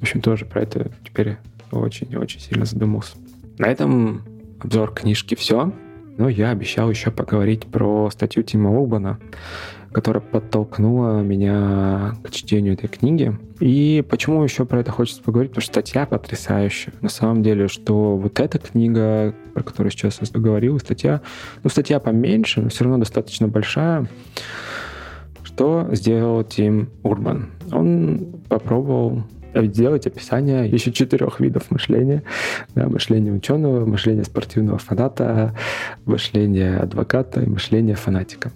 В 0.00 0.02
общем, 0.02 0.22
тоже 0.22 0.46
про 0.46 0.62
это 0.62 0.90
теперь 1.04 1.36
очень-очень 1.70 2.40
сильно 2.40 2.64
задумался. 2.64 3.16
На 3.58 3.66
этом 3.66 4.22
обзор 4.60 4.92
книжки 4.92 5.34
все. 5.34 5.72
Но 6.16 6.28
я 6.28 6.50
обещал 6.50 6.90
еще 6.90 7.10
поговорить 7.10 7.66
про 7.66 8.10
статью 8.10 8.42
Тима 8.42 8.70
Урбана, 8.70 9.18
которая 9.92 10.22
подтолкнула 10.22 11.20
меня 11.22 12.14
к 12.22 12.30
чтению 12.30 12.74
этой 12.74 12.88
книги. 12.88 13.38
И 13.58 14.04
почему 14.08 14.42
еще 14.42 14.66
про 14.66 14.80
это 14.80 14.90
хочется 14.90 15.22
поговорить? 15.22 15.52
Потому 15.52 15.62
что 15.62 15.72
статья 15.72 16.06
потрясающая. 16.06 16.92
На 17.00 17.08
самом 17.08 17.42
деле, 17.42 17.68
что 17.68 18.16
вот 18.16 18.38
эта 18.38 18.58
книга, 18.58 19.34
про 19.54 19.62
которую 19.62 19.90
сейчас 19.90 20.20
я 20.20 20.40
говорил, 20.40 20.78
статья, 20.78 21.22
ну, 21.62 21.70
статья 21.70 22.00
поменьше, 22.00 22.60
но 22.60 22.68
все 22.68 22.84
равно 22.84 22.98
достаточно 22.98 23.48
большая. 23.48 24.06
Что 25.42 25.88
сделал 25.92 26.44
Тим 26.44 26.90
Урбан? 27.02 27.50
Он 27.72 28.42
попробовал 28.48 29.24
сделать 29.54 30.06
описание 30.06 30.68
еще 30.68 30.92
четырех 30.92 31.40
видов 31.40 31.70
мышления. 31.70 32.22
Да, 32.74 32.88
мышление 32.88 33.32
ученого, 33.32 33.84
мышление 33.84 34.24
спортивного 34.24 34.78
фаната, 34.78 35.54
мышление 36.04 36.78
адвоката 36.78 37.42
и 37.42 37.46
мышление 37.46 37.96
фанатика. 37.96 38.52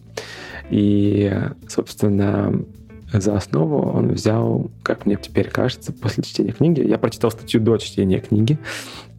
И, 0.70 1.32
собственно, 1.68 2.64
за 3.12 3.36
основу 3.36 3.90
он 3.92 4.12
взял, 4.12 4.70
как 4.82 5.06
мне 5.06 5.16
теперь 5.16 5.48
кажется, 5.48 5.92
после 5.92 6.22
чтения 6.24 6.52
книги, 6.52 6.80
я 6.80 6.98
прочитал 6.98 7.30
статью 7.30 7.60
до 7.60 7.76
чтения 7.76 8.20
книги, 8.20 8.58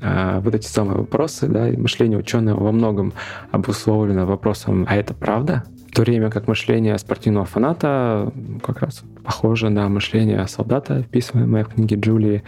а, 0.01 0.39
вот 0.41 0.53
эти 0.53 0.67
самые 0.67 0.97
вопросы, 0.97 1.47
да, 1.47 1.67
мышление 1.77 2.17
ученого 2.17 2.63
во 2.63 2.71
многом 2.71 3.13
обусловлено 3.51 4.25
вопросом, 4.25 4.85
а 4.89 4.95
это 4.95 5.13
правда? 5.13 5.63
В 5.95 5.97
то 5.97 6.01
время 6.01 6.29
как 6.29 6.49
мышление 6.49 6.97
спортивного 6.97 7.45
фаната 7.45 8.33
как 8.61 8.81
раз 8.81 9.01
похоже 9.23 9.69
на 9.69 9.87
мышление 9.87 10.45
солдата, 10.45 11.03
вписываемое 11.03 11.63
в 11.63 11.69
книге 11.69 11.95
Джулии. 11.95 12.43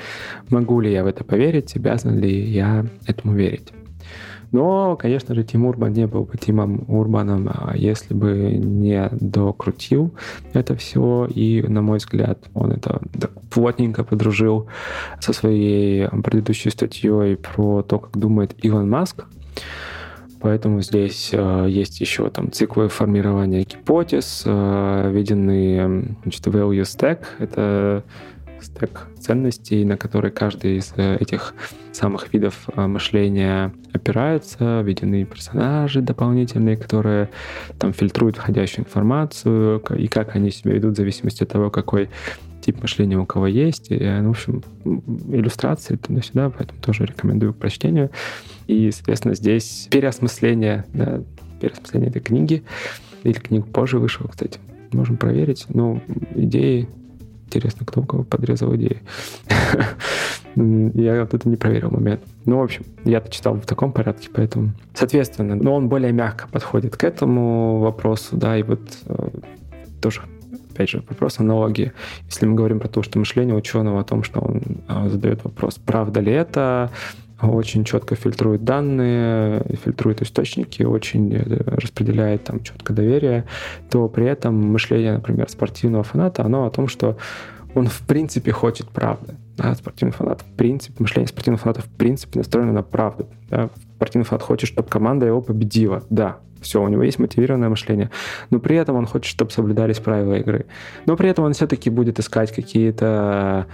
Могу 0.50 0.82
ли 0.82 0.92
я 0.92 1.02
в 1.06 1.08
это 1.08 1.24
поверить? 1.24 1.74
Обязан 1.78 2.20
ли 2.20 2.42
я 2.42 2.86
этому 3.06 3.36
верить? 3.36 3.70
Но, 4.52 4.98
конечно 4.98 5.34
же, 5.34 5.46
Тим 5.46 5.66
Урбан 5.66 5.94
не 5.94 6.08
был 6.08 6.26
бы 6.26 6.38
Тимом 6.38 6.84
Урбаном, 6.90 7.48
а 7.50 7.72
если 7.78 8.14
бы 8.14 8.52
не 8.52 9.08
докрутил 9.14 10.14
это 10.52 10.76
все. 10.76 11.26
И, 11.34 11.64
на 11.66 11.82
мой 11.82 12.00
взгляд, 12.00 12.40
он 12.54 12.74
это 12.74 13.00
плотненько 13.50 14.04
подружил 14.04 14.68
со 15.22 15.32
своей 15.32 16.10
предыдущей 16.22 16.70
статьей 16.70 17.38
про 17.38 17.82
то, 17.82 18.00
как 18.00 18.18
думает 18.18 18.58
Илон 18.62 18.90
Маск. 18.90 19.24
Поэтому 20.40 20.82
здесь 20.82 21.32
э, 21.34 21.66
есть 21.70 22.00
еще 22.00 22.30
там 22.30 22.52
циклы 22.52 22.90
формирования 22.90 23.64
гипотез, 23.64 24.44
э, 24.46 25.12
введенный 25.12 26.16
значит, 26.24 26.46
value 26.48 26.82
stack. 26.82 27.26
Это 27.40 28.04
стек 28.62 29.08
ценностей, 29.20 29.84
на 29.86 29.98
который 29.98 30.32
каждый 30.32 30.78
из 30.78 30.94
э, 30.96 31.18
этих 31.18 31.54
самых 31.92 32.34
видов 32.34 32.68
э, 32.76 32.88
мышления 32.88 33.74
опирается, 33.94 34.82
введены 34.82 35.26
персонажи 35.26 36.02
дополнительные, 36.02 36.78
которые 36.78 37.30
там 37.80 37.94
фильтруют 37.94 38.38
входящую 38.38 38.86
информацию, 38.86 39.82
и 39.98 40.08
как 40.08 40.36
они 40.36 40.52
себя 40.52 40.74
ведут 40.74 40.94
в 40.94 40.98
зависимости 40.98 41.44
от 41.44 41.50
того, 41.50 41.70
какой 41.70 42.10
тип 42.68 42.82
мышления 42.82 43.18
у 43.18 43.26
кого 43.26 43.48
есть. 43.48 43.92
И, 43.92 43.98
ну, 43.98 44.28
в 44.28 44.32
общем, 44.32 44.62
иллюстрации 44.84 45.96
туда-сюда, 45.96 46.50
поэтому 46.50 46.82
тоже 46.82 47.06
рекомендую 47.06 47.54
к 47.54 47.58
прочтению. 47.58 48.12
И, 48.68 48.92
соответственно, 48.92 49.36
здесь 49.36 49.88
переосмысление, 49.90 50.86
да, 50.94 51.24
переосмысление 51.62 52.10
этой 52.10 52.22
книги, 52.22 52.64
или 53.24 53.34
книгу 53.34 53.66
позже 53.68 54.00
вышел, 54.00 54.28
кстати, 54.28 54.60
можем 54.92 55.16
проверить. 55.16 55.66
Но 55.70 56.02
идеи 56.36 56.90
Интересно, 57.46 57.86
кто 57.86 58.02
у 58.02 58.04
кого 58.04 58.24
подрезал 58.26 58.76
идеи. 58.76 59.02
Я 60.56 61.22
вот 61.22 61.34
это 61.34 61.48
не 61.48 61.56
проверил 61.56 61.92
момент. 61.92 62.20
Ну, 62.44 62.58
в 62.60 62.64
общем, 62.64 62.84
я-то 63.06 63.32
читал 63.32 63.54
в 63.54 63.66
таком 63.66 63.94
порядке, 63.94 64.28
поэтому... 64.34 64.72
Соответственно, 64.94 65.56
но 65.56 65.74
он 65.74 65.88
более 65.88 66.12
мягко 66.12 66.50
подходит 66.52 66.98
к 66.98 67.06
этому 67.06 67.80
вопросу, 67.80 68.36
да, 68.36 68.58
и 68.58 68.64
вот 68.64 68.82
э, 69.06 69.30
тоже 70.02 70.24
опять 70.78 70.90
же, 70.90 71.04
вопрос 71.10 71.40
аналогии. 71.40 71.92
Если 72.28 72.46
мы 72.46 72.56
говорим 72.56 72.80
про 72.80 72.88
то, 72.88 73.02
что 73.02 73.18
мышление 73.18 73.56
ученого 73.56 74.00
о 74.00 74.04
том, 74.04 74.24
что 74.24 74.40
он 74.40 74.62
э, 74.88 75.10
задает 75.10 75.44
вопрос, 75.44 75.80
правда 75.84 76.20
ли 76.20 76.32
это, 76.32 76.92
очень 77.42 77.84
четко 77.84 78.16
фильтрует 78.16 78.64
данные, 78.64 79.66
фильтрует 79.84 80.22
источники, 80.22 80.84
очень 80.84 81.34
э, 81.34 81.44
распределяет 81.66 82.44
там 82.44 82.64
четко 82.64 82.94
доверие, 82.94 83.46
то 83.90 84.08
при 84.08 84.26
этом 84.26 84.56
мышление, 84.56 85.14
например, 85.14 85.50
спортивного 85.50 86.04
фаната, 86.04 86.44
оно 86.44 86.66
о 86.66 86.70
том, 86.70 86.88
что 86.88 87.18
он 87.74 87.88
в 87.88 88.02
принципе 88.02 88.52
хочет 88.52 88.88
правды. 88.90 89.36
Да, 89.58 89.74
спортивный 89.74 90.14
фанат, 90.14 90.42
в 90.42 90.56
принципе, 90.56 90.96
мышление 91.00 91.28
спортивного 91.28 91.62
фаната 91.64 91.82
в 91.82 91.90
принципе 91.90 92.38
настроено 92.38 92.72
на 92.74 92.84
правду. 92.84 93.28
Да. 93.50 93.70
Спортивный 93.96 94.26
фанат 94.26 94.44
хочет, 94.44 94.70
чтобы 94.70 94.88
команда 94.88 95.26
его 95.26 95.42
победила. 95.42 96.04
Да, 96.12 96.38
все, 96.68 96.84
у 96.84 96.88
него 96.88 97.04
есть 97.04 97.20
мотивированное 97.20 97.70
мышление. 97.70 98.12
Но 98.50 98.60
при 98.60 98.76
этом 98.76 98.98
он 98.98 99.06
хочет, 99.06 99.32
чтобы 99.32 99.52
соблюдались 99.52 100.00
правила 100.00 100.34
игры. 100.36 100.66
Но 101.06 101.16
при 101.16 101.30
этом 101.30 101.46
он 101.46 101.54
все-таки 101.54 101.90
будет 101.90 102.20
искать 102.20 102.54
какие-то 102.54 103.68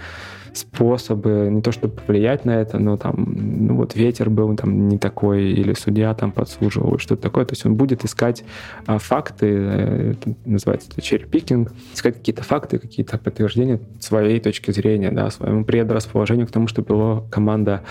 способы, 0.52 1.48
не 1.50 1.62
то 1.62 1.72
чтобы 1.72 1.94
повлиять 1.94 2.44
на 2.44 2.52
это, 2.52 2.78
но 2.78 2.96
там, 2.96 3.14
ну 3.16 3.74
вот 3.74 3.96
ветер 3.96 4.30
был 4.30 4.54
там 4.56 4.88
не 4.88 4.98
такой, 4.98 5.50
или 5.50 5.72
судья 5.74 6.14
там 6.14 6.30
подсуживал, 6.30 6.98
что-то 6.98 7.22
такое. 7.22 7.44
То 7.44 7.54
есть 7.54 7.66
он 7.66 7.74
будет 7.74 8.04
искать 8.04 8.44
а, 8.86 8.98
факты, 8.98 9.46
э, 9.48 10.12
это 10.12 10.34
называется 10.44 10.90
это 10.92 11.02
черепикинг, 11.02 11.72
искать 11.92 12.14
какие-то 12.14 12.44
факты, 12.44 12.78
какие-то 12.78 13.18
подтверждения 13.18 13.80
своей 13.98 14.38
точки 14.38 14.70
зрения, 14.70 15.10
да, 15.10 15.28
своему 15.30 15.64
предрасположению 15.64 16.46
к 16.46 16.52
тому, 16.52 16.68
чтобы 16.68 16.94
его 16.94 17.24
команда 17.30 17.82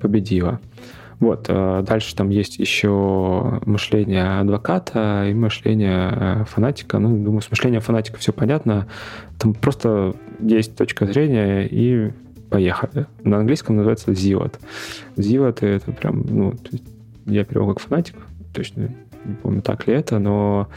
победила. 0.00 0.58
Вот. 1.20 1.46
Э, 1.48 1.82
дальше 1.86 2.14
там 2.14 2.30
есть 2.30 2.58
еще 2.58 3.60
мышление 3.64 4.40
адвоката 4.40 5.26
и 5.28 5.34
мышление 5.34 6.12
э, 6.12 6.44
фанатика. 6.44 6.98
Ну, 6.98 7.24
думаю, 7.24 7.42
с 7.42 7.50
мышлением 7.50 7.80
фанатика 7.80 8.18
все 8.18 8.32
понятно. 8.32 8.86
Там 9.38 9.54
просто 9.54 10.14
есть 10.40 10.76
точка 10.76 11.06
зрения 11.06 11.66
и 11.66 12.12
поехали. 12.50 13.06
На 13.24 13.38
английском 13.38 13.76
называется 13.76 14.12
zivot. 14.12 14.54
Zivot— 15.16 15.58
это 15.66 15.92
прям, 15.92 16.24
ну, 16.28 16.54
я 17.26 17.44
перевел 17.44 17.68
как 17.74 17.80
фанатик, 17.80 18.16
точно 18.54 18.90
не 19.24 19.34
помню, 19.34 19.62
так 19.62 19.86
ли 19.86 19.94
это, 19.94 20.18
но, 20.18 20.68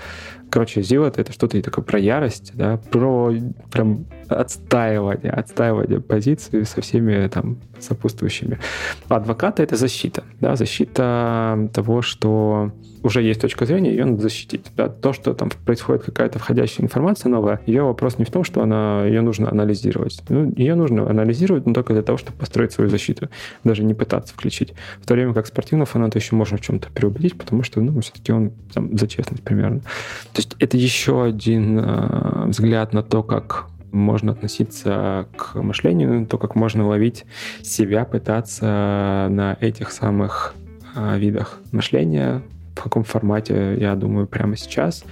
короче, 0.49 0.81
Зивот— 0.81 1.17
это 1.17 1.31
что-то 1.31 1.61
такое 1.61 1.83
про 1.83 1.99
ярость, 1.99 2.51
да, 2.55 2.77
про 2.77 3.33
прям 3.71 4.05
отстаивание, 4.36 5.32
отстаивание 5.32 5.99
позиции 5.99 6.63
со 6.63 6.82
всеми 6.82 7.27
там 7.27 7.57
сопутствующими. 7.79 8.59
А 9.07 9.17
адвоката— 9.17 9.63
это 9.63 9.75
защита, 9.75 10.23
да, 10.39 10.55
защита 10.55 11.69
того, 11.73 12.01
что 12.01 12.71
уже 13.03 13.21
есть 13.21 13.41
точка 13.41 13.65
зрения, 13.65 13.91
ее 13.91 14.05
надо 14.05 14.21
защитить. 14.21 14.65
Да? 14.77 14.89
То, 14.89 15.13
что 15.13 15.34
там 15.34 15.49
происходит 15.65 16.03
какая-то 16.03 16.39
входящая 16.39 16.86
информация 16.86 17.29
новая, 17.29 17.59
ее 17.65 17.84
вопрос 17.84 18.17
не 18.17 18.25
в 18.25 18.32
том, 18.32 18.43
что 18.43 18.61
она, 18.61 19.05
ее 19.05 19.21
нужно 19.21 19.49
анализировать. 19.49 20.21
Ну, 20.29 20.53
ее 20.55 20.75
нужно 20.75 21.09
анализировать, 21.09 21.65
но 21.65 21.73
только 21.73 21.93
для 21.93 22.03
того, 22.03 22.17
чтобы 22.17 22.38
построить 22.38 22.71
свою 22.71 22.89
защиту, 22.89 23.29
даже 23.63 23.84
не 23.84 23.93
пытаться 23.93 24.34
включить. 24.34 24.73
В 25.01 25.07
то 25.07 25.13
время 25.13 25.34
как 25.34 25.47
спортивного 25.47 25.86
фаната 25.86 26.19
еще 26.19 26.36
можно 26.36 26.57
в 26.57 26.61
чем-то 26.61 26.89
переубедить, 26.89 27.38
потому 27.38 27.63
что, 27.63 27.82
ну, 27.82 27.99
все-таки 28.01 28.32
он 28.32 28.51
там, 28.73 28.95
за 28.97 29.07
честность 29.07 29.43
примерно. 29.43 29.79
То 29.79 30.38
есть 30.38 30.55
это 30.59 30.77
еще 30.77 31.23
один 31.23 31.79
э, 31.79 32.45
взгляд 32.47 32.93
на 32.93 33.03
то, 33.03 33.23
как 33.23 33.70
можно 33.91 34.31
относиться 34.31 35.27
к 35.35 35.55
мышлению, 35.55 36.25
то, 36.25 36.37
как 36.37 36.55
можно 36.55 36.87
ловить 36.87 37.25
себя, 37.61 38.05
пытаться 38.05 39.27
на 39.29 39.57
этих 39.59 39.91
самых 39.91 40.55
э, 40.95 41.17
видах 41.17 41.59
мышления, 41.71 42.41
в 42.75 42.83
каком 42.83 43.03
формате, 43.03 43.75
я 43.79 43.95
думаю, 43.95 44.27
прямо 44.27 44.55
сейчас. 44.55 45.03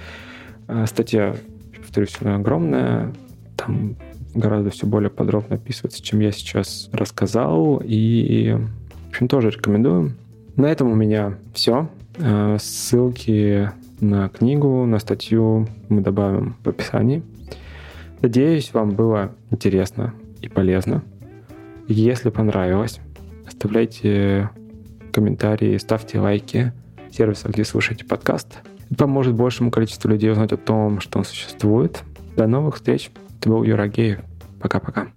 Э, 0.68 0.86
статья, 0.86 1.34
повторюсь, 1.76 2.16
она 2.20 2.36
огромная, 2.36 3.12
там 3.56 3.96
гораздо 4.34 4.70
все 4.70 4.86
более 4.86 5.10
подробно 5.10 5.56
описывается, 5.56 6.02
чем 6.02 6.20
я 6.20 6.32
сейчас 6.32 6.88
рассказал, 6.92 7.82
и, 7.84 8.56
в 9.06 9.08
общем, 9.10 9.28
тоже 9.28 9.50
рекомендую. 9.50 10.14
На 10.56 10.66
этом 10.66 10.90
у 10.90 10.94
меня 10.94 11.34
все. 11.52 11.88
Э, 12.16 12.56
ссылки 12.60 13.70
на 14.00 14.28
книгу, 14.28 14.84
на 14.86 14.98
статью 14.98 15.68
мы 15.88 16.00
добавим 16.00 16.56
в 16.64 16.68
описании. 16.68 17.22
Надеюсь, 18.22 18.72
вам 18.74 18.90
было 18.90 19.34
интересно 19.50 20.14
и 20.42 20.48
полезно. 20.48 21.02
Если 21.88 22.30
понравилось, 22.30 23.00
оставляйте 23.46 24.50
комментарии, 25.12 25.76
ставьте 25.78 26.20
лайки 26.20 26.72
сервисах, 27.10 27.52
где 27.52 27.64
слушаете 27.64 28.04
подкаст. 28.04 28.58
Это 28.86 28.94
поможет 28.94 29.34
большему 29.34 29.70
количеству 29.70 30.08
людей 30.08 30.30
узнать 30.30 30.52
о 30.52 30.56
том, 30.56 31.00
что 31.00 31.18
он 31.18 31.24
существует. 31.24 32.02
До 32.36 32.46
новых 32.46 32.76
встреч. 32.76 33.10
Это 33.38 33.48
был 33.48 33.64
Юра 33.64 33.88
Геев. 33.88 34.20
Пока-пока. 34.60 35.08